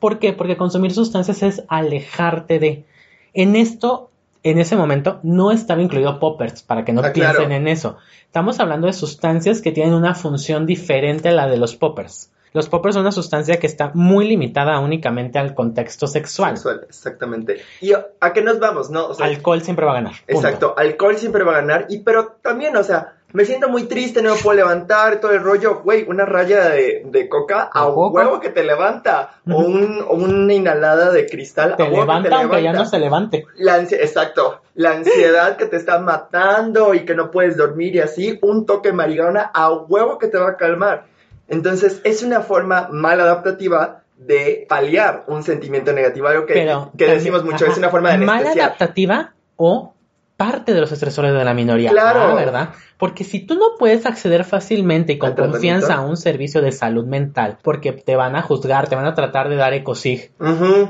¿Por 0.00 0.18
qué? 0.18 0.32
Porque 0.32 0.56
consumir 0.56 0.92
sustancias 0.92 1.42
es 1.42 1.62
alejarte 1.68 2.58
de. 2.58 2.84
En 3.32 3.56
esto, 3.56 4.10
en 4.42 4.58
ese 4.58 4.76
momento, 4.76 5.20
no 5.22 5.50
estaba 5.52 5.80
incluido 5.80 6.18
poppers, 6.20 6.62
para 6.62 6.84
que 6.84 6.92
no 6.92 7.00
Ah, 7.00 7.12
piensen 7.12 7.34
claro. 7.46 7.54
en 7.54 7.68
eso. 7.68 7.96
Estamos 8.26 8.58
hablando 8.60 8.86
de 8.88 8.92
sustancias 8.92 9.60
que 9.62 9.72
tienen 9.72 9.94
una 9.94 10.14
función 10.14 10.66
diferente 10.66 11.28
a 11.28 11.32
la 11.32 11.46
de 11.46 11.56
los 11.56 11.76
poppers. 11.76 12.30
Los 12.54 12.68
poppers 12.68 12.94
son 12.94 13.02
una 13.02 13.10
sustancia 13.10 13.58
que 13.58 13.66
está 13.66 13.90
muy 13.94 14.28
limitada 14.28 14.78
únicamente 14.78 15.40
al 15.40 15.54
contexto 15.54 16.06
sexual. 16.06 16.56
Sexual, 16.56 16.86
exactamente. 16.88 17.60
¿Y 17.80 17.92
a 17.94 18.32
qué 18.32 18.42
nos 18.42 18.60
vamos, 18.60 18.90
no? 18.90 19.08
O 19.08 19.14
sea, 19.14 19.26
Alcohol 19.26 19.60
siempre 19.60 19.84
va 19.84 19.90
a 19.90 19.94
ganar. 19.96 20.12
punto. 20.12 20.46
Exacto, 20.46 20.74
alcohol 20.76 21.16
siempre 21.16 21.42
va 21.42 21.50
a 21.50 21.60
ganar, 21.60 21.86
y 21.88 21.98
pero 21.98 22.36
también, 22.40 22.76
o 22.76 22.84
sea, 22.84 23.14
me 23.32 23.44
siento 23.44 23.68
muy 23.68 23.88
triste, 23.88 24.22
no 24.22 24.36
me 24.36 24.40
puedo 24.40 24.56
levantar, 24.56 25.18
todo 25.18 25.32
el 25.32 25.42
rollo, 25.42 25.80
güey, 25.82 26.04
una 26.08 26.24
raya 26.24 26.68
de, 26.68 27.02
de 27.04 27.28
coca 27.28 27.68
a 27.74 27.88
huevo 27.88 28.38
que 28.38 28.50
te 28.50 28.62
levanta, 28.62 29.40
o, 29.50 29.58
un, 29.58 30.04
o 30.06 30.14
una 30.14 30.54
inhalada 30.54 31.10
de 31.10 31.26
cristal 31.26 31.74
Te 31.74 31.82
a 31.82 31.86
huevo 31.86 32.02
levanta 32.02 32.22
que 32.22 32.28
te 32.28 32.40
aunque 32.40 32.56
ya 32.58 32.70
levanta. 32.70 32.78
no 32.78 32.86
se 32.88 32.98
levante. 33.00 33.46
La 33.56 33.78
exacto, 33.78 34.60
la 34.76 34.92
ansiedad 34.92 35.56
que 35.56 35.66
te 35.66 35.74
está 35.74 35.98
matando 35.98 36.94
y 36.94 37.04
que 37.04 37.16
no 37.16 37.32
puedes 37.32 37.56
dormir 37.56 37.96
y 37.96 37.98
así, 37.98 38.38
un 38.42 38.64
toque 38.64 38.90
de 38.90 38.94
marihuana 38.94 39.50
a 39.52 39.72
huevo 39.72 40.18
que 40.18 40.28
te 40.28 40.38
va 40.38 40.50
a 40.50 40.56
calmar. 40.56 41.12
Entonces, 41.48 42.00
es 42.04 42.22
una 42.22 42.40
forma 42.40 42.88
mal 42.90 43.20
adaptativa 43.20 44.02
de 44.16 44.64
paliar 44.68 45.24
un 45.26 45.42
sentimiento 45.42 45.92
negativo, 45.92 46.28
algo 46.28 46.46
que, 46.46 46.54
Pero 46.54 46.90
que 46.96 47.04
también- 47.04 47.18
decimos 47.18 47.44
mucho, 47.44 47.64
ajá, 47.64 47.72
es 47.72 47.78
una 47.78 47.90
forma 47.90 48.12
de 48.12 48.18
Mal 48.18 48.36
anestesiar. 48.36 48.66
adaptativa 48.68 49.34
o 49.56 49.92
parte 50.36 50.74
de 50.74 50.80
los 50.80 50.90
estresores 50.90 51.32
de 51.32 51.44
la 51.44 51.54
minoría. 51.54 51.90
Claro. 51.90 52.20
Ah, 52.22 52.34
¿verdad? 52.34 52.70
Porque 52.98 53.22
si 53.22 53.40
tú 53.40 53.54
no 53.54 53.76
puedes 53.78 54.04
acceder 54.06 54.44
fácilmente 54.44 55.12
y 55.12 55.18
con 55.18 55.34
confianza 55.34 55.94
a 55.94 56.00
un 56.00 56.16
servicio 56.16 56.60
de 56.60 56.72
salud 56.72 57.04
mental, 57.06 57.58
porque 57.62 57.92
te 57.92 58.16
van 58.16 58.34
a 58.34 58.42
juzgar, 58.42 58.88
te 58.88 58.96
van 58.96 59.06
a 59.06 59.14
tratar 59.14 59.48
de 59.48 59.56
dar 59.56 59.74
ecosig, 59.74 60.32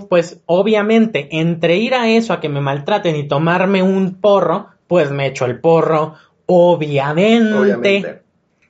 pues 0.08 0.40
obviamente 0.46 1.28
entre 1.32 1.76
ir 1.76 1.94
a 1.94 2.08
eso, 2.08 2.32
a 2.32 2.40
que 2.40 2.48
me 2.48 2.60
maltraten 2.62 3.16
y 3.16 3.28
tomarme 3.28 3.82
un 3.82 4.14
porro, 4.20 4.68
pues 4.86 5.10
me 5.10 5.26
echo 5.26 5.44
el 5.44 5.60
porro, 5.60 6.14
obviamente. 6.46 7.54
Obviamente. 7.54 8.23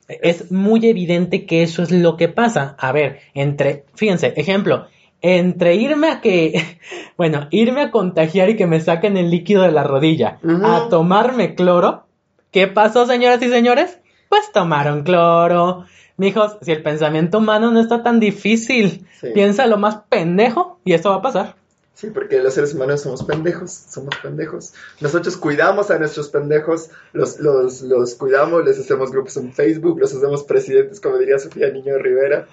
Es 0.07 0.51
muy 0.51 0.85
evidente 0.85 1.45
que 1.45 1.63
eso 1.63 1.81
es 1.81 1.91
lo 1.91 2.15
que 2.17 2.27
pasa. 2.27 2.75
A 2.77 2.91
ver, 2.91 3.19
entre, 3.33 3.85
fíjense, 3.95 4.33
ejemplo, 4.37 4.85
entre 5.21 5.75
irme 5.75 6.09
a 6.09 6.21
que, 6.21 6.77
bueno, 7.17 7.47
irme 7.49 7.81
a 7.81 7.91
contagiar 7.91 8.49
y 8.49 8.55
que 8.55 8.67
me 8.67 8.81
saquen 8.81 9.17
el 9.17 9.31
líquido 9.31 9.63
de 9.63 9.71
la 9.71 9.83
rodilla, 9.83 10.39
a 10.63 10.87
tomarme 10.89 11.55
cloro, 11.55 12.05
¿qué 12.51 12.67
pasó, 12.67 13.05
señoras 13.05 13.41
y 13.41 13.49
señores? 13.49 13.99
Pues 14.29 14.51
tomaron 14.51 15.03
cloro. 15.03 15.85
Mijos, 16.17 16.57
si 16.61 16.71
el 16.71 16.81
pensamiento 16.81 17.39
humano 17.39 17.71
no 17.71 17.79
está 17.81 18.01
tan 18.03 18.19
difícil, 18.19 19.05
Sí. 19.19 19.27
piensa 19.33 19.65
lo 19.67 19.77
más 19.77 19.97
pendejo 20.07 20.79
y 20.85 20.93
esto 20.93 21.09
va 21.09 21.17
a 21.17 21.21
pasar. 21.21 21.55
Sí, 21.95 22.09
porque 22.09 22.39
los 22.43 22.53
seres 22.53 22.73
humanos 22.73 23.01
somos 23.01 23.23
pendejos, 23.23 23.71
somos 23.71 24.13
pendejos. 24.21 24.73
Nosotros 24.99 25.37
cuidamos 25.37 25.89
a 25.91 25.97
nuestros 25.97 26.27
pendejos, 26.27 26.89
los, 27.13 27.39
los, 27.39 27.81
los 27.81 28.15
cuidamos, 28.15 28.65
les 28.65 28.77
hacemos 28.77 29.11
grupos 29.11 29.37
en 29.37 29.53
Facebook, 29.53 29.97
los 29.99 30.13
hacemos 30.13 30.43
presidentes, 30.43 30.99
como 30.99 31.17
diría 31.17 31.39
Sofía 31.39 31.69
Niño 31.71 31.97
Rivera, 31.97 32.47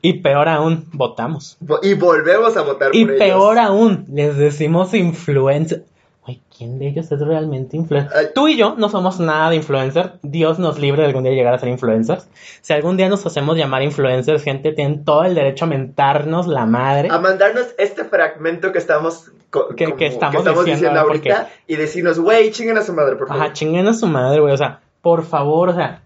Y 0.00 0.22
peor 0.22 0.48
aún, 0.48 0.88
votamos. 0.92 1.58
vo- 1.60 1.78
y 1.82 1.92
volvemos 1.92 2.56
a 2.56 2.62
votar 2.62 2.94
Y 2.94 3.04
por 3.04 3.14
ellos. 3.14 3.26
peor 3.26 3.58
aún, 3.58 4.06
les 4.10 4.36
decimos 4.38 4.94
influencer. 4.94 5.84
Ay, 6.28 6.42
¿quién 6.56 6.78
de 6.80 6.88
ellos 6.88 7.10
es 7.12 7.20
realmente 7.20 7.76
influencer? 7.76 8.32
Tú 8.34 8.48
y 8.48 8.56
yo 8.56 8.74
no 8.76 8.88
somos 8.88 9.20
nada 9.20 9.50
de 9.50 9.56
influencer. 9.56 10.14
Dios 10.22 10.58
nos 10.58 10.76
libre 10.78 11.02
de 11.02 11.08
algún 11.08 11.22
día 11.22 11.32
llegar 11.32 11.54
a 11.54 11.58
ser 11.58 11.68
influencers. 11.68 12.26
Si 12.62 12.72
algún 12.72 12.96
día 12.96 13.08
nos 13.08 13.24
hacemos 13.24 13.56
llamar 13.56 13.82
influencers, 13.82 14.42
gente, 14.42 14.72
tienen 14.72 15.04
todo 15.04 15.22
el 15.22 15.36
derecho 15.36 15.66
a 15.66 15.68
mentarnos 15.68 16.48
la 16.48 16.66
madre. 16.66 17.10
A 17.12 17.18
mandarnos 17.20 17.66
este 17.78 18.04
fragmento 18.04 18.72
que 18.72 18.78
estamos, 18.78 19.30
Que- 19.76 19.84
como- 19.84 19.96
que 19.96 20.06
estamos 20.06 20.64
diciendo 20.64 21.00
ahorita 21.00 21.48
y 21.68 21.76
decirnos, 21.76 22.18
güey, 22.18 22.50
chinguen 22.50 22.78
a 22.78 22.82
su 22.82 22.92
madre, 22.92 23.14
por 23.14 23.28
favor. 23.28 23.42
Ajá, 23.44 23.52
chinguen 23.52 23.86
a 23.86 23.94
su 23.94 24.06
madre, 24.08 24.40
güey. 24.40 24.52
O 24.52 24.56
sea, 24.56 24.80
por 25.02 25.22
favor, 25.24 25.68
o 25.68 25.74
sea, 25.74 26.00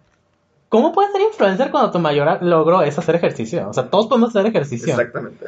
¿cómo 0.68 0.92
puedes 0.92 1.12
ser 1.12 1.22
influencer 1.22 1.70
cuando 1.70 1.90
tu 1.90 1.98
mayor 1.98 2.42
logro 2.42 2.82
es 2.82 2.98
hacer 2.98 3.14
ejercicio? 3.14 3.66
O 3.70 3.72
sea, 3.72 3.88
todos 3.88 4.06
podemos 4.06 4.28
hacer 4.36 4.44
ejercicio. 4.46 4.90
Exactamente. 4.92 5.46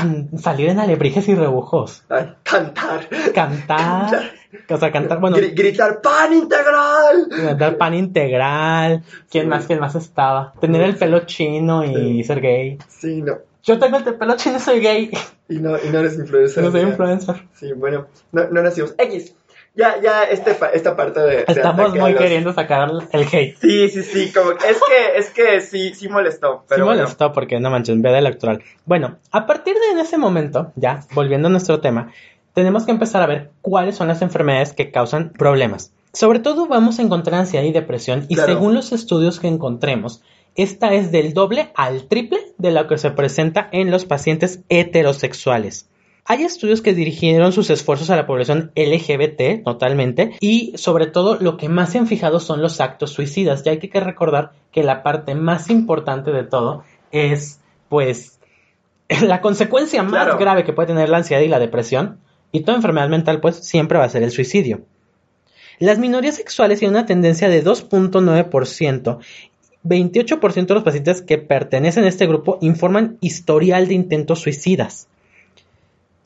Can- 0.00 0.38
salir 0.38 0.68
en 0.68 0.78
alebrijes 0.78 1.28
y 1.28 1.34
rebujos. 1.34 2.04
Ay, 2.08 2.34
cantar. 2.42 3.08
Cantar. 3.34 4.32
o 4.68 4.76
sea, 4.76 4.92
cantar, 4.92 5.20
bueno. 5.20 5.36
Gri- 5.36 5.54
gritar 5.54 6.00
pan 6.00 6.32
integral. 6.32 7.28
Dar 7.58 7.76
pan 7.76 7.94
integral. 7.94 9.02
¿Quién 9.30 9.44
Sí. 9.44 9.48
más? 9.48 9.66
¿Quién 9.66 9.80
más 9.80 9.94
estaba? 9.94 10.52
Tener 10.60 10.82
el 10.82 10.96
pelo 10.96 11.20
chino 11.20 11.84
y 11.84 11.94
Sí. 11.94 12.24
ser 12.24 12.40
gay. 12.40 12.78
Sí, 12.88 13.22
no. 13.22 13.34
Yo 13.62 13.78
tengo 13.78 13.96
el 13.98 14.04
pelo 14.14 14.36
chino 14.36 14.56
y 14.56 14.60
soy 14.60 14.80
gay. 14.80 15.10
Y 15.48 15.58
no, 15.58 15.76
y 15.76 15.88
no 15.90 15.98
eres 16.00 16.16
influencer. 16.18 16.62
No 16.64 16.70
soy 16.70 16.82
influencer. 16.82 17.36
Sí, 17.54 17.72
bueno, 17.72 18.06
no, 18.32 18.44
no 18.50 18.62
nacimos. 18.62 18.94
X. 18.98 19.34
Ya, 19.76 20.00
ya, 20.02 20.24
este, 20.24 20.56
esta 20.72 20.96
parte 20.96 21.20
de. 21.20 21.44
Estamos 21.46 21.94
muy 21.94 22.12
los- 22.12 22.20
queriendo 22.20 22.52
sacar 22.54 22.90
el 23.12 23.22
hate. 23.30 23.56
Sí, 23.60 23.88
sí, 23.90 24.02
sí, 24.02 24.32
como 24.32 24.56
que- 24.56 24.70
es 24.70 24.78
que, 24.78 25.18
es 25.18 25.30
que 25.30 25.60
sí, 25.60 25.94
sí 25.94 26.08
molestó. 26.08 26.64
Pero 26.66 26.78
sí 26.78 26.84
bueno. 26.86 27.02
molestó 27.02 27.32
porque 27.32 27.60
no 27.60 27.70
manches, 27.70 28.00
veda 28.00 28.18
electoral. 28.18 28.62
Bueno, 28.86 29.16
a 29.32 29.46
partir 29.46 29.74
de 29.74 29.90
en 29.92 29.98
ese 29.98 30.16
momento, 30.16 30.72
ya 30.76 31.00
volviendo 31.14 31.48
a 31.48 31.50
nuestro 31.50 31.80
tema, 31.80 32.10
tenemos 32.54 32.84
que 32.86 32.90
empezar 32.92 33.22
a 33.22 33.26
ver 33.26 33.50
cuáles 33.60 33.96
son 33.96 34.08
las 34.08 34.22
enfermedades 34.22 34.72
que 34.72 34.90
causan 34.90 35.30
problemas. 35.32 35.92
Sobre 36.14 36.38
todo 36.38 36.66
vamos 36.66 36.98
a 36.98 37.02
encontrar 37.02 37.38
ansiedad 37.40 37.64
y 37.66 37.72
depresión 37.72 38.24
y 38.30 38.34
Claro. 38.36 38.54
según 38.54 38.74
los 38.74 38.92
estudios 38.92 39.38
que 39.40 39.48
encontremos, 39.48 40.22
esta 40.54 40.94
es 40.94 41.12
del 41.12 41.34
doble 41.34 41.70
al 41.74 42.04
triple 42.08 42.38
de 42.56 42.70
lo 42.70 42.86
que 42.86 42.96
se 42.96 43.10
presenta 43.10 43.68
en 43.72 43.90
los 43.90 44.06
pacientes 44.06 44.60
heterosexuales. 44.70 45.90
Hay 46.28 46.42
estudios 46.42 46.82
que 46.82 46.92
dirigieron 46.92 47.52
sus 47.52 47.70
esfuerzos 47.70 48.10
a 48.10 48.16
la 48.16 48.26
población 48.26 48.72
LGBT 48.74 49.62
totalmente 49.64 50.32
y 50.40 50.72
sobre 50.76 51.06
todo 51.06 51.36
lo 51.36 51.56
que 51.56 51.68
más 51.68 51.92
se 51.92 51.98
han 51.98 52.08
fijado 52.08 52.40
son 52.40 52.60
los 52.62 52.80
actos 52.80 53.12
suicidas. 53.12 53.62
Ya 53.62 53.70
hay 53.70 53.78
que 53.78 54.00
recordar 54.00 54.50
que 54.72 54.82
la 54.82 55.04
parte 55.04 55.36
más 55.36 55.70
importante 55.70 56.32
de 56.32 56.42
todo 56.42 56.82
es 57.12 57.60
pues 57.88 58.40
la 59.22 59.40
consecuencia 59.40 60.02
más 60.02 60.24
Claro. 60.24 60.38
grave 60.38 60.64
que 60.64 60.72
puede 60.72 60.88
tener 60.88 61.08
la 61.08 61.18
ansiedad 61.18 61.42
y 61.42 61.48
la 61.48 61.60
depresión 61.60 62.18
y 62.50 62.60
toda 62.60 62.76
enfermedad 62.76 63.08
mental 63.08 63.40
pues 63.40 63.56
siempre 63.56 63.98
va 63.98 64.04
a 64.04 64.08
ser 64.08 64.24
el 64.24 64.32
suicidio. 64.32 64.80
Las 65.78 65.98
minorías 65.98 66.34
sexuales 66.34 66.80
tienen 66.80 66.96
una 66.96 67.06
tendencia 67.06 67.48
de 67.48 67.62
2.9%. 67.62 69.18
28% 69.84 70.66
de 70.66 70.74
los 70.74 70.82
pacientes 70.82 71.22
que 71.22 71.38
pertenecen 71.38 72.02
a 72.02 72.08
este 72.08 72.26
grupo 72.26 72.58
informan 72.60 73.18
historial 73.20 73.86
de 73.86 73.94
intentos 73.94 74.40
suicidas. 74.40 75.06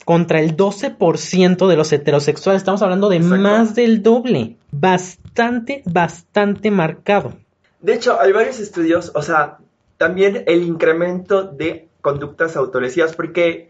Contra 0.05 0.39
el 0.39 0.57
12% 0.57 1.67
de 1.67 1.75
los 1.75 1.93
heterosexuales. 1.93 2.61
Estamos 2.61 2.81
hablando 2.81 3.09
de 3.09 3.17
Exacto. 3.17 3.37
más 3.37 3.75
del 3.75 4.01
doble. 4.01 4.57
Bastante, 4.71 5.83
bastante 5.85 6.71
marcado. 6.71 7.33
De 7.81 7.93
hecho, 7.93 8.19
hay 8.19 8.31
varios 8.31 8.59
estudios, 8.59 9.11
o 9.15 9.21
sea, 9.21 9.57
también 9.97 10.43
el 10.47 10.63
incremento 10.63 11.43
de 11.43 11.87
conductas 12.01 12.55
autolesivas, 12.55 13.15
porque 13.15 13.69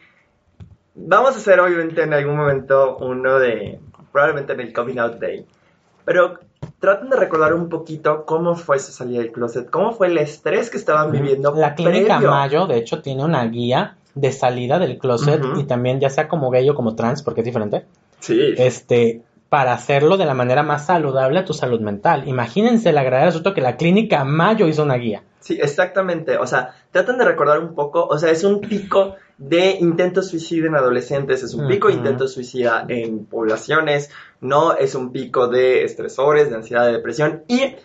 vamos 0.96 1.36
a 1.36 1.38
hacer 1.38 1.60
obviamente 1.60 2.04
en 2.04 2.14
algún 2.14 2.38
momento 2.38 2.98
uno 2.98 3.40
de, 3.40 3.80
probablemente 4.12 4.54
en 4.54 4.62
el 4.62 4.74
Coming 4.74 5.00
Out 5.00 5.20
Day, 5.20 5.46
pero 6.06 6.40
traten 6.80 7.10
de 7.10 7.18
recordar 7.18 7.54
un 7.54 7.70
poquito 7.70 8.26
cómo 8.26 8.56
fue 8.56 8.80
su 8.80 8.92
salida 8.92 9.20
del 9.20 9.32
closet, 9.32 9.70
cómo 9.70 9.94
fue 9.94 10.08
el 10.08 10.18
estrés 10.18 10.70
que 10.70 10.78
estaban 10.78 11.12
viviendo. 11.12 11.54
La 11.56 11.76
clínica 11.76 12.18
previo. 12.18 12.32
Mayo, 12.32 12.68
de 12.68 12.78
hecho, 12.78 13.02
tiene 13.02 13.24
una 13.24 13.46
guía 13.46 13.98
de 14.16 14.32
salida 14.32 14.80
del 14.80 14.98
closet 14.98 15.42
y 15.58 15.64
también 15.64 16.00
ya 16.00 16.10
sea 16.10 16.28
como 16.28 16.50
gay 16.50 16.70
o 16.70 16.76
como 16.76 16.96
trans, 16.96 17.24
porque 17.24 17.42
es 17.42 17.46
diferente. 17.46 17.86
Sí, 18.20 18.54
este, 18.58 19.22
para 19.52 19.74
hacerlo 19.74 20.16
de 20.16 20.26
la 20.26 20.34
manera 20.34 20.64
más 20.64 20.86
saludable 20.86 21.40
a 21.40 21.44
tu 21.44 21.54
salud 21.54 21.82
mental. 21.82 22.28
Imagínense 22.28 22.90
el 22.90 22.98
agradable 22.98 23.30
asunto 23.30 23.54
que 23.54 23.60
la 23.60 23.76
clínica 23.76 24.24
Mayo 24.24 24.66
hizo 24.66 24.84
una 24.84 24.96
guía. 24.96 25.24
Sí, 25.42 25.58
exactamente. 25.62 26.38
O 26.38 26.48
sea, 26.48 26.76
tratan 26.92 27.18
de 27.18 27.26
recordar 27.26 27.60
un 27.60 27.76
poco, 27.76 28.06
o 28.06 28.18
sea, 28.18 28.32
es 28.32 28.44
un 28.44 28.62
pico 28.62 29.16
de 29.38 29.72
intentos 29.72 30.30
suicida 30.30 30.68
en 30.68 30.76
adolescentes, 30.76 31.44
es 31.44 31.54
un 31.54 31.68
pico 31.68 31.88
de 31.88 31.96
intentos 31.96 32.34
suicida 32.34 32.86
en 32.88 33.26
poblaciones, 33.26 34.12
no 34.40 34.78
es 34.78 34.96
un 34.96 35.12
pico 35.12 35.48
de 35.48 35.84
estresores, 35.84 36.50
de 36.50 36.56
ansiedad, 36.56 36.86
de 36.86 36.94
depresión 36.94 37.44
y 37.48 37.76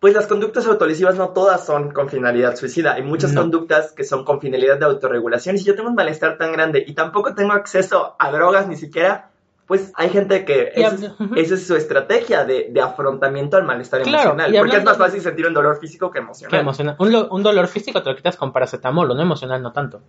pues 0.00 0.14
las 0.14 0.26
conductas 0.26 0.66
autolesivas 0.66 1.16
no 1.16 1.28
todas 1.28 1.64
son 1.64 1.90
con 1.92 2.08
finalidad 2.08 2.56
suicida, 2.56 2.94
hay 2.94 3.02
muchas 3.02 3.32
No. 3.34 3.42
conductas 3.42 3.92
que 3.92 4.02
son 4.04 4.24
con 4.24 4.40
finalidad 4.40 4.78
de 4.78 4.86
autorregulación 4.86 5.54
y 5.56 5.58
si 5.58 5.66
yo 5.66 5.74
tengo 5.76 5.90
un 5.90 5.94
malestar 5.94 6.38
tan 6.38 6.52
grande 6.52 6.82
y 6.86 6.94
tampoco 6.94 7.34
tengo 7.34 7.52
acceso 7.52 8.16
a 8.18 8.30
drogas 8.32 8.66
ni 8.66 8.76
siquiera, 8.76 9.28
pues 9.66 9.92
hay 9.94 10.08
gente 10.08 10.44
que 10.44 10.72
esa 10.74 10.94
es, 10.96 11.02
ujú. 11.20 11.34
esa 11.36 11.54
es 11.54 11.66
su 11.66 11.76
estrategia 11.76 12.44
de, 12.44 12.68
de 12.70 12.80
afrontamiento 12.80 13.56
al 13.56 13.64
malestar 13.64 14.02
Claro, 14.02 14.30
emocional, 14.32 14.56
porque 14.58 14.76
es 14.78 14.84
más 14.84 14.96
fácil 14.98 15.20
sentir 15.20 15.46
un 15.46 15.54
dolor 15.54 15.78
físico 15.78 16.10
que 16.10 16.18
Que 16.18 16.24
emocional. 16.24 16.60
emociona- 16.60 16.96
Un, 16.98 17.12
lo- 17.12 17.28
un 17.28 17.42
dolor 17.44 17.68
físico 17.68 18.02
te 18.02 18.10
lo 18.10 18.16
quitas 18.16 18.36
con 18.36 18.52
paracetamol, 18.52 19.06
no 19.08 19.20
emocional 19.22 19.62
no 19.62 19.70
tanto. 19.72 20.00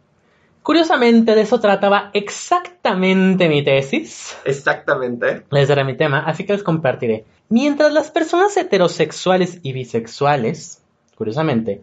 Curiosamente, 0.64 1.34
de 1.36 1.42
eso 1.42 1.60
trataba 1.60 2.12
exactamente 2.14 3.50
mi 3.50 3.64
tesis. 3.64 4.38
Exactamente. 4.46 5.44
Ese 5.52 5.74
era 5.74 5.84
mi 5.84 5.96
tema, 5.98 6.20
así 6.26 6.46
que 6.46 6.54
les 6.54 6.64
compartiré. 6.64 7.26
Mientras 7.52 7.92
las 7.92 8.10
personas 8.12 8.56
heterosexuales 8.56 9.60
y 9.62 9.74
bisexuales, 9.74 10.82
curiosamente, 11.18 11.82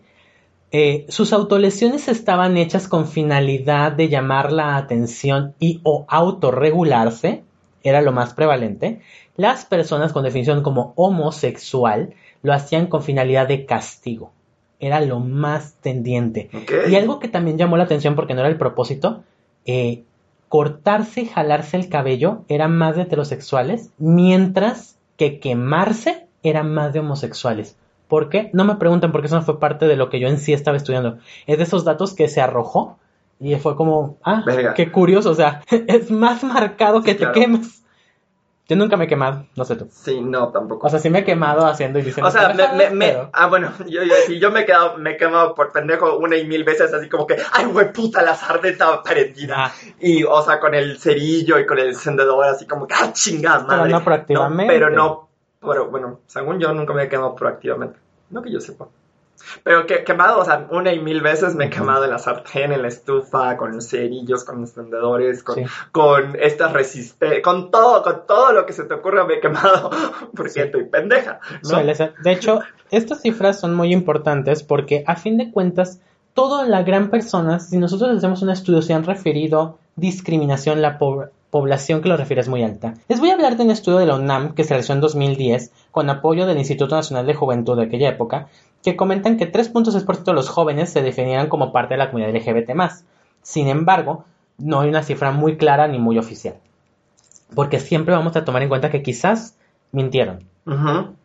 eh, 0.72 1.04
sus 1.10 1.34
autolesiones 1.34 2.08
estaban 2.08 2.56
hechas 2.56 2.88
con 2.88 3.06
finalidad 3.06 3.92
de 3.92 4.08
llamar 4.08 4.50
la 4.50 4.78
atención 4.78 5.54
y 5.60 5.82
o 5.82 6.06
autorregularse, 6.08 7.42
era 7.82 8.00
lo 8.00 8.12
más 8.12 8.32
prevalente, 8.32 9.02
las 9.36 9.66
personas 9.66 10.14
con 10.14 10.24
definición 10.24 10.62
como 10.62 10.94
homosexual 10.96 12.14
lo 12.42 12.54
hacían 12.54 12.86
con 12.86 13.02
finalidad 13.02 13.46
de 13.46 13.66
castigo. 13.66 14.32
era 14.80 15.02
lo 15.02 15.20
más 15.20 15.74
tendiente. 15.82 16.48
Y 16.88 16.94
algo 16.94 17.18
que 17.18 17.28
también 17.28 17.58
llamó 17.58 17.76
la 17.76 17.84
atención 17.84 18.14
porque 18.14 18.32
no 18.32 18.40
era 18.40 18.48
el 18.48 18.56
propósito, 18.56 19.22
eh, 19.66 20.04
cortarse 20.48 21.22
y 21.22 21.26
jalarse 21.26 21.76
el 21.76 21.90
cabello 21.90 22.44
era 22.48 22.68
más 22.68 22.96
de 22.96 23.02
heterosexuales, 23.02 23.90
mientras 23.98 24.97
que 25.18 25.40
quemarse 25.40 26.26
era 26.42 26.62
más 26.62 26.94
de 26.94 27.00
homosexuales. 27.00 27.76
¿Por 28.08 28.30
qué? 28.30 28.48
No 28.54 28.64
me 28.64 28.76
pregunten 28.76 29.12
porque 29.12 29.26
eso 29.26 29.36
no 29.36 29.42
fue 29.42 29.60
parte 29.60 29.86
de 29.86 29.96
lo 29.96 30.08
que 30.08 30.20
yo 30.20 30.28
en 30.28 30.38
sí 30.38 30.54
estaba 30.54 30.78
estudiando. 30.78 31.18
Es 31.46 31.58
de 31.58 31.64
esos 31.64 31.84
datos 31.84 32.14
que 32.14 32.28
se 32.28 32.40
arrojó 32.40 32.96
y 33.38 33.54
fue 33.56 33.76
como, 33.76 34.16
ah, 34.24 34.42
Verga. 34.46 34.72
qué 34.72 34.90
curioso, 34.90 35.30
o 35.30 35.34
sea, 35.34 35.62
es 35.70 36.10
más 36.10 36.42
marcado 36.42 37.02
que 37.02 37.14
te 37.14 37.30
claro. 37.30 37.60
Yo 38.68 38.76
nunca 38.76 38.98
me 38.98 39.06
he 39.06 39.08
quemado, 39.08 39.46
no 39.56 39.64
sé 39.64 39.76
tú. 39.76 39.88
Sí, 39.90 40.20
no, 40.20 40.48
tampoco. 40.48 40.86
O 40.86 40.90
sea, 40.90 40.98
sí 40.98 41.08
me 41.08 41.20
he 41.20 41.24
quemado 41.24 41.66
haciendo 41.66 41.98
y 41.98 42.02
diciendo. 42.02 42.28
O 42.28 42.30
sea, 42.30 42.50
me, 42.52 42.68
me, 42.76 42.90
me- 42.90 43.08
pero- 43.08 43.30
ah, 43.32 43.46
bueno, 43.46 43.72
yo, 43.88 44.02
yo, 44.02 44.14
sí, 44.26 44.38
yo 44.38 44.50
me 44.50 44.60
he 44.60 44.66
quedado, 44.66 44.98
me 44.98 45.12
he 45.12 45.16
quemado 45.16 45.54
por 45.54 45.72
pendejo 45.72 46.18
una 46.18 46.36
y 46.36 46.46
mil 46.46 46.64
veces, 46.64 46.92
así 46.92 47.08
como 47.08 47.26
que, 47.26 47.36
ay, 47.52 47.64
güey, 47.64 47.90
puta, 47.92 48.20
la 48.22 48.34
sartén 48.34 48.72
estaba 48.72 49.02
prendida. 49.02 49.54
Ah, 49.56 49.72
Y, 50.00 50.22
o 50.22 50.42
sea, 50.42 50.60
con 50.60 50.74
el 50.74 50.98
cerillo 50.98 51.58
y 51.58 51.64
con 51.64 51.78
el 51.78 51.88
encendedor, 51.88 52.44
así 52.44 52.66
como 52.66 52.86
que, 52.86 52.94
ah, 52.94 53.10
chingada 53.12 53.66
Pero 53.66 53.78
madre. 53.78 53.90
no 53.92 54.04
proactivamente. 54.04 54.70
pero 54.74 54.90
no, 54.90 55.28
pero 55.60 55.90
bueno, 55.90 56.20
según 56.26 56.58
yo 56.60 56.70
nunca 56.74 56.92
me 56.92 57.04
he 57.04 57.08
quemado 57.08 57.34
proactivamente. 57.34 57.98
No 58.28 58.42
que 58.42 58.52
yo 58.52 58.60
sepa. 58.60 58.86
Pero 59.62 59.86
que 59.86 60.04
quemado, 60.04 60.40
o 60.40 60.44
sea, 60.44 60.66
una 60.70 60.92
y 60.92 61.00
mil 61.00 61.20
veces 61.20 61.54
me 61.54 61.66
he 61.66 61.70
quemado 61.70 62.04
en 62.04 62.10
la 62.10 62.18
sartén, 62.18 62.72
en 62.72 62.82
la 62.82 62.88
estufa, 62.88 63.56
con 63.56 63.80
cerillos, 63.80 64.44
con 64.44 64.60
encendedores, 64.60 65.42
con, 65.42 65.56
Sí. 65.56 65.62
con 65.92 66.36
estas 66.40 66.72
resistencias, 66.72 67.42
con 67.42 67.70
todo, 67.70 68.02
con 68.02 68.26
todo 68.26 68.52
lo 68.52 68.66
que 68.66 68.72
se 68.72 68.84
te 68.84 68.94
ocurra 68.94 69.24
me 69.24 69.34
he 69.34 69.40
quemado, 69.40 69.90
porque 70.34 70.50
Sí. 70.50 70.60
estoy 70.60 70.84
pendeja, 70.84 71.40
¿no? 71.62 71.68
Suele 71.68 71.94
ser. 71.94 72.14
De 72.22 72.32
hecho, 72.32 72.60
estas 72.90 73.20
cifras 73.22 73.60
son 73.60 73.74
muy 73.74 73.92
importantes 73.92 74.62
porque 74.62 75.04
a 75.06 75.16
fin 75.16 75.36
de 75.38 75.50
cuentas, 75.50 76.00
toda 76.34 76.66
la 76.66 76.82
gran 76.82 77.10
persona, 77.10 77.58
si 77.60 77.78
nosotros 77.78 78.16
hacemos 78.16 78.42
un 78.42 78.50
estudio, 78.50 78.80
se 78.82 78.94
han 78.94 79.04
referido 79.04 79.78
discriminación, 79.96 80.80
la 80.82 80.98
po- 80.98 81.26
población 81.50 82.02
que 82.02 82.08
lo 82.08 82.16
refiere 82.16 82.40
es 82.40 82.48
muy 82.48 82.62
alta. 82.62 82.94
Les 83.08 83.20
voy 83.20 83.30
a 83.30 83.34
hablar 83.34 83.56
de 83.56 83.64
un 83.64 83.70
estudio 83.70 83.98
de 83.98 84.06
la 84.06 84.16
UNAM 84.16 84.54
que 84.54 84.64
se 84.64 84.70
realizó 84.70 84.92
en 84.92 85.00
2010 85.00 85.72
con 85.90 86.10
apoyo 86.10 86.46
del 86.46 86.58
Instituto 86.58 86.94
Nacional 86.94 87.26
de 87.26 87.34
Juventud 87.34 87.76
de 87.76 87.84
aquella 87.84 88.10
época, 88.10 88.48
que 88.82 88.96
comentan 88.96 89.36
que 89.36 89.50
3.6% 89.50 90.24
de 90.24 90.32
los 90.32 90.48
jóvenes 90.48 90.90
se 90.90 91.02
definieran 91.02 91.48
como 91.48 91.72
parte 91.72 91.94
de 91.94 91.98
la 91.98 92.10
comunidad 92.10 92.34
LGBT+. 92.34 92.70
Sin 93.42 93.68
embargo, 93.68 94.24
no 94.58 94.80
hay 94.80 94.88
una 94.88 95.02
cifra 95.02 95.30
muy 95.32 95.56
clara 95.56 95.88
ni 95.88 95.98
muy 95.98 96.18
oficial. 96.18 96.56
Porque 97.54 97.80
siempre 97.80 98.14
vamos 98.14 98.36
a 98.36 98.44
tomar 98.44 98.62
en 98.62 98.68
cuenta 98.68 98.90
que 98.90 99.02
quizás 99.02 99.56
mintieron. 99.90 100.44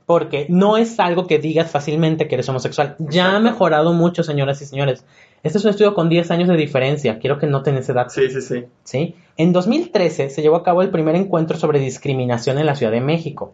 Porque 0.05 0.45
no 0.49 0.77
es 0.77 0.99
algo 0.99 1.27
que 1.27 1.39
digas 1.39 1.69
fácilmente 1.69 2.27
que 2.27 2.35
eres 2.35 2.47
homosexual. 2.47 2.95
Ya 2.99 3.35
ha 3.35 3.39
mejorado 3.39 3.93
mucho, 3.93 4.23
señoras 4.23 4.61
y 4.61 4.65
señores. 4.65 5.05
Este 5.43 5.57
es 5.57 5.65
un 5.65 5.71
estudio 5.71 5.93
con 5.93 6.07
10 6.07 6.31
años 6.31 6.47
de 6.47 6.55
diferencia. 6.55 7.19
Quiero 7.19 7.37
que 7.37 7.47
noten 7.47 7.75
ese 7.75 7.91
dato. 7.91 8.11
Sí, 8.11 8.29
sí, 8.29 8.41
sí. 8.41 8.63
¿sí? 8.85 9.15
En 9.35 9.51
2013 9.51 10.29
se 10.29 10.41
llevó 10.41 10.55
a 10.55 10.63
cabo 10.63 10.81
el 10.81 10.89
primer 10.89 11.15
encuentro 11.15 11.57
sobre 11.57 11.81
discriminación 11.81 12.57
en 12.59 12.65
la 12.65 12.75
Ciudad 12.75 12.93
de 12.93 13.01
México. 13.01 13.53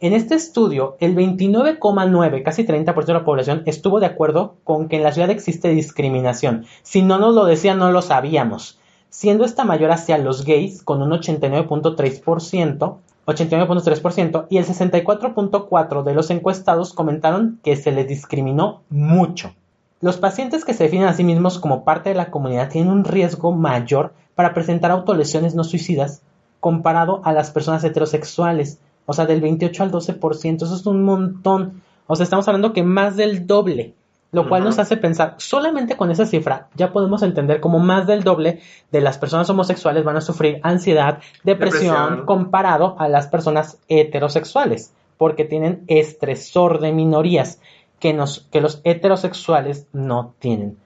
En 0.00 0.14
este 0.14 0.34
estudio, 0.34 0.96
el 0.98 1.14
29,9, 1.14 2.42
casi 2.42 2.64
30% 2.64 3.04
de 3.04 3.12
la 3.12 3.24
población 3.24 3.62
estuvo 3.66 4.00
de 4.00 4.06
acuerdo 4.06 4.56
con 4.64 4.88
que 4.88 4.96
en 4.96 5.04
la 5.04 5.12
ciudad 5.12 5.30
existe 5.30 5.68
discriminación. 5.68 6.66
Si 6.82 7.02
no 7.02 7.20
nos 7.20 7.36
lo 7.36 7.44
decían, 7.44 7.78
no 7.78 7.92
lo 7.92 8.02
sabíamos. 8.02 8.80
Siendo 9.08 9.44
esta 9.44 9.64
mayor 9.64 9.92
hacia 9.92 10.18
los 10.18 10.44
gays 10.44 10.82
con 10.82 11.02
un 11.02 11.12
89.3%, 11.12 12.96
89.3% 13.26 14.46
y 14.50 14.56
el 14.56 14.66
64.4% 14.66 16.02
de 16.02 16.14
los 16.14 16.30
encuestados 16.30 16.92
comentaron 16.92 17.60
que 17.62 17.76
se 17.76 17.92
les 17.92 18.08
discriminó 18.08 18.82
mucho. 18.90 19.54
Los 20.02 20.16
pacientes 20.16 20.64
que 20.64 20.74
se 20.74 20.82
definen 20.82 21.06
a 21.06 21.12
sí 21.12 21.22
mismos 21.22 21.60
como 21.60 21.84
parte 21.84 22.10
de 22.10 22.16
la 22.16 22.32
comunidad 22.32 22.68
tienen 22.68 22.90
un 22.90 23.04
riesgo 23.04 23.52
mayor 23.52 24.12
para 24.34 24.52
presentar 24.52 24.90
autolesiones 24.90 25.54
no 25.54 25.62
suicidas 25.62 26.22
comparado 26.58 27.22
a 27.24 27.32
las 27.32 27.52
personas 27.52 27.84
heterosexuales. 27.84 28.80
O 29.06 29.12
sea, 29.12 29.26
del 29.26 29.40
28 29.40 29.80
al 29.80 29.92
12%. 29.92 30.56
Eso 30.56 30.74
es 30.74 30.86
un 30.86 31.04
montón. 31.04 31.82
O 32.08 32.16
sea, 32.16 32.24
estamos 32.24 32.48
hablando 32.48 32.72
que 32.72 32.82
más 32.82 33.16
del 33.16 33.46
doble. 33.46 33.94
Lo 34.32 34.48
cual 34.48 34.64
nos 34.64 34.80
hace 34.80 34.96
pensar, 34.96 35.34
solamente 35.36 35.96
con 35.96 36.10
esa 36.10 36.26
cifra 36.26 36.68
ya 36.74 36.90
podemos 36.90 37.22
entender 37.22 37.60
como 37.60 37.78
más 37.78 38.06
del 38.06 38.24
doble 38.24 38.60
de 38.90 39.00
las 39.02 39.18
personas 39.18 39.48
homosexuales 39.50 40.04
van 40.04 40.16
a 40.16 40.22
sufrir 40.22 40.58
ansiedad, 40.62 41.18
depresión, 41.44 41.94
Depresión. 41.94 42.26
comparado 42.26 42.96
a 42.98 43.08
las 43.08 43.26
personas 43.26 43.78
heterosexuales, 43.88 44.94
porque 45.18 45.44
tienen 45.44 45.84
estresor 45.86 46.80
de 46.80 46.92
minorías 46.92 47.60
que, 48.02 48.12
nos, 48.12 48.40
que 48.50 48.60
los 48.60 48.80
heterosexuales 48.82 49.86
no 49.92 50.34
tienen. 50.40 50.76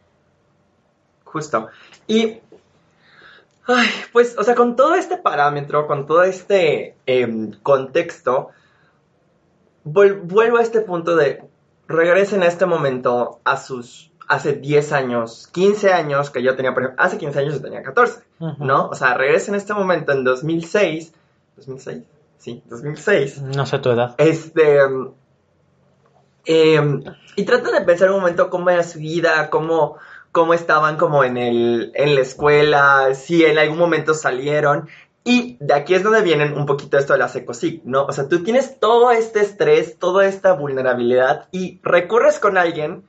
Justo. 1.24 1.68
Y, 2.06 2.40
ay, 3.66 3.88
pues, 4.12 4.36
o 4.38 4.44
sea, 4.44 4.54
con 4.54 4.76
todo 4.76 4.94
este 4.94 5.16
parámetro, 5.16 5.86
con 5.86 6.06
todo 6.06 6.24
este 6.24 6.94
em, 7.06 7.52
contexto, 7.62 8.50
vuelvo 9.84 10.58
a 10.58 10.62
este 10.62 10.82
punto 10.82 11.16
de, 11.16 11.42
regresen 11.88 12.42
a 12.42 12.48
este 12.48 12.66
momento 12.66 13.40
a 13.44 13.56
sus, 13.56 14.12
hace 14.28 14.52
10 14.52 14.92
años, 14.92 15.48
15 15.52 15.94
años, 15.94 16.28
que 16.28 16.42
yo 16.42 16.54
tenía, 16.54 16.74
por 16.74 16.82
ejemplo, 16.82 17.02
hace 17.02 17.16
15 17.16 17.38
años 17.38 17.54
yo 17.54 17.62
tenía 17.62 17.82
14, 17.82 18.20
Ujú. 18.40 18.62
¿no? 18.62 18.88
O 18.88 18.94
sea, 18.94 19.14
regresen 19.14 19.54
a 19.54 19.56
este 19.56 19.72
momento 19.72 20.12
en 20.12 20.22
2006, 20.22 21.14
2006, 21.56 22.02
sí, 22.36 22.62
2006, 22.66 23.40
No 23.40 23.64
sé 23.64 23.78
tu 23.78 23.88
edad. 23.88 24.14
este. 24.18 24.80
Em, 26.47 27.03
y 27.36 27.44
tratan 27.44 27.72
de 27.74 27.80
pensar 27.82 28.11
un 28.11 28.20
momento 28.20 28.51
cómo 28.51 28.70
era 28.70 28.82
su 28.82 28.99
vida, 28.99 29.51
cómo, 29.51 29.99
cómo 30.32 30.55
estaban 30.55 30.97
como 30.97 31.24
en, 31.24 31.36
el, 31.36 31.92
en 31.94 32.14
la 32.14 32.20
escuela, 32.20 33.14
si 33.14 33.44
en 33.44 33.59
algún 33.59 33.78
momento 33.78 34.14
salieron. 34.14 34.88
Y 35.24 35.57
de 35.59 35.74
aquí 35.74 35.94
es 35.94 36.05
donde 36.05 36.22
vienen 36.22 36.57
un 36.57 36.66
poquito 36.66 36.99
esto 36.99 37.12
de 37.12 37.18
la 37.18 37.28
secosig, 37.28 37.82
¿no? 37.84 38.05
O 38.05 38.12
sea, 38.12 38.28
tú 38.28 38.44
tienes 38.44 38.78
todo 38.78 39.11
este 39.11 39.40
estrés, 39.40 39.99
toda 39.99 40.26
esta 40.26 40.53
vulnerabilidad 40.53 41.49
y 41.51 41.80
recurres 41.82 42.38
con 42.38 42.57
alguien 42.57 43.03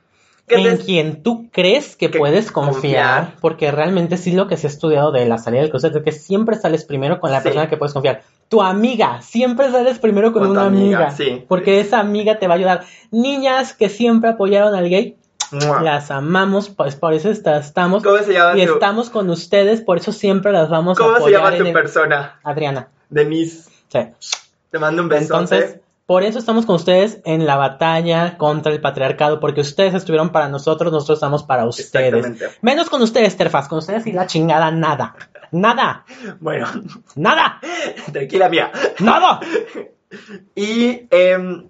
en 0.50 0.76
quien 0.78 1.22
tú 1.22 1.48
crees 1.52 1.96
que, 1.96 2.10
que 2.10 2.18
puedes 2.18 2.50
confiar, 2.52 2.72
confiar. 3.20 3.34
porque 3.40 3.70
realmente 3.70 4.16
sí 4.16 4.32
lo 4.32 4.46
que 4.48 4.56
se 4.56 4.66
ha 4.66 4.70
estudiado 4.70 5.12
de 5.12 5.26
la 5.26 5.38
salida 5.38 5.60
del 5.62 5.70
closet 5.70 5.94
es 5.96 6.02
que 6.02 6.12
siempre 6.12 6.56
sales 6.56 6.84
primero 6.84 7.20
con 7.20 7.30
la 7.30 7.38
Sí. 7.38 7.44
persona 7.44 7.68
que 7.68 7.76
puedes 7.76 7.92
confiar. 7.92 8.22
Tu 8.48 8.62
amiga, 8.62 9.20
siempre 9.22 9.70
sales 9.70 9.98
primero 9.98 10.32
con, 10.32 10.46
una 10.46 10.66
amiga, 10.66 11.08
amiga, 11.08 11.10
sí. 11.10 11.44
porque 11.48 11.80
esa 11.80 12.00
amiga 12.00 12.38
te 12.38 12.46
va 12.48 12.54
a 12.54 12.56
ayudar. 12.56 12.84
Niñas 13.10 13.74
que 13.74 13.88
siempre 13.88 14.30
apoyaron 14.30 14.74
al 14.74 14.88
gay, 14.88 15.16
¡Mua! 15.50 15.82
las 15.82 16.10
amamos, 16.10 16.68
pues 16.68 16.94
por 16.96 17.12
eso 17.14 17.30
está- 17.30 17.58
estamos 17.58 18.02
¿Cómo 18.02 18.18
se 18.18 18.32
llama 18.34 18.58
y 18.58 18.66
tu, 18.66 18.74
estás 18.74 19.10
con 19.10 19.28
ustedes, 19.30 19.80
por 19.80 19.96
eso 19.98 20.12
siempre 20.12 20.52
las 20.52 20.68
vamos 20.70 20.98
a 20.98 21.02
¿cómo 21.02 21.14
se 21.16 21.20
apoyar. 21.22 21.40
llama 21.42 21.56
tu 21.56 21.64
el- 21.64 21.72
persona? 21.72 22.40
Adriana. 22.42 22.88
Denise. 23.10 23.68
Sí. 23.88 23.98
Te 24.70 24.78
mando 24.78 25.02
un 25.02 25.08
besote. 25.08 25.24
Entonces, 25.24 25.80
por 26.08 26.22
eso 26.22 26.38
estamos 26.38 26.64
con 26.64 26.76
ustedes 26.76 27.20
en 27.26 27.44
la 27.44 27.56
batalla 27.56 28.38
contra 28.38 28.72
el 28.72 28.80
patriarcado, 28.80 29.40
porque 29.40 29.60
ustedes 29.60 29.92
estuvieron 29.92 30.30
para 30.30 30.48
nosotros, 30.48 30.90
nosotros 30.90 31.18
estamos 31.18 31.42
para 31.42 31.66
ustedes. 31.66 32.58
Menos 32.62 32.88
con 32.88 33.02
ustedes, 33.02 33.36
Terfaz, 33.36 33.68
con 33.68 33.80
ustedes 33.80 34.06
y 34.06 34.12
la 34.12 34.26
chingada 34.26 34.70
nada. 34.70 35.14
Nada, 35.52 36.06
Bueno, 36.40 36.66
nada, 37.14 37.60
tranquila 38.12 38.48
mía. 38.48 38.72
nada. 39.00 39.40
Y 40.54 41.06
em, 41.10 41.68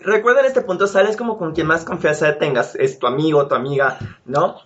recuerda 0.00 0.40
en 0.40 0.46
este 0.46 0.62
punto, 0.62 0.88
sales 0.88 1.16
como 1.16 1.38
con 1.38 1.54
quien 1.54 1.68
más 1.68 1.84
confianza 1.84 2.36
tengas, 2.38 2.74
es 2.74 2.98
tu 2.98 3.06
amigo, 3.06 3.46
tu 3.46 3.54
amiga, 3.54 3.98
¿no? 4.24 4.56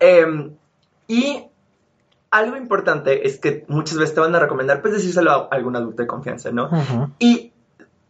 Em, 0.00 0.56
y 1.06 1.44
algo 2.32 2.56
importante 2.56 3.28
es 3.28 3.38
que 3.38 3.64
muchas 3.68 3.98
veces 3.98 4.16
te 4.16 4.20
van 4.20 4.34
a 4.34 4.40
recomendar, 4.40 4.82
pues 4.82 4.94
decírselo 4.94 5.30
a 5.30 5.48
algún 5.52 5.76
adulto 5.76 6.02
de 6.02 6.08
confianza, 6.08 6.50
¿no? 6.50 6.64
Ujú. 6.64 7.10
Y, 7.20 7.45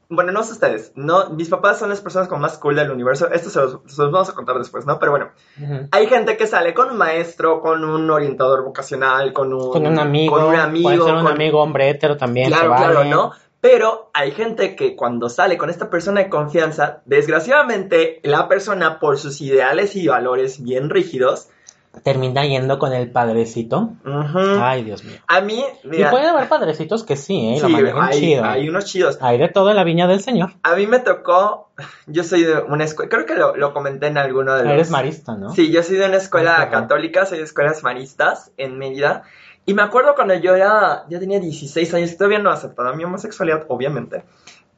bueno, 0.08 0.30
no 0.32 0.42
sé 0.44 0.52
ustedes, 0.52 0.92
¿no? 0.94 1.30
Mis 1.30 1.48
papás 1.48 1.78
son 1.78 1.88
las 1.88 2.00
personas 2.00 2.28
con 2.28 2.40
más 2.40 2.58
cool 2.58 2.76
del 2.76 2.90
universo, 2.90 3.28
esto 3.30 3.50
se 3.50 3.60
los, 3.60 3.78
se 3.86 4.02
los 4.02 4.12
vamos 4.12 4.28
a 4.28 4.34
contar 4.34 4.56
después, 4.58 4.86
¿no? 4.86 4.98
Pero 4.98 5.12
bueno, 5.12 5.30
hay 5.90 6.06
gente 6.06 6.36
que 6.36 6.46
sale 6.46 6.74
con 6.74 6.90
un 6.90 6.96
maestro, 6.96 7.60
con 7.60 7.84
un 7.84 8.08
orientador 8.10 8.62
vocacional, 8.64 9.32
con 9.32 9.52
un, 9.52 9.70
Con 9.70 9.86
un 9.86 9.98
amigo, 9.98 10.32
con 10.34 10.44
un 10.44 10.50
puede 10.50 10.62
amigo, 10.62 11.04
ser 11.04 11.14
un 11.14 11.24
con- 11.24 11.32
amigo 11.32 11.60
hombre 11.62 11.90
hetero 11.90 12.16
también. 12.16 12.48
Claro, 12.48 12.70
vale. 12.70 12.84
claro, 12.92 13.04
¿no? 13.04 13.32
Pero 13.60 14.10
hay 14.14 14.30
gente 14.30 14.76
que 14.76 14.94
cuando 14.94 15.28
sale 15.28 15.58
con 15.58 15.70
esta 15.70 15.90
persona 15.90 16.20
de 16.22 16.28
confianza, 16.28 17.02
desgraciadamente 17.04 18.20
la 18.22 18.48
persona 18.48 19.00
por 19.00 19.18
sus 19.18 19.40
ideales 19.40 19.96
y 19.96 20.06
valores 20.06 20.62
bien 20.62 20.88
rígidos, 20.90 21.48
Termina 22.02 22.44
yendo 22.46 22.78
con 22.78 22.92
el 22.92 23.10
padrecito. 23.10 23.90
ujú, 24.04 24.38
Ay, 24.60 24.84
Dios 24.84 25.02
mío. 25.04 25.16
a 25.26 25.40
mí, 25.40 25.64
Y 25.84 25.88
mira, 25.88 26.10
puede 26.10 26.26
haber 26.28 26.48
padrecitos 26.48 27.02
que 27.04 27.16
sí, 27.16 27.54
¿eh? 27.54 27.58
Lo 27.60 27.66
sí, 27.68 27.72
manejan 27.72 28.02
hay, 28.04 28.20
chido. 28.20 28.44
hay 28.44 28.68
unos 28.68 28.84
chidos. 28.84 29.18
Hay 29.20 29.38
de 29.38 29.48
todo 29.48 29.70
en 29.70 29.76
la 29.76 29.84
viña 29.84 30.06
del 30.06 30.20
Señor. 30.20 30.52
A 30.62 30.76
mí 30.76 30.86
me 30.86 31.00
tocó, 31.00 31.70
yo 32.06 32.22
soy 32.22 32.44
de 32.44 32.58
una 32.60 32.84
escuela, 32.84 33.08
creo 33.10 33.26
que 33.26 33.34
lo, 33.34 33.56
lo 33.56 33.72
comenté 33.72 34.06
en 34.06 34.18
alguno 34.18 34.54
de 34.54 34.64
los... 34.64 34.72
Eres 34.72 34.90
marista, 34.90 35.34
¿no? 35.36 35.50
Sí, 35.50 35.72
yo 35.72 35.82
soy 35.82 35.96
de 35.96 36.06
una 36.06 36.16
escuela 36.18 36.68
católica, 36.70 37.26
soy 37.26 37.38
de 37.38 37.44
escuelas 37.44 37.82
maristas 37.82 38.52
en 38.56 38.78
Mérida. 38.78 39.22
Y 39.64 39.74
me 39.74 39.82
acuerdo 39.82 40.14
cuando 40.14 40.34
yo 40.34 40.54
era, 40.54 41.06
ya 41.08 41.18
tenía 41.18 41.40
16 41.40 41.92
años, 41.94 42.16
todavía 42.16 42.38
no 42.38 42.50
aceptaba 42.50 42.92
mi 42.94 43.02
homosexualidad, 43.02 43.64
obviamente. 43.68 44.22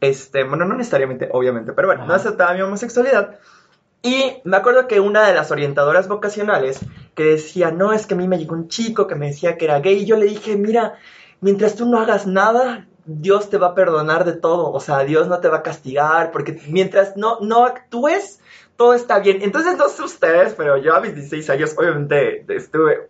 Este, 0.00 0.44
bueno, 0.44 0.64
no 0.64 0.74
necesariamente, 0.76 1.28
obviamente, 1.32 1.72
pero 1.72 1.88
bueno, 1.88 2.06
no 2.06 2.14
Ajá. 2.14 2.22
aceptaba 2.22 2.54
mi 2.54 2.62
homosexualidad. 2.62 3.36
Y 4.02 4.40
me 4.44 4.56
acuerdo 4.56 4.86
que 4.86 5.00
una 5.00 5.26
de 5.26 5.34
las 5.34 5.50
orientadoras 5.50 6.08
vocacionales 6.08 6.80
que 7.14 7.24
decía, 7.24 7.70
no, 7.70 7.92
es 7.92 8.06
que 8.06 8.14
a 8.14 8.16
mí 8.16 8.28
me 8.28 8.38
llegó 8.38 8.54
un 8.54 8.68
chico 8.68 9.06
que 9.06 9.16
me 9.16 9.26
decía 9.26 9.56
que 9.56 9.64
era 9.64 9.80
gay, 9.80 10.02
y 10.02 10.06
yo 10.06 10.16
le 10.16 10.26
dije, 10.26 10.56
mira, 10.56 10.98
mientras 11.40 11.74
tú 11.74 11.86
no 11.86 11.98
hagas 11.98 12.26
nada, 12.26 12.86
Dios 13.06 13.50
te 13.50 13.58
va 13.58 13.68
a 13.68 13.74
perdonar 13.74 14.24
de 14.24 14.34
todo, 14.34 14.70
o 14.70 14.80
sea, 14.80 15.00
Dios 15.00 15.28
no 15.28 15.40
te 15.40 15.48
va 15.48 15.58
a 15.58 15.62
castigar, 15.62 16.30
porque 16.30 16.60
mientras 16.68 17.16
no, 17.16 17.40
no 17.40 17.64
actúes, 17.64 18.40
todo 18.76 18.94
está 18.94 19.18
bien. 19.18 19.42
Entonces, 19.42 19.76
no 19.76 19.88
sé 19.88 20.02
ustedes, 20.02 20.54
pero 20.54 20.76
yo 20.76 20.94
a 20.94 21.00
mis 21.00 21.14
16 21.14 21.50
años, 21.50 21.74
obviamente, 21.76 22.44
estuve 22.48 23.08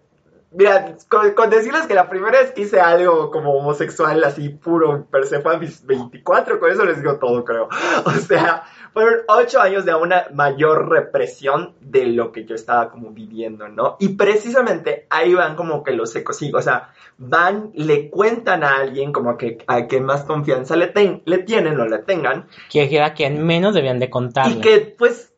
Mira, 0.50 0.96
con, 1.08 1.32
con, 1.32 1.50
decirles 1.50 1.86
que 1.86 1.94
la 1.94 2.08
primera 2.08 2.40
vez 2.40 2.52
que 2.52 2.62
hice 2.62 2.80
algo 2.80 3.30
como 3.30 3.52
homosexual, 3.52 4.24
así 4.24 4.48
puro, 4.48 5.04
per 5.10 5.26
se 5.26 5.40
fue 5.40 5.54
a 5.54 5.58
mis 5.58 5.84
24, 5.84 6.58
con 6.58 6.70
eso 6.70 6.86
les 6.86 7.02
digo 7.02 7.18
todo, 7.18 7.44
creo. 7.44 7.68
O 8.06 8.10
sea, 8.12 8.64
fueron 8.92 9.20
ocho 9.28 9.60
años 9.60 9.84
de 9.84 9.94
una 9.94 10.26
mayor 10.32 10.88
represión 10.88 11.74
de 11.80 12.06
lo 12.06 12.32
que 12.32 12.44
yo 12.44 12.54
estaba 12.54 12.90
como 12.90 13.10
viviendo, 13.10 13.68
¿no? 13.68 13.96
Y 14.00 14.10
precisamente 14.10 15.06
ahí 15.10 15.34
van 15.34 15.56
como 15.56 15.82
que 15.82 15.92
los 15.92 16.14
ecosígos, 16.16 16.60
o 16.60 16.64
sea, 16.64 16.92
van, 17.18 17.70
le 17.74 18.10
cuentan 18.10 18.64
a 18.64 18.76
alguien 18.76 19.12
como 19.12 19.36
que 19.36 19.58
a 19.66 19.86
quien 19.86 20.04
más 20.04 20.24
confianza 20.24 20.76
le, 20.76 20.88
ten, 20.88 21.22
le 21.24 21.38
tienen 21.38 21.78
o 21.80 21.86
le 21.86 21.98
tengan. 21.98 22.46
Que 22.70 22.88
era 22.94 23.14
quien 23.14 23.44
menos 23.44 23.74
debían 23.74 23.98
de 23.98 24.10
contarle. 24.10 24.56
Y 24.56 24.60
que, 24.60 24.94
pues, 24.96 25.32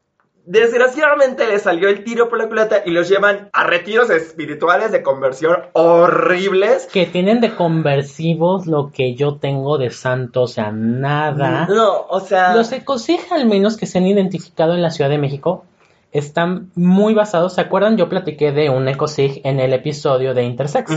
Desgraciadamente 0.46 1.46
le 1.46 1.58
salió 1.58 1.88
el 1.88 2.02
tiro 2.02 2.28
por 2.28 2.38
la 2.38 2.48
culata 2.48 2.82
y 2.84 2.90
los 2.90 3.08
llevan 3.08 3.50
a 3.52 3.64
retiros 3.64 4.10
espirituales 4.10 4.90
de 4.90 5.02
conversión 5.02 5.56
horribles. 5.74 6.88
Que 6.92 7.06
tienen 7.06 7.40
de 7.40 7.54
conversivos 7.54 8.66
lo 8.66 8.90
que 8.90 9.14
yo 9.14 9.36
tengo 9.36 9.78
de 9.78 9.90
santo, 9.90 10.42
o 10.42 10.46
sea, 10.48 10.72
nada. 10.72 11.66
No, 11.68 12.06
o 12.08 12.20
sea. 12.20 12.54
Los 12.56 12.72
ecosig, 12.72 13.20
al 13.30 13.46
menos 13.46 13.76
que 13.76 13.86
se 13.86 13.98
han 13.98 14.06
identificado 14.06 14.74
en 14.74 14.82
la 14.82 14.90
Ciudad 14.90 15.10
de 15.10 15.18
México, 15.18 15.64
están 16.12 16.70
muy 16.74 17.14
basados. 17.14 17.54
¿Se 17.54 17.60
acuerdan? 17.60 17.96
Yo 17.96 18.08
platiqué 18.08 18.50
de 18.50 18.70
un 18.70 18.88
ecosig 18.88 19.40
en 19.44 19.60
el 19.60 19.72
episodio 19.72 20.34
de 20.34 20.42
Intersex. 20.44 20.90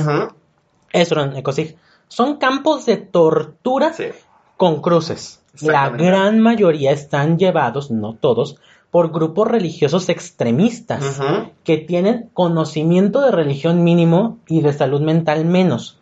Eso 0.91 1.15
era 1.15 1.23
un 1.23 1.35
ecosig. 1.35 1.75
Son 2.07 2.37
campos 2.37 2.85
de 2.85 2.97
tortura 2.97 3.93
Sí. 3.93 4.05
con 4.57 4.81
cruces. 4.81 5.41
La 5.61 5.89
gran 5.89 6.39
mayoría 6.39 6.91
están 6.91 7.37
llevados, 7.37 7.91
no 7.91 8.15
todos, 8.15 8.57
por 8.93 9.11
grupos 9.11 9.47
religiosos 9.47 10.07
extremistas 10.07 11.19
que 11.63 11.77
tienen 11.77 12.29
conocimiento 12.33 13.21
de 13.21 13.31
religión 13.31 13.83
mínimo 13.83 14.37
y 14.47 14.61
de 14.61 14.71
salud 14.71 15.01
mental 15.01 15.45
menos. 15.45 15.97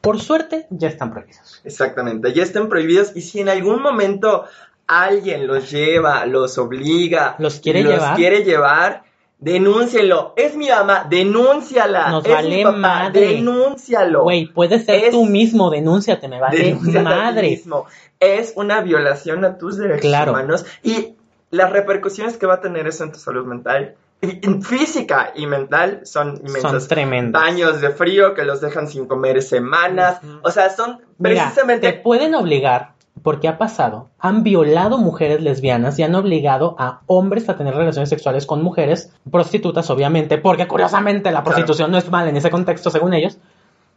Por 0.00 0.20
suerte, 0.20 0.66
ya 0.70 0.88
están 0.88 1.12
prohibidos. 1.12 1.60
Exactamente, 1.62 2.32
ya 2.32 2.42
están 2.42 2.68
prohibidos 2.68 3.12
y 3.14 3.20
si 3.20 3.38
en 3.38 3.48
algún 3.48 3.80
momento 3.80 4.44
alguien 4.88 5.46
los 5.46 5.70
lleva, 5.70 6.26
los 6.26 6.58
obliga, 6.58 7.36
¿Los 7.38 7.60
quiere 7.60 7.84
llevar? 7.84 8.16
quiere 8.16 8.42
llevar, 8.42 9.04
denúncienlo. 9.38 10.32
Es 10.36 10.56
mi 10.56 10.68
mamá, 10.68 11.06
denúnciala. 11.08 12.08
Nos 12.10 12.24
es 12.24 12.32
vale 12.32 12.56
mi 12.56 12.64
papá, 12.64 12.76
madre. 12.78 13.20
denúncialo. 13.36 14.24
Güey, 14.24 14.46
puedes 14.46 14.84
ser 14.84 15.04
Es- 15.04 15.10
tú 15.12 15.24
mismo, 15.26 15.70
denúnciate, 15.70 16.26
me 16.26 16.40
vale 16.40 16.58
Denúnciate 16.58 16.98
a 16.98 17.02
ti 17.02 17.06
madre. 17.08 17.50
mismo. 17.50 17.86
Es 18.18 18.52
una 18.56 18.80
violación 18.80 19.44
a 19.44 19.56
tus 19.58 19.76
derechos 19.78 20.00
Claro. 20.00 20.32
humanos 20.32 20.64
y 20.82 21.14
las 21.52 21.70
repercusiones 21.70 22.36
que 22.36 22.46
va 22.46 22.54
a 22.54 22.60
tener 22.60 22.88
eso 22.88 23.04
en 23.04 23.12
tu 23.12 23.18
salud 23.18 23.46
mental, 23.46 23.94
física 24.62 25.32
y 25.36 25.46
mental, 25.46 26.00
son 26.04 26.36
inmensas. 26.38 26.70
Son 26.82 26.88
tremendos. 26.88 27.40
Baños 27.40 27.80
de 27.80 27.90
frío 27.90 28.34
que 28.34 28.44
los 28.44 28.60
dejan 28.60 28.88
sin 28.88 29.06
comer 29.06 29.42
semanas. 29.42 30.20
O 30.42 30.50
sea, 30.50 30.70
son 30.70 31.00
Mira, 31.18 31.44
precisamente 31.44 31.92
te 31.92 31.98
pueden 31.98 32.34
obligar, 32.34 32.92
porque 33.22 33.48
ha 33.48 33.58
pasado, 33.58 34.08
han 34.18 34.42
violado 34.42 34.96
mujeres 34.96 35.42
lesbianas 35.42 35.98
y 35.98 36.02
han 36.02 36.14
obligado 36.14 36.74
a 36.78 37.02
hombres 37.06 37.48
a 37.48 37.56
tener 37.56 37.74
relaciones 37.74 38.08
sexuales 38.08 38.46
con 38.46 38.62
mujeres 38.62 39.12
prostitutas, 39.30 39.90
obviamente, 39.90 40.38
porque 40.38 40.66
curiosamente 40.66 41.30
la 41.30 41.42
Claro. 41.42 41.44
prostitución 41.44 41.90
no 41.90 41.98
es 41.98 42.10
mal 42.10 42.26
en 42.28 42.36
ese 42.36 42.50
contexto, 42.50 42.90
según 42.90 43.12
ellos. 43.12 43.38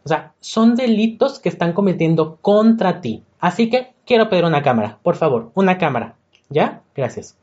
O 0.04 0.08
sea, 0.08 0.32
son 0.40 0.76
delitos 0.76 1.38
que 1.38 1.48
están 1.48 1.72
cometiendo 1.72 2.36
contra 2.42 3.00
ti. 3.00 3.24
Así 3.40 3.70
que 3.70 3.94
quiero 4.06 4.28
pedir 4.28 4.44
una 4.44 4.62
cámara, 4.62 4.98
por 5.02 5.16
favor, 5.16 5.50
una 5.54 5.78
cámara. 5.78 6.14
¿Ya? 6.48 6.82
Gracias. 6.94 7.36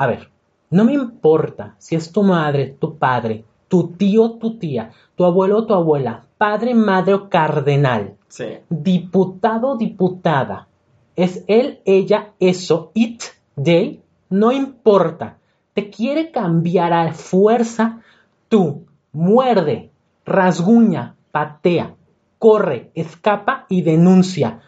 A 0.00 0.06
ver, 0.06 0.30
no 0.70 0.86
me 0.86 0.94
importa 0.94 1.74
si 1.76 1.94
es 1.94 2.10
tu 2.10 2.22
madre, 2.22 2.74
tu 2.80 2.96
padre, 2.96 3.44
tu 3.68 3.88
tío, 3.88 4.30
tu 4.30 4.56
tía, 4.56 4.92
tu 5.14 5.26
abuelo 5.26 5.58
o 5.58 5.66
tu 5.66 5.74
abuela, 5.74 6.24
padre, 6.38 6.74
madre 6.74 7.12
o 7.12 7.28
cardenal 7.28 8.16
Sí. 8.26 8.46
diputado, 8.70 9.76
diputada, 9.76 10.68
es 11.16 11.44
él, 11.48 11.80
ella, 11.84 12.30
eso, 12.40 12.92
it, 12.94 13.24
they, 13.62 14.00
no 14.30 14.52
importa. 14.52 15.36
Te 15.74 15.90
quiere 15.90 16.30
cambiar 16.30 16.94
a 16.94 17.12
fuerza, 17.12 18.00
tú 18.48 18.86
muerde, 19.12 19.90
rasguña, 20.24 21.14
patea, 21.30 21.94
corre, 22.38 22.90
escapa 22.94 23.66
y 23.68 23.82
denuncia. 23.82 24.62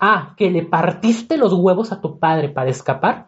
Ah, 0.00 0.34
que 0.38 0.50
le 0.50 0.62
partiste 0.62 1.36
los 1.36 1.52
huevos 1.52 1.92
a 1.92 2.00
tu 2.00 2.18
padre 2.18 2.48
para 2.48 2.70
escapar. 2.70 3.27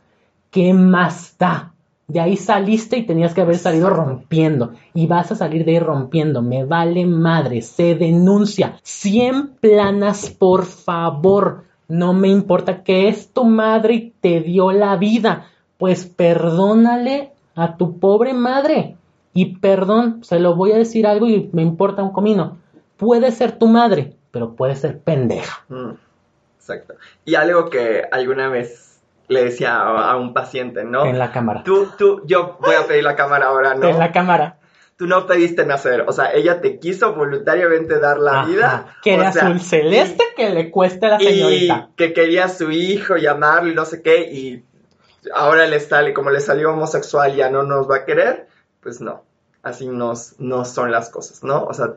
¿Qué 0.51 0.73
más 0.75 1.37
da? 1.39 1.73
De 2.09 2.21
ahí 2.21 2.37
saliste 2.37 2.97
y 2.97 3.07
tenías 3.07 3.35
que 3.35 3.41
haber 3.41 3.57
salido 3.57 3.89
rompiendo. 3.89 4.73
Y 4.95 5.07
vas 5.07 5.31
a 5.31 5.37
salir 5.37 5.65
de 5.65 5.73
ahí 5.73 5.79
rompiendo. 5.79 6.43
Me 6.43 6.65
vale 6.65 7.07
madre. 7.07 7.63
Se 7.63 7.95
denuncia. 7.95 8.77
100 8.83 9.59
planas, 9.61 10.29
por 10.31 10.65
favor. 10.65 11.65
No 11.87 12.13
me 12.13 12.29
importa 12.29 12.83
que 12.83 13.09
es 13.09 13.29
tu 13.33 13.45
madre 13.45 13.95
y 13.95 14.11
te 14.21 14.41
dio 14.41 14.73
la 14.73 14.97
vida. 14.97 15.47
Pues 15.79 16.05
perdónale 16.05 17.31
a 17.55 17.77
tu 17.77 17.99
pobre 18.01 18.35
madre. 18.35 18.97
Y 19.33 19.57
perdón, 19.59 20.25
se 20.25 20.41
lo 20.41 20.57
voy 20.57 20.73
a 20.73 20.79
decir 20.79 21.07
algo 21.07 21.29
y 21.29 21.49
me 21.53 21.63
importa 21.63 22.03
un 22.03 22.11
comino. 22.11 22.57
Puede 22.97 23.31
ser 23.31 23.57
tu 23.57 23.69
madre, 23.69 24.17
pero 24.33 24.55
puede 24.55 24.75
ser 24.75 24.99
pendeja. 24.99 25.65
Mm, 25.69 25.93
Exacto. 26.57 26.95
Y 27.25 27.37
algo 27.37 27.71
que 27.71 28.03
alguna 28.11 28.49
vez 28.49 28.90
le 29.31 29.45
decía 29.45 29.77
a, 29.77 30.11
a 30.11 30.17
un 30.17 30.35
paciente, 30.35 30.85
¿no? 30.85 31.07
En 31.07 31.19
la 31.19 31.31
cámara. 31.33 31.63
Tú, 31.63 31.89
tú, 31.97 32.23
yo 32.27 32.59
voy 32.61 32.75
a 32.75 32.87
pedir 32.87 33.05
la 33.05 33.15
cámara 33.15 33.47
ahora, 33.47 33.75
¿no? 33.75 33.89
En 33.89 33.99
la 33.99 34.11
cámara. 34.13 34.59
Tú 34.97 35.07
no 35.07 35.27
pediste 35.27 35.65
nacer, 35.65 36.05
o 36.07 36.13
sea, 36.13 36.33
ella 36.33 36.61
te 36.61 36.79
quiso 36.79 37.15
voluntariamente 37.15 37.99
dar 38.01 38.19
la 38.19 38.41
Ajá. 38.41 38.47
vida. 38.51 38.87
Que 39.03 39.17
sea, 39.17 39.29
azul 39.29 39.61
celeste 39.61 40.25
que 40.37 40.51
le 40.51 40.71
cueste 40.71 41.07
a 41.07 41.11
la 41.11 41.19
señorita. 41.19 41.89
y 41.93 41.97
que 41.97 42.13
quería 42.13 42.47
a 42.47 42.49
su 42.49 42.71
hijo 42.71 43.17
llamarlo 43.17 43.71
y 43.71 43.75
no 43.75 43.87
sé 43.87 44.03
qué, 44.03 44.31
y 44.31 44.65
ahora 45.35 45.67
le 45.67 45.81
sale, 45.81 46.13
como 46.13 46.31
le 46.31 46.41
salió 46.41 46.71
homosexual, 46.73 47.35
ya 47.35 47.49
no 47.49 47.63
nos 47.63 47.89
va 47.89 47.99
a 47.99 48.05
querer, 48.05 48.49
pues 48.81 49.01
no, 49.01 49.23
así 49.63 49.87
nos, 49.87 50.39
no 50.39 50.65
son 50.67 50.91
las 50.91 51.09
cosas, 51.09 51.45
¿no? 51.45 51.65
O 51.65 51.73
sea, 51.73 51.95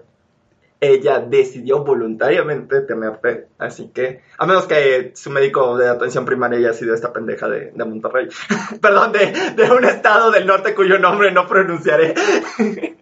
ella 0.84 1.20
decidió 1.20 1.84
voluntariamente 1.84 2.82
tenerte, 2.82 3.48
así 3.58 3.90
que, 3.94 4.22
a 4.38 4.46
menos 4.46 4.66
que 4.66 5.12
su 5.16 5.30
médico 5.30 5.78
de 5.78 5.90
atención 5.90 6.26
primaria 6.26 6.60
haya 6.60 6.74
sido 6.74 6.94
esta 6.94 7.14
pendeja 7.14 7.48
de, 7.48 7.72
Monterrey, 7.76 8.28
perdón, 8.82 9.12
de, 9.12 9.32
de 9.56 9.72
un 9.72 9.86
estado 9.86 10.32
del 10.32 10.46
norte 10.46 10.76
cuyo 10.76 11.00
nombre 11.00 11.32
no 11.32 11.48
pronunciaré. 11.48 12.14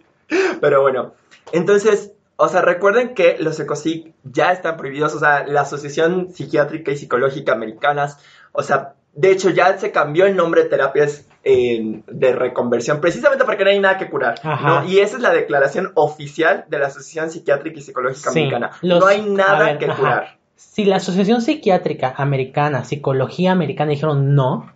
Pero 0.62 0.82
bueno, 0.82 1.14
entonces, 1.52 2.14
o 2.38 2.48
sea, 2.48 2.62
recuerden 2.62 3.14
que 3.14 3.38
los 3.40 3.60
ecosic 3.60 4.14
ya 4.24 4.52
están 4.52 4.78
prohibidos, 4.78 5.14
o 5.16 5.20
sea, 5.20 5.46
la 5.46 5.62
Asociación 5.62 6.32
Psiquiátrica 6.34 6.92
y 6.92 6.98
Psicológica 6.98 7.54
Americanas, 7.54 8.18
o 8.52 8.64
sea, 8.64 8.94
de 9.14 9.32
hecho 9.32 9.50
ya 9.50 9.78
se 9.78 9.92
cambió 9.92 10.26
el 10.26 10.36
nombre 10.36 10.64
de 10.64 10.70
terapias 10.70 11.26
eh, 11.44 12.02
de 12.08 12.34
reconversión, 12.34 13.02
precisamente 13.02 13.44
porque 13.46 13.64
no 13.64 13.70
hay 13.72 13.80
nada 13.80 13.98
que 13.98 14.10
curar. 14.10 14.36
¿no? 14.44 14.86
Y 14.88 15.00
esa 15.00 15.18
es 15.18 15.24
la 15.24 15.32
declaración 15.32 15.92
oficial 15.96 16.66
de 16.70 16.78
la 16.80 16.88
Asociación 16.88 17.32
Psiquiátrica 17.32 17.80
y 17.80 17.82
Psicológica 17.82 18.32
Sí, 18.32 18.40
Americana. 18.40 18.72
los- 18.82 19.00
no 19.00 19.08
hay 19.08 19.22
nada 19.22 19.60
ver, 19.66 19.78
que 19.80 19.86
ajá. 19.86 19.96
curar. 19.98 20.38
Si 20.56 20.86
la 20.86 20.98
Asociación 20.98 21.42
Psiquiátrica 21.42 22.14
Americana, 22.16 22.84
Psicología 22.84 23.52
Americana 23.52 23.90
dijeron 23.92 24.36
no, 24.36 24.72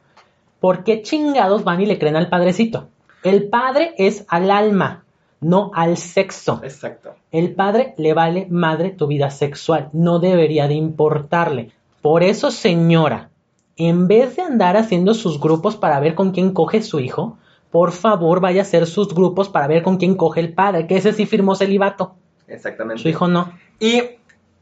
¿por 0.60 0.84
qué 0.84 1.02
chingados 1.04 1.64
van 1.64 1.82
y 1.82 1.86
le 1.86 2.00
creen 2.00 2.16
al 2.16 2.30
padrecito? 2.30 2.88
El 3.24 3.48
padre 3.50 3.94
es 3.98 4.26
al 4.28 4.50
alma, 4.50 5.04
no 5.42 5.70
al 5.76 5.98
sexo. 5.98 6.60
Exacto. 6.64 7.16
El 7.32 7.54
padre 7.54 7.94
le 7.98 8.14
vale 8.14 8.48
madre 8.50 8.90
tu 8.90 9.06
vida 9.08 9.30
sexual, 9.30 9.90
no 9.94 10.18
debería 10.20 10.68
de 10.68 10.74
importarle. 10.74 11.72
Por 12.02 12.24
eso, 12.24 12.50
señora, 12.52 13.30
en 13.78 14.08
vez 14.08 14.36
de 14.36 14.42
andar 14.44 14.78
haciendo 14.78 15.14
sus 15.14 15.40
grupos 15.40 15.76
para 15.76 16.00
ver 16.00 16.16
con 16.16 16.32
quién 16.32 16.52
coge 16.52 16.82
su 16.82 17.00
hijo, 17.00 17.38
por 17.72 17.92
favor 17.92 18.40
vaya 18.40 18.62
a 18.62 18.64
hacer 18.64 18.88
sus 18.88 19.14
grupos 19.14 19.50
para 19.50 19.68
ver 19.68 19.84
con 19.84 19.98
quién 19.98 20.16
coge 20.16 20.40
el 20.40 20.54
padre, 20.54 20.88
que 20.88 20.98
ese 20.98 21.12
sí 21.14 21.26
firmó 21.26 21.56
celibato, 21.56 22.16
Exactamente. 22.48 23.02
su 23.04 23.10
hijo 23.10 23.28
no. 23.28 23.52
Y 23.80 24.02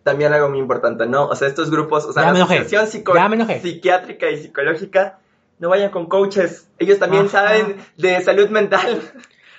también 0.04 0.34
algo 0.34 0.50
muy 0.50 0.60
importante, 0.60 1.06
¿no? 1.06 1.28
O 1.28 1.36
sea, 1.36 1.48
estos 1.48 1.70
grupos, 1.70 2.06
o 2.06 2.14
sea, 2.14 2.24
Ya 2.24 2.34
la. 2.34 2.44
Asociación. 2.44 2.88
Psiquiátrica 3.60 4.30
y 4.30 4.38
Psicológica, 4.38 5.20
no 5.60 5.70
vayan 5.70 5.92
con 5.92 6.08
coaches. 6.08 6.68
Ellos 6.80 7.00
también 7.00 7.28
Ajá. 7.28 7.48
saben 7.48 7.78
de 7.98 8.22
salud 8.22 8.50
mental. 8.50 9.02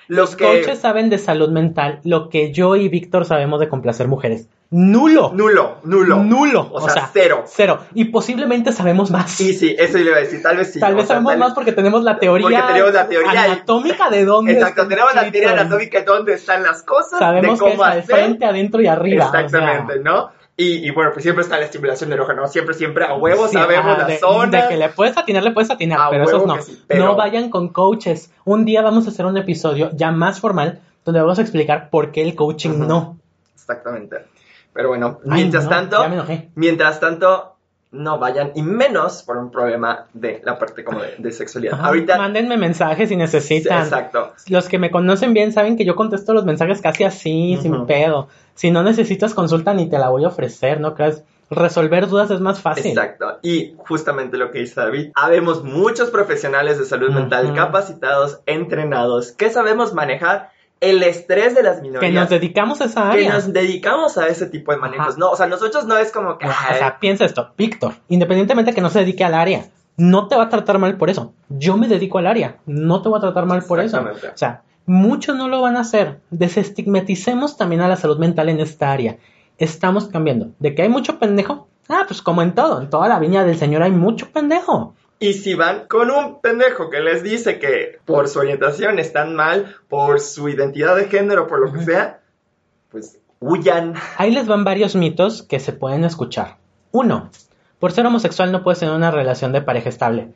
Los 0.07 0.31
Los 0.31 0.37
que... 0.37 0.45
coaches 0.45 0.81
saben 0.81 1.09
de 1.09 1.17
salud 1.17 1.49
mental 1.49 2.01
lo 2.05 2.29
que 2.29 2.53
yo 2.53 2.77
y 2.77 2.91
Víctor 2.91 3.25
sabemos 3.25 3.59
de 3.59 3.71
complacer 3.71 4.07
mujeres. 4.07 4.49
Nulo. 4.77 5.31
Nulo, 5.33 5.77
nulo. 5.85 6.17
Nulo. 6.17 6.69
O, 6.73 6.89
sea, 6.89 7.09
cero. 7.13 7.45
Cero. 7.47 7.81
Y 7.95 8.07
posiblemente 8.07 8.73
sabemos 8.73 9.11
más. 9.11 9.31
Sí, 9.31 9.55
sí, 9.55 9.75
eso 9.79 9.99
le 9.99 10.05
iba 10.05 10.17
a 10.17 10.21
decir. 10.21 10.43
Tal 10.43 10.57
vez 10.57 10.73
sí. 10.73 10.81
Tal 10.81 10.97
vez 10.97 11.07
sabemos 11.07 11.33
tal- 11.33 11.39
más 11.39 11.53
porque 11.55 11.71
tenemos 11.73 12.03
la 12.03 12.19
teoría, 12.19 12.49
Porque 12.61 12.73
tenemos 12.73 12.93
la 12.93 13.07
teoría. 13.09 13.31
anatómica 13.45 14.11
de 14.11 14.25
dónde. 14.25 14.53
Exacto, 14.53 14.89
tenemos 14.89 15.15
la 15.15 15.31
teoría 15.31 15.53
anatómica 15.53 15.99
de 16.01 16.05
dónde 16.05 16.35
están 16.35 16.63
las 16.65 16.83
cosas, 16.83 17.21
Sabemos 17.21 17.59
de 17.61 17.67
que 17.67 17.73
es 17.75 17.81
hacer. 17.81 18.03
frente, 18.05 18.45
adentro 18.45 18.81
y 18.81 18.87
arriba. 18.89 19.29
o 19.29 19.31
sea, 19.31 19.41
Exactamente, 19.43 20.01
¿no? 20.01 20.31
Y, 20.57 20.87
y 20.87 20.91
bueno, 20.91 21.11
pues 21.13 21.23
siempre 21.25 21.43
está 21.43 21.59
la 21.59 21.65
estimulación 21.65 22.13
erógena, 22.13 22.43
¿no? 22.43 22.49
Siempre, 22.49 22.75
siempre 22.75 23.05
a 23.05 23.15
huevo 23.15 23.47
Sí, 23.49 23.55
sabemos 23.55 23.99
la 23.99 24.05
de, 24.05 24.19
zona. 24.19 24.63
de 24.63 24.69
que 24.69 24.77
le 24.77 24.89
puedes 24.89 25.17
atinar, 25.17 25.43
le 25.43 25.51
puedes 25.51 25.71
atinar, 25.71 26.01
A 26.01 26.11
pero 26.11 26.25
esos 26.25 26.47
no. 26.47 26.55
que 26.57 26.63
sí, 26.63 26.81
pero- 26.87 27.05
No 27.07 27.17
vayan 27.17 27.49
con 27.51 27.69
coaches. 27.71 28.31
Un 28.45 28.65
día 28.65 28.81
vamos 28.83 29.07
a 29.07 29.11
hacer 29.11 29.27
un 29.27 29.37
episodio 29.37 29.91
ya 29.95 30.11
más 30.13 30.39
formal 30.41 30.81
donde 31.05 31.21
vamos 31.21 31.39
a 31.39 31.43
explicar 31.43 31.91
por 31.91 32.13
qué 32.13 32.23
el 32.23 32.35
coaching 32.37 32.87
no. 32.87 33.19
Exactamente. 33.55 34.17
Pero 34.75 34.89
bueno, 34.89 35.21
Ay, 35.25 35.31
mientras 35.45 35.65
no, 35.65 35.71
tanto, 35.71 36.05
mientras 36.57 37.01
tanto, 37.01 37.57
no 37.93 38.19
vayan, 38.19 38.51
y 38.57 38.63
menos 38.63 39.23
por 39.23 39.37
un 39.37 39.51
problema 39.53 40.07
de 40.13 40.43
la 40.45 40.59
parte 40.59 40.83
como 40.83 41.01
de, 41.01 41.15
de 41.17 41.31
sexualidad. 41.31 41.75
Ajá, 41.75 41.87
Ahorita, 41.87 42.19
Mándenme 42.19 42.57
mensajes 42.57 43.09
si 43.09 43.15
necesitan. 43.17 43.85
exacto. 43.85 44.33
Los 44.49 44.69
que 44.69 44.79
me 44.81 44.91
conocen 44.91 45.33
bien 45.33 45.53
saben 45.53 45.77
que 45.77 45.85
yo 45.85 45.95
contesto 45.95 46.35
los 46.35 46.45
mensajes 46.45 46.81
casi 46.83 47.05
así, 47.05 47.57
sin 47.63 47.87
pedo. 47.87 48.29
Si 48.57 48.73
no 48.73 48.83
necesitas 48.83 49.33
consulta 49.33 49.75
ni 49.75 49.89
te 49.89 49.99
la 49.99 50.09
voy 50.09 50.25
a 50.25 50.29
ofrecer, 50.29 50.81
¿no 50.81 50.95
crees? 50.95 51.23
Resolver 51.51 52.09
dudas 52.09 52.31
es 52.33 52.41
más 52.41 52.61
fácil. 52.61 52.87
Exacto. 52.87 53.39
Y 53.43 53.75
justamente 53.79 54.39
lo 54.39 54.51
que 54.51 54.59
dice 54.61 54.81
David, 54.81 55.13
habemos 55.15 55.63
muchos 55.63 56.11
profesionales 56.11 56.79
de 56.79 56.85
salud 56.87 57.11
mental 57.11 57.47
Ujú. 57.47 57.55
capacitados, 57.55 58.41
entrenados, 58.47 59.31
que 59.31 59.51
sabemos 59.51 59.95
manejar 59.95 60.51
el 60.91 61.03
estrés 61.03 61.55
de 61.55 61.63
las 61.63 61.77
Que 61.77 61.83
minorías. 61.83 62.13
nos 62.15 62.29
dedicamos 62.31 62.81
a 62.81 62.85
esa 62.87 63.03
que 63.03 63.09
área. 63.19 63.33
nos 63.35 63.53
dedicamos 63.53 64.17
a 64.19 64.27
ese 64.29 64.47
tipo 64.47 64.73
de 64.73 64.79
manejos. 64.79 65.09
Ajá. 65.09 65.17
No, 65.19 65.31
o 65.31 65.37
sea, 65.37 65.47
nosotros 65.47 65.87
no 65.87 65.97
es 65.97 66.11
como 66.13 66.39
que. 66.39 66.47
O 66.47 66.53
sea, 66.79 66.99
piensa 67.01 67.25
esto, 67.25 67.53
Víctor, 67.57 67.95
independientemente 68.09 68.73
que 68.73 68.81
no 68.81 68.91
se 68.91 69.01
dedique 69.01 69.25
al 69.25 69.35
área, 69.35 69.67
no 69.97 70.29
te 70.29 70.37
va 70.37 70.45
a 70.45 70.49
tratar 70.49 70.79
mal 70.79 70.97
por 70.97 71.11
eso. 71.11 71.33
Yo 71.49 71.77
me 71.77 71.89
dedico 71.89 72.19
al 72.19 72.27
área, 72.27 72.57
no 72.67 73.03
te 73.03 73.09
voy 73.09 73.19
a 73.19 73.21
tratar 73.23 73.47
mal 73.47 73.63
por 73.65 73.81
eso. 73.81 74.01
O 74.01 74.37
sea, 74.37 74.63
muchos 74.87 75.37
no 75.37 75.49
lo 75.49 75.61
van 75.63 75.77
a 75.77 75.81
hacer. 75.81 76.21
Desestigmaticemos 76.31 77.57
también 77.57 77.81
a 77.83 77.89
la 77.89 77.97
salud 77.97 78.19
mental 78.19 78.49
en 78.49 78.61
esta 78.61 78.91
área. 78.93 79.17
Estamos 79.59 80.07
cambiando. 80.09 80.49
De 80.59 80.75
que 80.75 80.83
hay 80.83 80.89
mucho 80.89 81.19
pendejo. 81.19 81.69
Ah, 81.89 82.05
pues 82.09 82.23
como 82.23 82.43
en 82.43 82.55
todo, 82.55 82.81
en 82.81 82.89
toda 82.91 83.09
la 83.09 83.19
viña 83.19 83.45
del 83.45 83.57
Señor 83.59 83.83
hay 83.83 83.91
mucho 83.93 84.31
pendejo. 84.31 84.95
Y 85.21 85.35
si 85.35 85.55
van 85.55 85.87
con 85.87 86.11
un 86.11 86.41
pendejo 86.41 86.91
que 86.91 87.01
les 87.01 87.23
dice 87.23 87.59
que 87.59 87.99
por 88.05 88.29
su 88.29 88.41
orientación 88.41 88.99
están 88.99 89.35
mal, 89.35 89.77
por 89.89 90.21
su 90.21 90.49
identidad 90.49 90.97
de 90.97 91.07
género, 91.07 91.47
por 91.47 91.61
lo 91.61 91.73
que 91.73 91.85
sea, 91.85 92.21
pues 92.91 93.19
huyan. 93.41 93.95
Ahí 94.19 94.31
les 94.33 94.47
van 94.47 94.65
varios 94.65 94.97
mitos 94.97 95.43
que 95.43 95.61
se 95.61 95.73
pueden 95.73 96.05
escuchar. 96.05 96.57
Uno, 96.91 97.31
por 97.79 97.93
ser 97.93 98.07
homosexual 98.07 98.53
no 98.53 98.63
puedes 98.63 98.81
tener 98.81 98.95
una 98.95 99.11
relación 99.11 99.53
de 99.53 99.63
pareja 99.63 99.89
estable. 99.89 100.29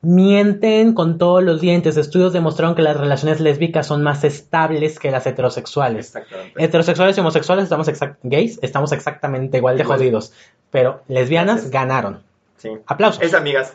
Mienten 0.00 0.94
con 0.94 1.18
todos 1.18 1.42
los 1.42 1.60
dientes. 1.60 1.96
Estudios 1.96 2.32
demostraron 2.32 2.76
que 2.76 2.82
las 2.82 2.96
relaciones 2.96 3.40
lésbicas 3.40 3.86
son 3.86 4.02
más 4.04 4.22
estables 4.22 5.00
que 5.00 5.10
las 5.10 5.26
heterosexuales. 5.26 6.06
Exactamente. 6.06 6.64
Heterosexuales 6.64 7.16
y 7.16 7.20
homosexuales 7.20 7.64
estamos 7.64 7.90
gays, 8.22 8.60
estamos 8.62 8.92
exactamente 8.92 9.58
igual 9.58 9.76
de 9.76 9.82
Igual. 9.82 9.98
jodidos. 9.98 10.32
Pero 10.70 11.02
lesbianas 11.08 11.54
Gracias. 11.56 11.72
ganaron. 11.72 12.22
Sí. 12.58 12.70
Aplausos. 12.86 13.22
Es 13.22 13.34
amigas. 13.34 13.74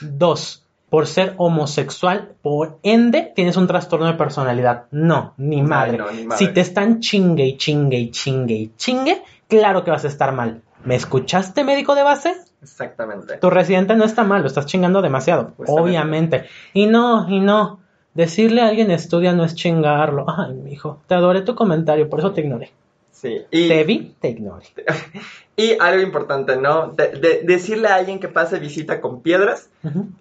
Dos, 0.00 0.64
por 0.88 1.06
ser 1.06 1.34
homosexual, 1.36 2.32
por 2.42 2.78
ende, 2.82 3.32
tienes 3.34 3.56
un 3.56 3.66
trastorno 3.66 4.06
de 4.06 4.14
personalidad. 4.14 4.84
No, 4.90 5.34
ni 5.36 5.62
madre. 5.62 5.98
no, 5.98 6.10
ni 6.10 6.24
madre. 6.24 6.38
Si 6.44 6.52
te 6.52 6.60
están 6.60 7.00
chingue 7.00 7.44
y 7.44 7.56
chingue 7.56 7.98
y 7.98 8.10
chingue 8.10 8.54
y 8.54 8.72
chingue, 8.76 9.22
claro 9.48 9.84
que 9.84 9.90
vas 9.90 10.04
a 10.04 10.08
estar 10.08 10.32
mal. 10.32 10.62
¿Me 10.84 10.96
escuchaste, 10.96 11.62
médico 11.62 11.94
de 11.94 12.02
base? 12.02 12.34
Exactamente. 12.62 13.36
Tu 13.36 13.50
residente 13.50 13.94
no 13.94 14.04
está 14.04 14.24
mal, 14.24 14.40
lo 14.40 14.46
estás 14.46 14.66
chingando 14.66 15.02
demasiado. 15.02 15.52
Obviamente. 15.66 16.46
Y 16.72 16.86
no, 16.86 17.28
y 17.28 17.40
no. 17.40 17.80
Decirle 18.14 18.62
a 18.62 18.68
alguien 18.68 18.90
estudia 18.90 19.32
no 19.32 19.44
es 19.44 19.54
chingarlo. 19.54 20.26
Ay, 20.28 20.54
mijo, 20.54 21.00
te 21.06 21.14
adoré 21.14 21.42
tu 21.42 21.54
comentario, 21.54 22.08
por 22.08 22.18
eso 22.18 22.32
te 22.32 22.40
ignoré. 22.40 22.72
Sí. 23.12 23.42
Y, 23.50 23.68
Te 23.68 23.84
vi, 23.84 24.14
te 24.20 24.28
ignoré. 24.28 24.66
y 25.56 25.76
algo 25.78 26.02
importante, 26.02 26.56
¿no? 26.56 26.88
De- 26.92 27.08
de- 27.08 27.42
decirle 27.44 27.88
a 27.88 27.96
alguien 27.96 28.18
que 28.18 28.28
pase 28.28 28.58
visita 28.58 29.00
con 29.00 29.20
piedras 29.22 29.68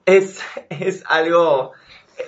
es, 0.06 0.40
es 0.70 1.04
algo. 1.08 1.72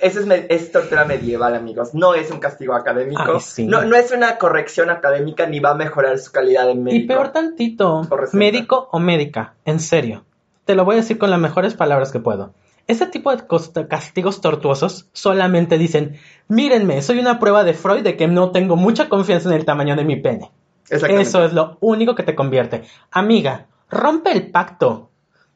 Eso 0.01 0.21
es, 0.21 0.45
es 0.47 0.71
tortura 0.71 1.03
medieval, 1.03 1.53
amigos. 1.53 1.93
No 1.93 2.13
es 2.13 2.31
un 2.31 2.39
castigo 2.39 2.73
académico. 2.73 3.21
Ay, 3.33 3.39
sí. 3.41 3.65
no, 3.67 3.83
no 3.83 3.97
es 3.97 4.11
una 4.13 4.37
corrección 4.37 4.89
académica 4.89 5.45
ni 5.47 5.59
va 5.59 5.71
a 5.71 5.75
mejorar 5.75 6.17
su 6.19 6.31
calidad 6.31 6.67
de 6.67 6.75
médico. 6.75 7.03
Y 7.03 7.07
peor 7.07 7.33
tantito, 7.33 8.07
médico 8.31 8.87
o 8.91 8.99
médica, 8.99 9.55
en 9.65 9.81
serio. 9.81 10.23
Te 10.63 10.75
lo 10.75 10.85
voy 10.85 10.93
a 10.93 10.97
decir 10.99 11.17
con 11.17 11.29
las 11.29 11.39
mejores 11.39 11.73
palabras 11.73 12.13
que 12.13 12.19
puedo. 12.19 12.53
Ese 12.91 13.05
tipo 13.05 13.33
de 13.33 13.45
castigos 13.87 14.41
tortuosos 14.41 15.07
solamente 15.13 15.77
dicen, 15.77 16.19
mírenme, 16.49 17.01
soy 17.01 17.19
una 17.19 17.39
prueba 17.39 17.63
de 17.63 17.73
Freud 17.73 18.03
de 18.03 18.17
que 18.17 18.27
no 18.27 18.51
tengo 18.51 18.75
mucha 18.75 19.07
confianza 19.07 19.47
en 19.47 19.55
el 19.55 19.63
tamaño 19.63 19.95
de 19.95 20.03
mi 20.03 20.17
pene. 20.17 20.51
Eso 20.89 21.45
es 21.45 21.53
lo 21.53 21.77
único 21.79 22.15
que 22.15 22.23
te 22.23 22.35
convierte. 22.35 22.83
Amiga, 23.09 23.67
rompe 23.89 24.33
el 24.33 24.51
pacto. 24.51 25.09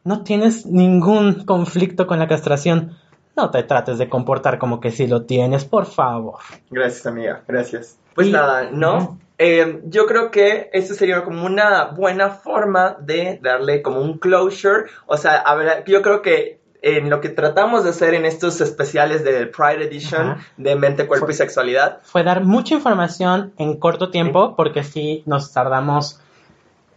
No 0.06 0.24
tienes 0.24 0.66
ningún 0.66 1.44
conflicto 1.44 2.08
con 2.08 2.20
la 2.20 2.30
castración. 2.30 2.96
No 3.36 3.52
te 3.52 3.64
trates 3.64 3.98
de 3.98 4.08
comportar 4.08 4.58
como 4.58 4.80
que 4.80 4.92
sí 4.92 5.06
lo 5.06 5.24
tienes, 5.26 5.66
por 5.66 5.88
favor. 5.88 6.40
Gracias, 6.72 7.06
amiga. 7.06 7.44
Gracias. 7.50 7.98
Pues 8.14 8.28
Y- 8.28 8.32
nada, 8.32 8.70
¿no? 8.72 9.20
Eh, 9.38 9.82
yo 9.88 10.06
creo 10.06 10.32
que 10.32 10.70
eso 10.72 10.94
sería 10.94 11.26
como 11.26 11.46
una 11.46 11.88
buena 11.88 12.30
forma 12.30 12.96
de 13.02 13.40
darle 13.44 13.82
como 13.82 14.00
un 14.00 14.20
closure. 14.20 14.86
O 15.06 15.18
sea, 15.18 15.36
a 15.36 15.54
ver, 15.56 15.84
yo 15.86 16.02
creo 16.02 16.22
que 16.22 16.64
en 16.88 17.10
lo 17.10 17.20
que 17.20 17.30
tratamos 17.30 17.84
de 17.84 17.90
hacer 17.90 18.14
en 18.14 18.26
estos 18.26 18.62
especiales 18.62 19.24
del 19.24 19.50
Pride 19.50 19.86
Edition 19.86 20.30
Ajá. 20.32 20.42
de 20.58 20.76
mente, 20.76 21.08
cuerpo 21.08 21.26
Fue- 21.26 21.34
y 21.34 21.38
sexualidad, 21.38 21.98
fue 22.04 22.24
dar 22.24 22.44
mucha 22.44 22.76
información 22.76 23.54
en 23.58 23.80
corto 23.80 24.12
tiempo, 24.12 24.56
porque 24.56 24.84
sí 24.84 25.24
nos 25.26 25.52
tardamos, 25.52 26.22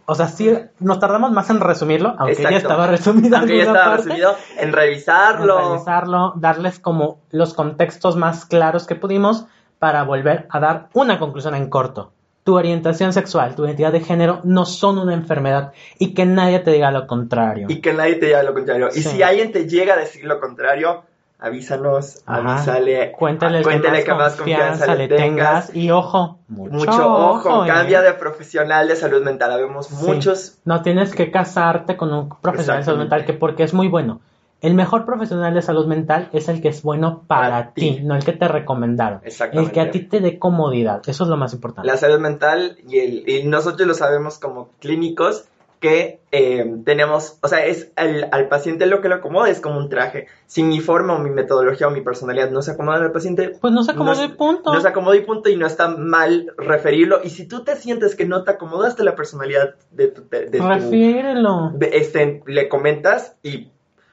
o 0.05 0.13
sea, 0.13 0.27
sí 0.27 0.55
nos 0.79 0.99
tardamos 0.99 1.31
más 1.31 1.49
en 1.49 1.59
resumirlo, 1.59 2.15
aunque 2.19 2.43
ya 2.43 2.49
estaba 2.49 2.85
resumido. 2.85 3.35
aunque 3.37 3.57
ya 3.57 3.63
estaba 3.63 3.85
parte, 3.95 4.03
resumido, 4.03 4.35
en 4.59 4.67
en 4.67 4.73
revisarlo. 4.73 5.71
revisarlo, 5.71 6.33
darles 6.35 6.77
como 6.79 7.17
los 7.31 7.55
contextos 7.55 8.15
más 8.15 8.45
claros 8.45 8.85
que 8.85 8.93
pudimos 8.93 9.45
para 9.79 10.03
volver 10.03 10.45
a 10.51 10.59
dar 10.59 10.89
una 10.93 11.17
conclusión 11.17 11.55
en 11.55 11.67
corto. 11.67 12.11
Tu 12.49 12.55
orientación 12.55 13.13
sexual, 13.13 13.53
tu 13.53 13.63
identidad 13.63 13.91
de 13.91 13.99
género 13.99 14.41
no 14.43 14.65
son 14.65 14.97
una 14.97 15.13
enfermedad 15.13 15.71
y 15.99 16.15
que 16.15 16.25
nadie 16.25 16.57
te 16.57 16.71
diga 16.71 16.89
lo 16.89 17.05
contrario. 17.05 17.67
y 17.69 17.79
que 17.79 17.93
nadie 17.93 18.15
te 18.15 18.25
diga 18.25 18.41
lo 18.41 18.55
contrario. 18.55 18.89
Y 18.91 19.03
si 19.03 19.21
alguien 19.21 19.51
te 19.51 19.69
llega 19.69 19.93
a 19.93 19.97
decir 19.97 20.25
lo 20.25 20.39
contrario, 20.39 21.03
avísanos, 21.37 22.23
Ajá. 22.25 22.53
avísale, 22.53 23.11
Cuéntale, 23.11 23.61
cuéntale 23.61 24.03
que 24.03 24.13
más 24.15 24.35
confianza 24.35 24.95
le 24.95 25.07
tengas 25.07 25.75
y 25.75 25.91
ojo, 25.91 26.39
mucho, 26.47 26.73
Mucho 26.73 27.13
ojo, 27.15 27.65
¿eh? 27.65 27.67
cambia 27.67 28.01
de 28.01 28.13
profesional 28.13 28.87
de 28.87 28.95
salud 28.95 29.21
mental. 29.23 29.51
Habemos 29.51 29.85
Sí. 29.85 30.07
muchos. 30.07 30.57
No 30.65 30.81
tienes 30.81 31.13
que 31.13 31.29
casarte 31.29 31.95
con 31.97 32.11
un 32.11 32.29
profesional 32.29 32.81
de 32.81 32.85
salud 32.85 32.97
mental 32.97 33.25
que 33.25 33.33
porque 33.33 33.61
es 33.61 33.75
muy 33.75 33.89
bueno. 33.89 34.21
El 34.61 34.73
mejor 34.73 35.05
profesional 35.05 35.53
de 35.53 35.61
salud 35.61 35.87
mental 35.87 36.29
es 36.33 36.49
el 36.49 36.61
que 36.61 36.67
es 36.67 36.83
bueno 36.83 37.23
para, 37.27 37.49
Para 37.49 37.73
ti, 37.73 37.95
ti. 37.97 38.01
no 38.03 38.15
el 38.15 38.23
que 38.25 38.33
te 38.33 38.47
recomendaron. 38.47 39.21
Exactamente. 39.23 39.69
El 39.69 39.73
que 39.73 39.79
a 39.81 39.91
ti 39.91 39.99
te 40.01 40.19
dé 40.19 40.37
comodidad. 40.37 41.01
Eso 41.07 41.23
es 41.23 41.29
lo 41.29 41.37
más 41.37 41.53
importante. 41.53 41.87
La 41.87 41.95
salud 41.97 42.19
mental 42.19 42.77
y, 42.87 42.99
el, 42.99 43.29
y 43.29 43.43
nosotros 43.45 43.87
lo 43.87 43.93
sabemos 43.93 44.37
como 44.37 44.69
clínicos 44.79 45.45
que 45.79 46.19
eh, 46.33 46.75
tenemos, 46.83 47.37
o 47.41 47.47
sea, 47.47 47.65
es 47.65 47.93
al, 47.95 48.27
al 48.33 48.49
paciente 48.49 48.85
lo 48.85 48.99
que 48.99 49.07
lo 49.07 49.15
acomoda, 49.15 49.49
es 49.49 49.61
como 49.61 49.77
un 49.77 49.87
traje. 49.87 50.27
Si 50.45 50.61
mi 50.61 50.81
forma 50.81 51.13
o 51.15 51.19
mi 51.19 51.29
metodología 51.29 51.87
o 51.87 51.91
mi 51.91 52.01
personalidad 52.01 52.51
no 52.51 52.61
se 52.61 52.71
acomoda 52.71 52.97
al 52.97 53.13
paciente, 53.13 53.53
Pues 53.61 53.71
no 53.71 53.83
se 53.83 53.91
acomodó 53.91 54.17
No 54.17 54.25
y 54.25 54.27
punto. 54.35 54.73
no 54.73 54.81
se 54.81 54.87
acomoda 54.89 55.15
y 55.15 55.21
punto 55.21 55.47
y 55.49 55.55
no 55.55 55.65
está 55.65 55.87
mal 55.87 56.51
referirlo. 56.57 57.21
Y 57.23 57.29
si 57.29 57.47
tú 57.47 57.63
te 57.63 57.77
sientes 57.77 58.15
que 58.17 58.25
no 58.25 58.43
te 58.43 58.51
acomodaste 58.51 59.05
la 59.05 59.15
personalidad 59.15 59.75
de 59.91 60.09
tu... 60.09 60.27
de- 60.27 60.47
de 60.47 60.57
tu- 60.57 60.67
Refiérelo. 60.67 61.71
de- 61.73 61.91
este, 61.97 62.43
le 62.45 62.67
comentas 62.67 63.37
y 63.41 63.71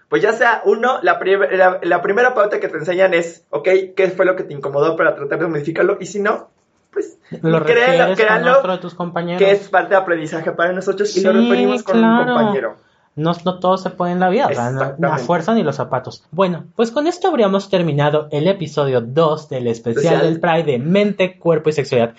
pues 0.08 0.22
ya 0.22 0.32
sea 0.32 0.62
uno, 0.64 0.98
la, 1.02 1.18
la, 1.52 1.80
la 1.82 2.02
primera 2.02 2.34
pauta 2.34 2.60
que 2.60 2.68
te 2.68 2.76
enseñan 2.78 3.12
es, 3.14 3.44
ok, 3.50 3.68
¿qué 3.96 4.12
fue 4.16 4.24
lo 4.24 4.36
que 4.36 4.44
te 4.44 4.54
incomodó 4.54 4.96
para 4.96 5.14
tratar 5.16 5.38
de 5.40 5.46
modificarlo? 5.48 5.98
Y 6.00 6.06
si 6.06 6.20
no, 6.20 6.48
pues 6.92 7.18
Lo 7.42 7.64
créanlo, 7.64 8.14
créanlo, 8.14 8.58
otro 8.58 8.72
de 8.72 8.78
tus 8.78 8.94
compañeros. 8.94 9.38
que 9.38 9.50
es 9.50 9.68
parte 9.68 9.90
de 9.90 9.96
aprendizaje 9.96 10.52
para 10.52 10.72
nosotros 10.72 11.16
y 11.16 11.22
lo 11.22 11.32
Sí, 11.32 11.38
referimos 11.38 11.82
con 11.82 11.96
un 11.96 12.02
claro. 12.02 12.34
compañero. 12.34 12.76
No, 13.16 13.32
no 13.46 13.58
todo 13.58 13.78
se 13.78 13.88
puede 13.90 14.12
en 14.12 14.20
la 14.20 14.28
vida, 14.28 14.44
no- 14.44 14.50
Exactamente. 14.50 15.06
a 15.06 15.18
fuerza 15.18 15.54
ni 15.54 15.62
los 15.62 15.76
zapatos. 15.76 16.22
Bueno, 16.30 16.66
pues 16.76 16.90
con 16.90 17.06
esto 17.06 17.28
habríamos 17.28 17.70
terminado 17.70 18.28
el 18.30 18.46
episodio 18.46 19.00
2 19.00 19.48
del 19.48 19.66
especial 19.68 20.04
Especial. 20.16 20.32
del 20.32 20.40
Pride 20.40 20.72
de 20.72 20.78
mente, 20.78 21.38
cuerpo 21.38 21.70
y 21.70 21.72
sexualidad. 21.72 22.14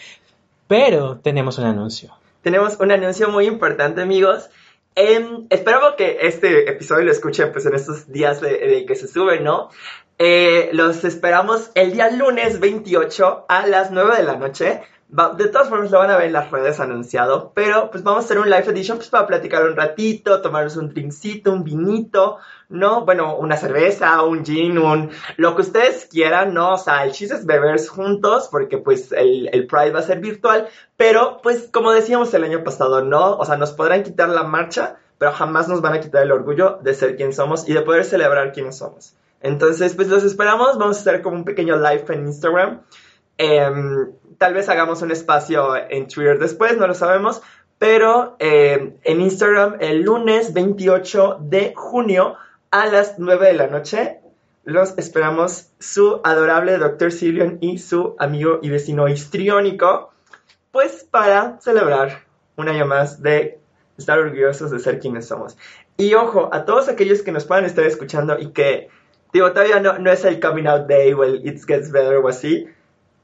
Pero 0.68 1.18
tenemos 1.20 1.58
un 1.60 1.66
anuncio. 1.66 2.12
Tenemos 2.42 2.80
un 2.80 2.92
anuncio 2.92 3.30
muy 3.30 3.46
importante, 3.46 4.02
amigos. 4.02 4.50
Em, 5.00 5.46
espero 5.52 5.96
que 5.96 6.18
este 6.22 6.68
episodio 6.68 7.06
lo 7.06 7.12
escuchen 7.12 7.52
pues 7.52 7.68
en 7.68 7.76
estos 7.76 8.12
días 8.12 8.42
de, 8.42 8.58
de 8.58 8.86
que 8.88 8.96
se 8.96 9.08
sube, 9.08 9.40
¿no? 9.40 9.70
Eh, 10.18 10.72
los 10.74 11.04
esperamos 11.04 11.70
el 11.76 11.94
día 11.94 12.10
lunes 12.10 12.60
28 12.60 13.46
a 13.48 13.68
las 13.68 13.92
9 13.92 14.18
de 14.18 14.24
la 14.24 14.38
noche 14.38 14.82
De 15.10 15.48
todas 15.48 15.70
formas 15.70 15.90
lo 15.90 16.00
van 16.00 16.12
a 16.12 16.18
ver 16.18 16.26
en 16.26 16.34
las 16.34 16.52
redes 16.52 16.82
anunciado, 16.82 17.54
pero 17.56 17.90
pues 17.90 18.04
vamos 18.04 18.24
a 18.24 18.26
hacer 18.26 18.40
un 18.40 18.50
live 18.50 18.66
edition 18.68 18.98
pues 18.98 19.10
para 19.10 19.26
platicar 19.26 19.64
un 19.66 19.78
ratito, 19.78 20.42
tomarnos 20.42 20.76
un 20.76 20.90
drinkcito, 20.90 21.54
un 21.54 21.64
vinito, 21.64 22.40
¿no? 22.68 23.06
Bueno, 23.06 23.38
una 23.38 23.56
cerveza, 23.56 24.22
un 24.24 24.44
gin, 24.44 24.78
un... 24.78 25.10
lo 25.38 25.56
que 25.56 25.62
ustedes 25.62 26.10
quieran, 26.12 26.54
¿no? 26.54 26.74
O 26.74 26.78
sea, 26.78 27.06
el 27.06 27.14
chiste 27.14 27.36
es 27.36 27.46
beber 27.46 27.80
juntos 27.88 28.50
porque 28.52 28.80
pues 28.80 29.14
el, 29.14 29.50
el 29.54 29.66
Pride 29.66 29.92
va 29.92 30.00
a 30.00 30.04
ser 30.04 30.20
virtual, 30.20 30.68
pero 30.98 31.40
pues 31.42 31.70
como 31.72 31.94
decíamos 31.94 32.34
el 32.34 32.44
año 32.44 32.66
pasado, 32.66 33.02
¿no? 33.02 33.38
O 33.38 33.46
sea, 33.46 33.56
nos 33.56 33.72
podrán 33.72 34.04
quitar 34.04 34.28
la 34.28 34.44
marcha, 34.44 34.98
pero 35.18 35.32
jamás 35.32 35.70
nos 35.70 35.80
van 35.80 35.94
a 35.94 36.02
quitar 36.02 36.24
el 36.24 36.34
orgullo 36.34 36.80
de 36.84 36.94
ser 36.94 37.16
quien 37.16 37.32
somos 37.32 37.68
y 37.70 37.74
de 37.74 37.82
poder 37.82 38.04
celebrar 38.04 38.52
quiénes 38.52 38.78
somos. 38.78 39.16
Entonces, 39.40 39.94
pues 39.96 40.10
los 40.10 40.24
esperamos, 40.24 40.78
vamos 40.78 40.98
a 40.98 41.00
hacer 41.00 41.22
como 41.22 41.38
un 41.38 41.46
pequeño 41.46 41.78
live 41.78 42.04
en 42.10 42.26
Instagram. 42.28 42.82
Em, 43.38 44.12
tal 44.38 44.54
vez 44.54 44.70
hagamos 44.70 45.02
un 45.02 45.12
espacio 45.12 45.76
en 45.76 46.08
Twitter 46.08 46.40
después, 46.40 46.78
no 46.78 46.88
lo 46.88 46.94
sabemos. 46.94 47.42
Pero 47.80 48.36
em, 48.40 48.96
en 49.04 49.22
Instagram 49.22 49.78
el 49.80 50.02
lunes 50.02 50.54
28 50.54 51.38
de 51.42 51.74
junio 51.76 52.36
a 52.72 52.88
las 52.88 53.20
9 53.20 53.48
de 53.48 53.54
la 53.54 53.68
noche 53.68 54.20
los 54.68 54.98
esperamos 54.98 55.70
su 55.80 56.20
adorable 56.26 56.78
Dr. 56.78 57.14
Silion 57.14 57.58
y 57.62 57.78
su 57.78 58.18
amigo 58.20 58.60
y 58.62 58.70
vecino 58.70 59.08
histriónico, 59.08 60.12
pues 60.74 61.08
para 61.10 61.58
celebrar 61.62 62.26
un 62.58 62.68
año 62.68 62.86
más 62.86 63.22
de 63.22 63.60
estar 63.98 64.20
orgullosos 64.20 64.70
de 64.70 64.80
ser 64.80 65.00
quienes 65.00 65.26
somos. 65.26 65.58
Y 65.96 66.16
ojo, 66.16 66.50
a 66.52 66.66
todos 66.66 66.90
aquellos 66.90 67.22
que 67.22 67.32
nos 67.32 67.46
puedan 67.46 67.64
estar 67.64 67.86
escuchando 67.86 68.38
y 68.38 68.48
que, 68.48 68.90
digo, 69.32 69.54
todavía 69.54 69.80
no, 69.80 70.00
no 70.00 70.12
es 70.12 70.26
el 70.26 70.42
coming 70.42 70.68
out 70.68 70.86
day 70.86 71.14
o 71.14 71.24
it 71.24 71.64
gets 71.66 71.90
better 71.90 72.18
o 72.18 72.28
así, 72.28 72.68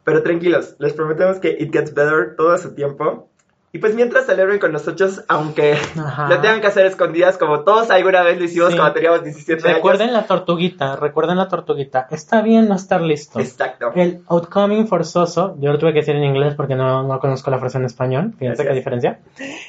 pero 0.04 0.24
tranquilos, 0.24 0.76
les 0.80 0.94
prometemos 0.94 1.38
que 1.40 1.50
it 1.60 1.72
gets 1.74 1.94
better 1.94 2.36
todo 2.36 2.58
su 2.58 2.74
tiempo. 2.76 3.30
Y 3.76 3.80
pues 3.80 3.96
mientras 3.96 4.28
celebren 4.28 4.60
con 4.60 4.72
nosotros, 4.72 5.24
aunque 5.28 5.74
Ajá. 5.74 6.28
lo 6.30 6.40
tengan 6.42 6.62
que 6.62 6.68
hacer 6.68 6.86
escondidas, 6.86 7.40
como 7.40 7.62
todos 7.62 7.90
alguna 7.90 8.22
vez 8.22 8.38
lo 8.38 8.44
hicimos 8.46 8.70
Sí. 8.70 8.76
cuando 8.78 8.94
teníamos 8.94 9.24
17 9.24 9.74
Recuerden 9.74 10.10
años. 10.10 10.22
la 10.22 10.28
tortuguita, 10.28 10.96
recuerden 10.96 11.38
la 11.38 11.48
tortuguita. 11.48 12.06
Está 12.12 12.44
bien 12.44 12.70
no 12.70 12.76
estar 12.76 13.02
listo. 13.02 13.40
Exacto. 13.40 13.92
El 13.96 14.22
outcoming 14.28 14.86
forzoso, 14.88 15.56
yo 15.60 15.72
lo 15.72 15.80
tuve 15.80 15.92
que 15.94 16.02
decir 16.02 16.16
en 16.16 16.24
inglés 16.24 16.54
porque 16.54 16.76
no, 16.76 17.02
no 17.02 17.20
conozco 17.20 17.50
la 17.50 17.58
frase 17.58 17.80
en 17.80 17.86
español, 17.86 18.34
fíjense 18.38 18.64
Gracias. 18.64 18.68
qué 18.68 18.74
diferencia. 18.76 19.20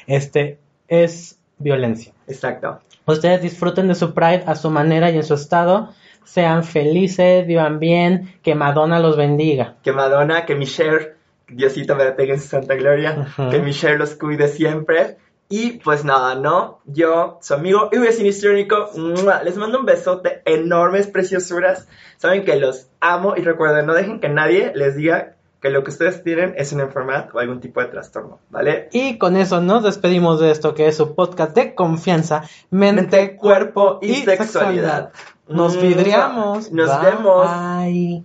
Este 0.05 0.59
es 0.87 1.39
violencia. 1.57 2.13
Exacto. 2.27 2.81
Ustedes 3.07 3.41
disfruten 3.41 3.87
de 3.87 3.95
su 3.95 4.13
Pride 4.13 4.43
a 4.45 4.53
su 4.53 4.69
manera 4.69 5.09
y 5.09 5.15
en 5.15 5.23
su 5.23 5.33
estado. 5.33 5.89
Sean 6.25 6.63
felices, 6.63 7.47
vivan 7.47 7.79
bien, 7.79 8.35
que 8.43 8.55
Madonna 8.55 8.99
los 8.99 9.15
bendiga. 9.15 9.75
Que 9.83 9.93
Madonna, 9.93 10.45
que 10.45 10.55
Michelle, 10.55 11.13
Diosito 11.47 11.95
me 11.95 12.05
tenga 12.11 12.33
en 12.33 12.41
su 12.41 12.47
santa 12.47 12.75
gloria, 12.75 13.27
que 13.49 13.59
Michelle 13.59 13.97
los 13.97 14.15
cuide 14.15 14.47
siempre. 14.47 15.17
Y 15.47 15.73
pues 15.73 16.03
nada, 16.03 16.35
¿no? 16.35 16.79
Yo, 16.85 17.37
su 17.41 17.53
amigo 17.53 17.89
y 17.91 17.99
vecino 17.99 18.29
histriónico, 18.29 18.89
¡mua! 18.95 19.43
les 19.43 19.55
mando 19.57 19.79
un 19.79 19.85
besote, 19.85 20.41
enormes 20.43 21.05
preciosuras. 21.05 21.87
Saben 22.17 22.43
que 22.43 22.55
los 22.55 22.87
amo 22.99 23.35
y 23.37 23.41
recuerden, 23.41 23.85
no 23.85 23.93
dejen 23.93 24.19
que 24.19 24.29
nadie 24.29 24.71
les 24.73 24.95
diga 24.95 25.35
que 25.65 25.69
lo 25.69 25.83
que 25.83 25.89
ustedes 25.89 26.23
tienen 26.23 26.53
es 26.57 26.73
una 26.73 26.83
enfermedad 26.83 27.29
o 27.33 27.39
algún 27.39 27.59
tipo 27.59 27.81
de 27.81 27.87
trastorno, 27.87 28.39
¿vale? 28.49 28.87
Y 28.91 29.17
con 29.17 29.35
eso 29.35 29.61
nos 29.61 29.83
despedimos 29.83 30.39
de 30.39 30.51
esto 30.51 30.75
que 30.75 30.87
es 30.87 30.97
su 30.97 31.15
podcast 31.15 31.55
de 31.55 31.73
confianza, 31.73 32.43
mente, 32.69 33.01
Mente, 33.01 33.35
cuerpo 33.35 33.99
y 34.01 34.13
sexualidad. 34.15 35.11
Nos 35.47 35.75
¡Mua! 35.75 35.83
vidriamos. 35.83 36.71
Nos 36.71 36.89
Bye. 36.89 37.11
vemos. 37.11 37.47
Bye. 37.51 38.23